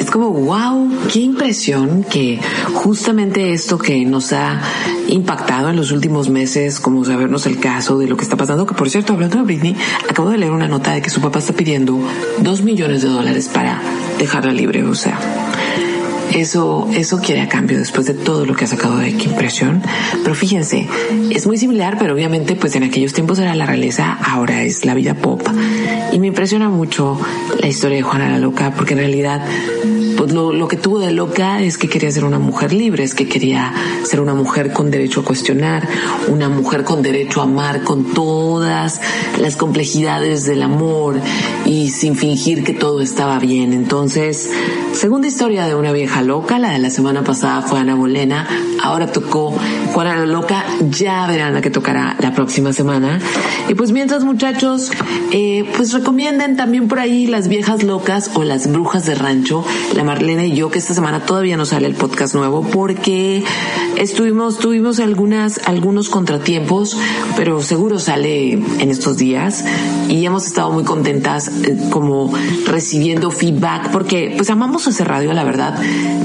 es 0.07 0.11
como, 0.11 0.29
wow, 0.29 0.89
qué 1.11 1.19
impresión 1.19 2.05
que 2.05 2.39
justamente 2.73 3.51
esto 3.51 3.77
que 3.77 4.05
nos 4.05 4.31
ha 4.31 4.61
impactado 5.09 5.69
en 5.69 5.75
los 5.75 5.91
últimos 5.91 6.29
meses, 6.29 6.79
como 6.79 7.03
sabernos 7.03 7.45
el 7.45 7.59
caso 7.59 7.97
de 7.97 8.07
lo 8.07 8.15
que 8.15 8.23
está 8.23 8.37
pasando, 8.37 8.65
que 8.65 8.73
por 8.73 8.89
cierto, 8.89 9.11
hablando 9.11 9.39
de 9.39 9.43
Britney, 9.43 9.75
acabo 10.09 10.29
de 10.29 10.37
leer 10.37 10.53
una 10.53 10.69
nota 10.69 10.93
de 10.93 11.01
que 11.01 11.09
su 11.09 11.19
papá 11.19 11.39
está 11.39 11.51
pidiendo 11.51 11.99
dos 12.39 12.61
millones 12.61 13.01
de 13.01 13.09
dólares 13.09 13.49
para 13.53 13.81
dejarla 14.17 14.53
libre, 14.53 14.85
o 14.85 14.95
sea, 14.95 15.19
eso, 16.33 16.87
eso 16.93 17.19
quiere 17.19 17.41
a 17.41 17.49
cambio 17.49 17.77
después 17.77 18.05
de 18.05 18.13
todo 18.13 18.45
lo 18.45 18.55
que 18.55 18.65
ha 18.65 18.67
sacado 18.67 18.97
de 18.97 19.13
qué 19.13 19.25
impresión. 19.25 19.81
Pero 20.23 20.35
fíjense, 20.35 20.87
es 21.31 21.47
muy 21.47 21.57
similar, 21.57 21.97
pero 21.99 22.13
obviamente 22.13 22.55
pues 22.55 22.75
en 22.75 22.83
aquellos 22.83 23.13
tiempos 23.13 23.39
era 23.39 23.55
la 23.55 23.65
realeza, 23.65 24.17
ahora 24.23 24.63
es 24.63 24.85
la 24.85 24.93
vida 24.93 25.15
pop. 25.15 25.41
Y 26.11 26.19
me 26.19 26.27
impresiona 26.27 26.69
mucho 26.69 27.19
la 27.59 27.67
historia 27.67 27.97
de 27.97 28.03
Juana 28.03 28.29
la 28.29 28.39
Loca, 28.39 28.73
porque 28.75 28.93
en 28.93 28.99
realidad 28.99 29.41
pues 30.17 30.33
lo, 30.33 30.51
lo 30.51 30.67
que 30.67 30.77
tuvo 30.77 30.99
de 30.99 31.11
loca 31.11 31.61
es 31.61 31.77
que 31.77 31.87
quería 31.87 32.11
ser 32.11 32.25
una 32.25 32.39
mujer 32.39 32.73
libre, 32.73 33.03
es 33.03 33.13
que 33.13 33.27
quería 33.27 33.73
ser 34.03 34.19
una 34.19 34.33
mujer 34.33 34.73
con 34.73 34.91
derecho 34.91 35.21
a 35.21 35.23
cuestionar, 35.23 35.87
una 36.27 36.49
mujer 36.49 36.83
con 36.83 37.01
derecho 37.01 37.41
a 37.41 37.43
amar 37.43 37.83
con 37.83 38.13
todas 38.13 38.99
las 39.39 39.55
complejidades 39.55 40.45
del 40.45 40.63
amor 40.63 41.19
y 41.65 41.89
sin 41.89 42.15
fingir 42.15 42.63
que 42.63 42.73
todo 42.73 43.01
estaba 43.01 43.39
bien. 43.39 43.73
Entonces, 43.73 44.51
segunda 44.93 45.27
historia 45.27 45.67
de 45.67 45.75
una 45.75 45.91
vieja 45.91 46.21
loca, 46.21 46.59
la 46.59 46.71
de 46.71 46.79
la 46.79 46.89
semana 46.89 47.23
pasada 47.23 47.61
fue 47.61 47.79
Ana 47.79 47.95
Bolena, 47.95 48.47
ahora 48.81 49.11
tocó 49.11 49.53
Juana 49.93 50.15
la 50.15 50.25
Loca, 50.25 50.65
ya 50.89 51.27
verán 51.27 51.53
la 51.53 51.61
que 51.61 51.69
tocará 51.69 52.15
la 52.19 52.33
próxima 52.33 52.73
semana. 52.73 53.19
Y 53.67 53.75
pues 53.75 53.91
mientras 53.91 54.23
muchachos, 54.23 54.91
eh, 55.31 55.69
pues 55.75 55.93
recomienden 55.93 56.55
también 56.55 56.87
por 56.87 56.99
ahí 56.99 57.27
las 57.27 57.47
viejas 57.47 57.83
locas 57.83 58.31
o 58.33 58.43
las 58.43 58.71
brujas 58.71 59.05
de 59.05 59.15
rancho, 59.15 59.65
Marlena 60.07 60.45
y 60.45 60.55
yo, 60.55 60.71
que 60.71 60.79
esta 60.79 60.93
semana 60.93 61.25
todavía 61.25 61.57
no 61.57 61.65
sale 61.65 61.85
el 61.85 61.93
podcast 61.93 62.33
nuevo 62.33 62.61
porque 62.61 63.43
estuvimos, 63.97 64.57
tuvimos 64.57 65.01
algunas, 65.01 65.59
algunos 65.65 66.07
contratiempos, 66.07 66.97
pero 67.35 67.61
seguro 67.61 67.99
sale 67.99 68.53
en 68.53 68.89
estos 68.89 69.17
días. 69.17 69.65
Y 70.07 70.25
hemos 70.25 70.45
estado 70.47 70.71
muy 70.71 70.85
contentas 70.85 71.49
eh, 71.49 71.77
como 71.89 72.33
recibiendo 72.65 73.31
feedback 73.31 73.91
porque 73.91 74.33
pues 74.37 74.49
amamos 74.49 74.87
hacer 74.87 75.09
radio, 75.09 75.33
la 75.33 75.43
verdad, 75.43 75.77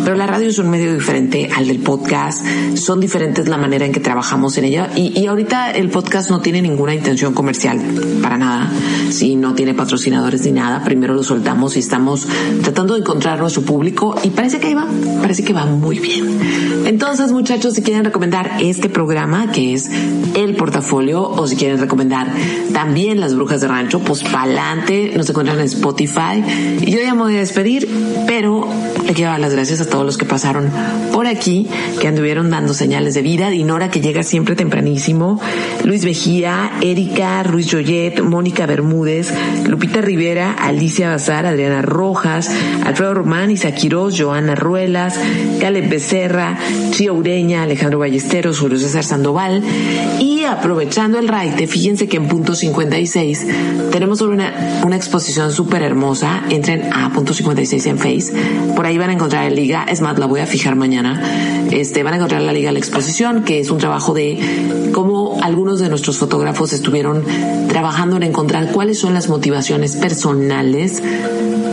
pero 0.05 0.15
la 0.15 0.29
radio 0.29 0.49
es 0.49 0.59
un 0.61 0.71
medio 0.71 0.95
diferente 0.95 1.51
al 1.53 1.67
del 1.67 1.81
podcast, 1.81 2.47
son 2.77 3.01
diferentes 3.01 3.49
la 3.49 3.59
manera 3.59 3.85
en 3.85 3.91
que 3.91 3.99
trabajamos 3.99 4.57
en 4.59 4.67
ella. 4.67 4.91
Y, 4.95 5.19
y 5.19 5.27
ahorita 5.27 5.73
el 5.73 5.91
podcast 5.91 6.31
no 6.31 6.41
tiene 6.41 6.63
ninguna 6.63 6.95
intención 6.95 7.35
comercial 7.35 7.81
para 8.23 8.39
nada, 8.39 8.71
si 9.11 9.35
no 9.35 9.55
tiene 9.55 9.75
patrocinadores 9.75 10.45
ni 10.45 10.53
nada, 10.53 10.85
primero 10.85 11.15
lo 11.15 11.25
soltamos 11.25 11.77
y 11.77 11.81
estamos 11.81 12.29
tratando 12.63 12.95
de 12.95 13.01
encontrar 13.01 13.41
nuestro 13.41 13.63
público 13.73 14.15
y 14.23 14.29
parece 14.29 14.61
que 14.61 14.75
va, 14.75 14.87
parece 15.23 15.45
que 15.45 15.55
va 15.55 15.65
muy 15.65 15.99
bien. 15.99 16.85
Entonces, 16.85 17.33
muchachos, 17.33 17.73
si 17.73 17.81
quieren 17.81 18.05
recomendar 18.05 18.59
este 18.61 18.91
programa, 18.91 19.51
que 19.51 19.73
es 19.73 19.91
El 20.35 20.57
Portafolio, 20.57 21.23
o 21.23 21.47
si 21.47 21.57
quieren 21.57 21.79
recomendar 21.79 22.31
también 22.75 23.19
Las 23.19 23.35
Brujas 23.35 23.63
de 23.63 23.69
Rancho, 23.69 24.01
pues 24.01 24.23
pa'lante, 24.25 25.13
nos 25.17 25.31
encuentran 25.31 25.59
en 25.59 25.65
Spotify. 25.65 26.45
Y 26.83 26.91
yo 26.91 27.01
ya 27.01 27.15
me 27.15 27.23
voy 27.23 27.37
a 27.37 27.39
despedir, 27.39 27.89
pero 28.27 28.69
le 29.07 29.15
quiero 29.15 29.31
dar 29.31 29.41
las 29.41 29.55
gracias 29.55 29.81
a 29.81 29.89
todos 29.89 30.05
los 30.05 30.19
que 30.19 30.27
pasaron 30.27 30.69
por 31.11 31.27
aquí, 31.27 31.67
que 31.99 32.09
anduvieron 32.09 32.51
dando 32.51 32.75
señales 32.75 33.15
de 33.15 33.23
vida. 33.23 33.49
Dinora, 33.49 33.91
que 33.91 34.03
llega 34.03 34.23
siempre 34.23 34.55
tempranísimo, 34.55 35.41
Luis 35.83 36.05
Vejía, 36.05 36.73
Erika, 36.83 37.43
Ruiz 37.43 37.71
Joyet, 37.71 38.21
Mónica 38.23 38.67
Bermúdez, 38.67 39.33
Lupita 39.67 40.03
Rivera, 40.03 40.53
Alicia 40.53 41.09
Bazar, 41.09 41.47
Adriana 41.47 41.81
Rojas, 41.81 42.51
Alfredo 42.85 43.15
Román, 43.15 43.51
Isa 43.63 43.71
Quiroz, 43.77 44.19
Joana 44.19 44.57
Ruelas, 44.57 45.15
Caleb 45.61 45.89
Becerra, 45.89 46.59
Chía 46.91 47.13
Ureña, 47.13 47.63
Alejandro 47.63 48.01
Ballesteros, 48.01 48.59
Julio 48.59 48.77
César 48.77 49.05
Sandoval. 49.05 49.63
Y 50.19 50.43
aprovechando 50.43 51.21
el 51.21 51.29
raite, 51.29 51.69
fíjense 51.69 52.09
que 52.09 52.17
en 52.17 52.27
punto 52.27 52.57
56 52.57 53.47
tenemos 53.93 54.21
una, 54.21 54.83
una 54.85 54.97
exposición 54.97 55.53
súper 55.53 55.83
hermosa. 55.83 56.43
Entren 56.51 56.93
a 56.93 57.13
punto 57.13 57.33
56 57.35 57.87
en 57.87 57.99
Face. 57.99 58.33
Por 58.75 58.85
ahí 58.85 58.99
van 58.99 59.11
a 59.11 59.13
encontrar 59.13 59.45
la 59.45 59.51
liga. 59.51 59.87
Es 59.89 60.01
más, 60.01 60.19
la 60.19 60.27
voy 60.27 60.41
a 60.41 60.47
fijar 60.47 60.75
mañana. 60.75 61.23
Este, 61.71 62.03
van 62.03 62.15
a 62.15 62.17
encontrar 62.17 62.43
la 62.43 62.53
liga 62.53 62.71
de 62.71 62.73
la 62.73 62.81
exposición, 62.81 63.45
que 63.45 63.61
es 63.61 63.71
un 63.71 63.79
trabajo 63.79 64.13
de 64.13 64.91
cómo 64.93 65.39
algunos 65.41 65.79
de 65.79 65.89
nuestros 65.89 66.19
fotógrafos 66.19 66.73
estuvieron 66.73 67.25
trabajando 67.69 68.17
en 68.17 68.25
encontrar 68.25 68.73
cuáles 68.73 68.99
son 68.99 69.15
las 69.15 69.29
motivaciones 69.29 69.95
personales 69.95 71.01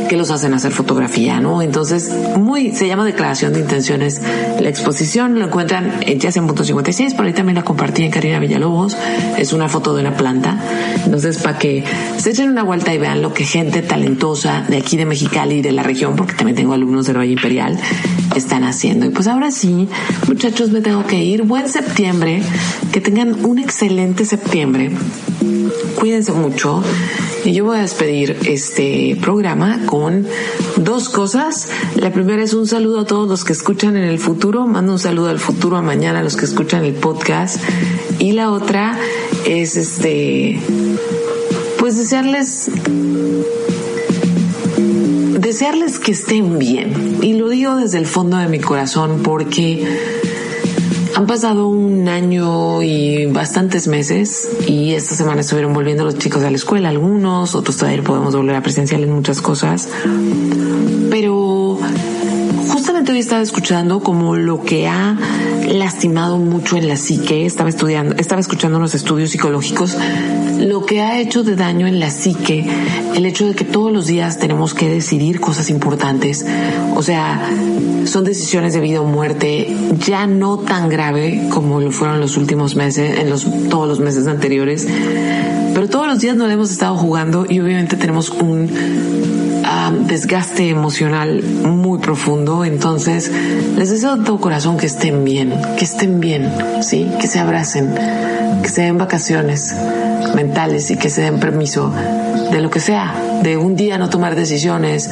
que 0.10 0.18
los 0.18 0.32
hacen 0.32 0.53
hacer 0.55 0.72
fotografía, 0.72 1.39
¿no? 1.39 1.62
Entonces, 1.62 2.12
muy, 2.36 2.72
se 2.72 2.88
llama 2.88 3.05
Declaración 3.05 3.53
de 3.53 3.60
Intenciones. 3.60 4.22
La 4.60 4.68
exposición 4.68 5.38
lo 5.38 5.45
encuentran 5.45 5.99
en 6.01 6.47
punto 6.47 6.64
56, 6.64 7.14
por 7.14 7.26
ahí 7.26 7.34
también 7.34 7.55
la 7.55 7.64
compartí 7.64 8.03
en 8.03 8.12
Karina 8.12 8.39
Villalobos. 8.39 8.97
Es 9.38 9.53
una 9.53 9.70
foto 9.70 9.93
de 9.93 10.01
una 10.01 10.18
planta. 10.18 10.60
Entonces, 11.05 11.38
para 11.38 11.60
que 11.60 11.84
se 12.18 12.32
echen 12.32 12.49
una 12.49 12.64
vuelta 12.64 12.93
y 12.93 12.97
vean 12.97 13.22
lo 13.22 13.34
que 13.34 13.45
gente 13.45 13.84
talentosa 13.84 14.66
de 14.68 14.78
aquí 14.78 14.97
de 14.97 15.05
Mexicali 15.05 15.57
y 15.57 15.62
de 15.62 15.72
la 15.72 15.84
región, 15.84 16.16
porque 16.16 16.34
también 16.34 16.55
tengo 16.55 16.74
alumnos 16.74 17.05
del 17.05 17.18
Valle 17.18 17.34
Imperial, 17.34 17.78
están 18.36 18.64
haciendo. 18.64 19.05
Y 19.05 19.10
pues 19.10 19.28
ahora 19.28 19.51
sí, 19.51 19.88
muchachos, 20.28 20.72
me 20.72 20.82
tengo 20.82 21.05
que 21.05 21.24
ir. 21.24 21.43
Buen 21.43 21.70
septiembre. 21.70 22.41
Que 22.91 22.99
tengan 22.99 23.45
un 23.45 23.60
excelente 23.60 24.26
septiembre. 24.26 24.91
Cuídense 26.00 26.32
mucho. 26.32 26.82
Y 27.43 27.52
yo 27.52 27.66
voy 27.66 27.78
a 27.78 27.82
despedir 27.82 28.38
este 28.45 29.18
programa 29.22 29.82
con 29.86 30.26
dos 30.78 31.10
cosas. 31.10 31.68
La 31.95 32.14
primera 32.14 32.41
es 32.41 32.54
un 32.54 32.68
saludo 32.68 33.02
a 33.02 33.06
todos 33.06 33.28
los 33.28 33.43
que 33.43 33.52
escuchan 33.52 33.97
en 33.97 34.06
el 34.06 34.18
futuro. 34.18 34.66
Mando 34.66 34.93
un 34.93 35.00
saludo 35.00 35.28
al 35.28 35.39
futuro 35.39 35.76
a 35.76 35.82
mañana 35.82 36.20
a 36.20 36.24
los 36.24 36.38
que 36.38 36.45
escuchan 36.45 36.86
el 36.86 36.93
podcast. 36.93 37.62
Y 38.18 38.32
la 38.32 38.50
otra 38.52 38.97
es 39.45 39.76
este, 39.76 40.62
pues 41.80 41.97
desearles 41.97 42.72
desearles 45.38 46.00
que 46.00 46.14
estén 46.14 46.60
bien. 46.60 47.18
Y 47.22 47.34
lo 47.34 47.50
digo 47.50 47.76
desde 47.76 47.97
el 47.97 48.06
fondo 48.06 48.38
de 48.38 48.47
mi 48.47 48.60
corazón 48.60 49.22
porque 49.22 49.86
han 51.16 51.28
pasado 51.28 51.68
un 51.68 52.07
año 52.07 52.82
y 52.82 53.26
bastantes 53.28 53.88
meses 53.88 54.49
y 54.68 54.93
esta 54.93 55.16
semana 55.16 55.41
estuvieron 55.41 55.74
volviendo 55.74 56.03
los 56.03 56.18
chicos 56.18 56.43
a 56.43 56.49
la 56.49 56.55
escuela, 56.55 56.89
algunos, 56.89 57.55
otros 57.55 57.78
todavía 57.78 58.03
podemos 58.03 58.36
volver 58.36 58.55
a 58.55 58.62
presencial 58.62 59.03
en 59.03 59.12
muchas 59.12 59.41
cosas. 59.41 59.89
Pero 61.10 61.80
justamente 62.70 63.12
hoy 63.12 63.20
estaba 63.20 63.41
escuchando 63.41 64.01
como 64.01 64.36
lo 64.36 64.62
que 64.64 64.88
ha 64.88 65.18
lastimado 65.68 66.38
mucho 66.38 66.78
en 66.78 66.88
la 66.88 66.95
psique, 66.95 67.45
estaba 67.45 67.70
estudiando, 67.70 68.16
estaba 68.16 68.41
escuchando 68.41 68.78
unos 68.78 68.95
estudios 68.95 69.32
psicológicos, 69.32 69.97
lo 70.60 70.86
que 70.86 71.01
ha 71.01 71.20
hecho 71.20 71.43
de 71.43 71.55
daño 71.55 71.88
en 71.88 71.99
la 71.99 72.10
psique, 72.10 72.66
el 73.16 73.26
hecho 73.26 73.47
de 73.47 73.55
que 73.55 73.66
todos 73.66 73.91
los 73.91 74.07
días 74.07 74.39
tenemos 74.39 74.74
que 74.74 74.89
decidir 74.89 75.39
cosas 75.39 75.70
importantes, 75.70 76.45
o 76.95 77.03
sea, 77.03 77.49
son 78.05 78.24
decisiones 78.24 78.74
de 78.74 78.80
vida 78.80 79.01
o 79.01 79.05
muerte, 79.05 79.76
ya 79.97 80.27
no 80.27 80.57
tan 80.57 80.89
grave 80.89 81.47
como 81.49 81.79
lo 81.79 81.91
fueron 81.91 82.19
los 82.19 82.37
últimos 82.37 82.75
meses, 82.75 83.19
en 83.19 83.29
los, 83.29 83.45
todos 83.69 83.87
los 83.87 83.99
meses 83.99 84.27
anteriores, 84.27 84.87
pero 85.73 85.87
todos 85.87 86.07
los 86.07 86.19
días 86.19 86.35
nos 86.35 86.51
hemos 86.51 86.71
estado 86.71 86.95
jugando 86.95 87.45
y 87.47 87.59
obviamente 87.59 87.95
tenemos 87.95 88.29
un 88.29 88.69
um, 88.69 90.07
desgaste 90.07 90.69
emocional 90.69 91.43
muy 91.63 91.99
profundo. 91.99 92.65
Entonces, 92.65 93.31
les 93.77 93.89
deseo 93.89 94.17
de 94.17 94.25
todo 94.25 94.39
corazón 94.39 94.77
que 94.77 94.87
estén 94.87 95.23
bien, 95.23 95.53
que 95.77 95.85
estén 95.85 96.19
bien, 96.19 96.51
¿sí? 96.81 97.07
Que 97.19 97.27
se 97.27 97.39
abracen, 97.39 97.93
que 98.61 98.69
se 98.69 98.81
den 98.83 98.97
vacaciones 98.97 99.73
mentales 100.36 100.91
y 100.91 100.97
que 100.97 101.09
se 101.09 101.21
den 101.21 101.39
permiso 101.39 101.91
de 102.51 102.61
lo 102.61 102.69
que 102.69 102.80
sea, 102.80 103.13
de 103.43 103.57
un 103.57 103.75
día 103.75 103.97
no 103.97 104.09
tomar 104.09 104.36
decisiones 104.36 105.09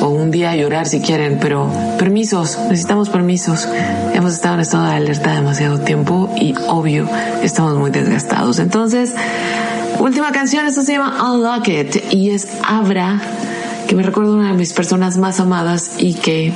o 0.00 0.08
un 0.08 0.30
día 0.30 0.54
llorar 0.54 0.86
si 0.86 1.00
quieren, 1.00 1.38
pero 1.40 1.70
permisos, 1.98 2.58
necesitamos 2.68 3.08
permisos. 3.08 3.68
Hemos 4.14 4.34
estado 4.34 4.54
en 4.54 4.60
estado 4.60 4.84
de 4.84 4.92
alerta 4.92 5.34
demasiado 5.34 5.80
tiempo 5.80 6.32
y 6.36 6.54
obvio 6.68 7.08
estamos 7.42 7.76
muy 7.76 7.90
desgastados. 7.90 8.58
Entonces, 8.58 9.14
última 9.98 10.32
canción, 10.32 10.66
esta 10.66 10.82
se 10.82 10.92
llama 10.92 11.32
Unlock 11.32 11.68
It 11.68 12.12
y 12.12 12.30
es 12.30 12.48
Abra, 12.66 13.20
que 13.88 13.94
me 13.94 14.02
recuerda 14.02 14.32
una 14.32 14.48
de 14.52 14.56
mis 14.56 14.72
personas 14.72 15.16
más 15.16 15.40
amadas 15.40 15.92
y 15.98 16.14
que 16.14 16.52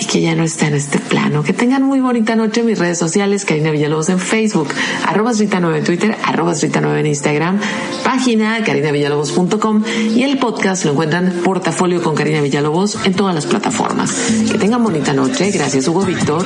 y 0.00 0.04
que 0.06 0.20
ya 0.20 0.34
no 0.34 0.44
está 0.44 0.68
en 0.68 0.74
este 0.74 0.98
plano. 0.98 1.42
Que 1.42 1.52
tengan 1.52 1.82
muy 1.82 2.00
bonita 2.00 2.36
noche 2.36 2.60
en 2.60 2.66
mis 2.66 2.78
redes 2.78 2.98
sociales, 2.98 3.44
Karina 3.44 3.70
Villalobos 3.70 4.08
en 4.08 4.18
Facebook, 4.18 4.68
arroba 5.06 5.32
Rita9 5.32 5.78
en 5.78 5.84
Twitter, 5.84 6.16
arroba 6.24 6.52
Rita9 6.52 7.00
en 7.00 7.06
Instagram, 7.06 7.60
página 8.04 8.62
carinavillalobos.com 8.64 9.84
y 10.14 10.22
el 10.22 10.38
podcast 10.38 10.84
lo 10.84 10.92
encuentran 10.92 11.40
Portafolio 11.44 12.02
con 12.02 12.14
Karina 12.14 12.40
Villalobos 12.40 12.98
en 13.04 13.14
todas 13.14 13.34
las 13.34 13.46
plataformas. 13.46 14.12
Que 14.50 14.58
tengan 14.58 14.82
bonita 14.82 15.12
noche, 15.12 15.50
gracias 15.50 15.88
Hugo 15.88 16.04
Víctor, 16.04 16.44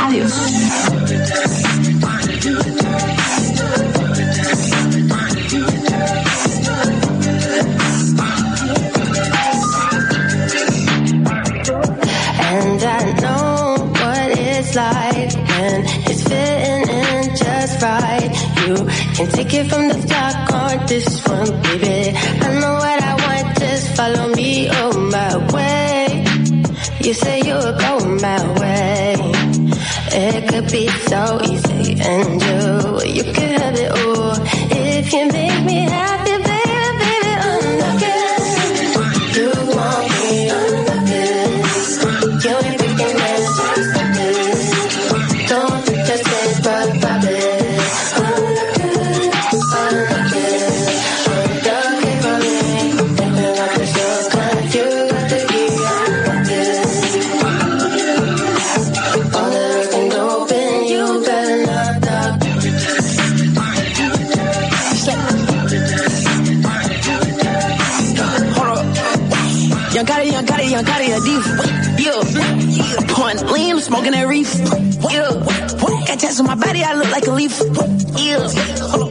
adiós. 0.00 0.32
What 14.78 15.16
it's 15.16 15.36
it's 16.10 16.22
fitting 16.30 16.82
in 17.02 17.36
just 17.36 17.82
right. 17.82 18.30
You 18.66 18.74
can 19.16 19.26
take 19.36 19.54
it 19.54 19.66
from 19.70 19.88
the 19.88 20.00
top 20.06 20.52
on 20.52 20.86
this 20.86 21.08
one, 21.26 21.50
baby. 21.62 22.16
I 22.16 22.48
know 22.60 22.74
what 22.84 22.98
I 23.10 23.14
want, 23.24 23.58
just 23.58 23.96
follow 23.96 24.28
me 24.34 24.68
on 24.68 25.10
my 25.10 25.32
way. 25.54 26.24
You 27.00 27.14
say 27.14 27.40
you're 27.48 27.72
going 27.84 28.20
my 28.20 28.40
way. 28.60 29.16
It 30.10 30.48
could 30.48 30.70
be 30.70 30.88
so 31.12 31.40
easy, 31.42 32.00
and 32.00 32.42
you, 32.46 33.12
you 33.16 33.24
could 33.32 33.54
have 33.62 33.76
it 33.84 33.90
all 33.90 34.36
if 34.70 35.12
you 35.12 35.26
make 35.28 35.64
me 35.64 35.80
happy, 35.96 36.47
I 76.82 76.94
look 76.94 77.10
like 77.10 77.26
a 77.26 77.30
leaf. 77.32 77.60
Yeah. 78.16 78.48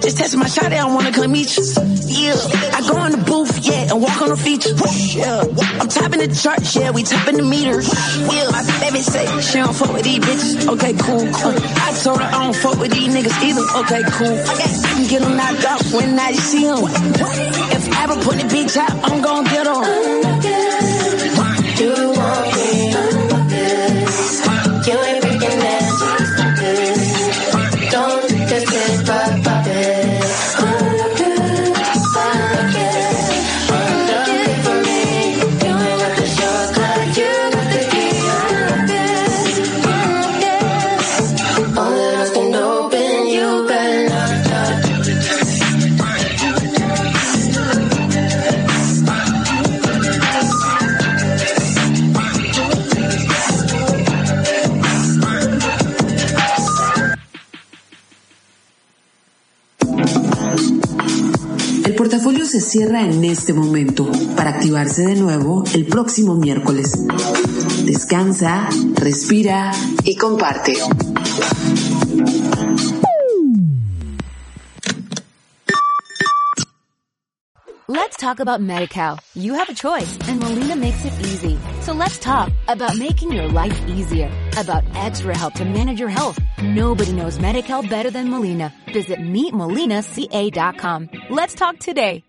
Just 0.02 0.18
testing 0.18 0.40
my 0.40 0.48
shot, 0.48 0.72
I 0.72 0.78
don't 0.78 0.94
wanna 0.94 1.12
come 1.12 1.32
meet 1.32 1.56
you. 1.58 1.64
Yeah. 2.08 2.36
I 2.74 2.82
go 2.88 3.04
in 3.06 3.12
the 3.12 3.24
booth, 3.26 3.60
yeah, 3.66 3.92
and 3.92 4.02
walk 4.02 4.22
on 4.22 4.30
the 4.30 4.38
features. 4.38 4.80
Yeah. 5.16 5.44
I'm 5.80 5.88
topping 5.88 6.20
the 6.20 6.34
charts, 6.34 6.76
yeah, 6.76 6.92
we 6.92 7.04
topping 7.04 7.38
the 7.38 7.44
meters. 7.44 7.88
Yeah. 8.32 8.50
My 8.52 8.64
baby 8.80 9.02
say 9.02 9.26
she 9.42 9.58
don't 9.60 9.76
fuck 9.76 9.94
with 9.94 10.04
these 10.04 10.20
bitches. 10.20 10.68
Okay, 10.74 10.94
cool. 10.94 11.28
I 11.28 11.92
told 12.04 12.22
her 12.22 12.28
I 12.28 12.44
don't 12.44 12.56
fuck 12.56 12.80
with 12.80 12.92
these 12.92 13.14
niggas 13.14 13.38
either. 13.44 13.66
Okay, 13.84 14.04
cool. 14.12 14.38
I 14.38 14.56
can 14.96 15.08
get 15.08 15.22
them 15.22 15.36
knocked 15.38 15.66
off 15.66 15.94
when 15.94 16.18
I 16.20 16.32
see 16.34 16.66
them. 16.66 16.80
If 16.84 17.92
I 17.94 18.04
ever 18.04 18.16
put 18.22 18.38
the 18.38 18.48
bitch 18.48 18.78
out, 18.78 18.92
I'm 19.04 19.22
gon' 19.22 19.44
get 19.46 19.66
them. 19.66 20.17
Cierra 62.78 63.02
en 63.02 63.26
este 63.26 63.54
momento 63.54 64.06
para 64.36 64.52
activarse 64.52 65.04
de 65.04 65.16
nuevo 65.16 65.64
el 65.74 65.88
próximo 65.88 66.36
miércoles. 66.36 67.08
Descansa, 67.86 68.70
respira 68.94 69.72
y 70.04 70.16
comparte. 70.16 70.74
Let's 77.88 78.18
talk 78.18 78.40
about 78.40 78.62
MediCal. 78.62 79.18
You 79.34 79.56
have 79.56 79.70
a 79.70 79.74
choice 79.74 80.16
and 80.28 80.40
Molina 80.40 80.76
makes 80.76 81.04
it 81.04 81.14
easy. 81.22 81.58
So 81.82 81.94
let's 81.94 82.20
talk 82.20 82.52
about 82.68 82.96
making 82.96 83.32
your 83.32 83.48
life 83.48 83.82
easier, 83.88 84.30
about 84.56 84.84
extra 84.94 85.36
help 85.36 85.56
to 85.56 85.66
manage 85.66 86.00
your 86.00 86.10
health. 86.10 86.38
Nobody 86.62 87.14
knows 87.14 87.40
MediCal 87.40 87.90
better 87.90 88.12
than 88.12 88.30
Molina. 88.30 88.72
Visit 88.94 89.18
meetmolinaca.com. 89.18 91.10
Let's 91.32 91.56
talk 91.56 91.80
today. 91.80 92.24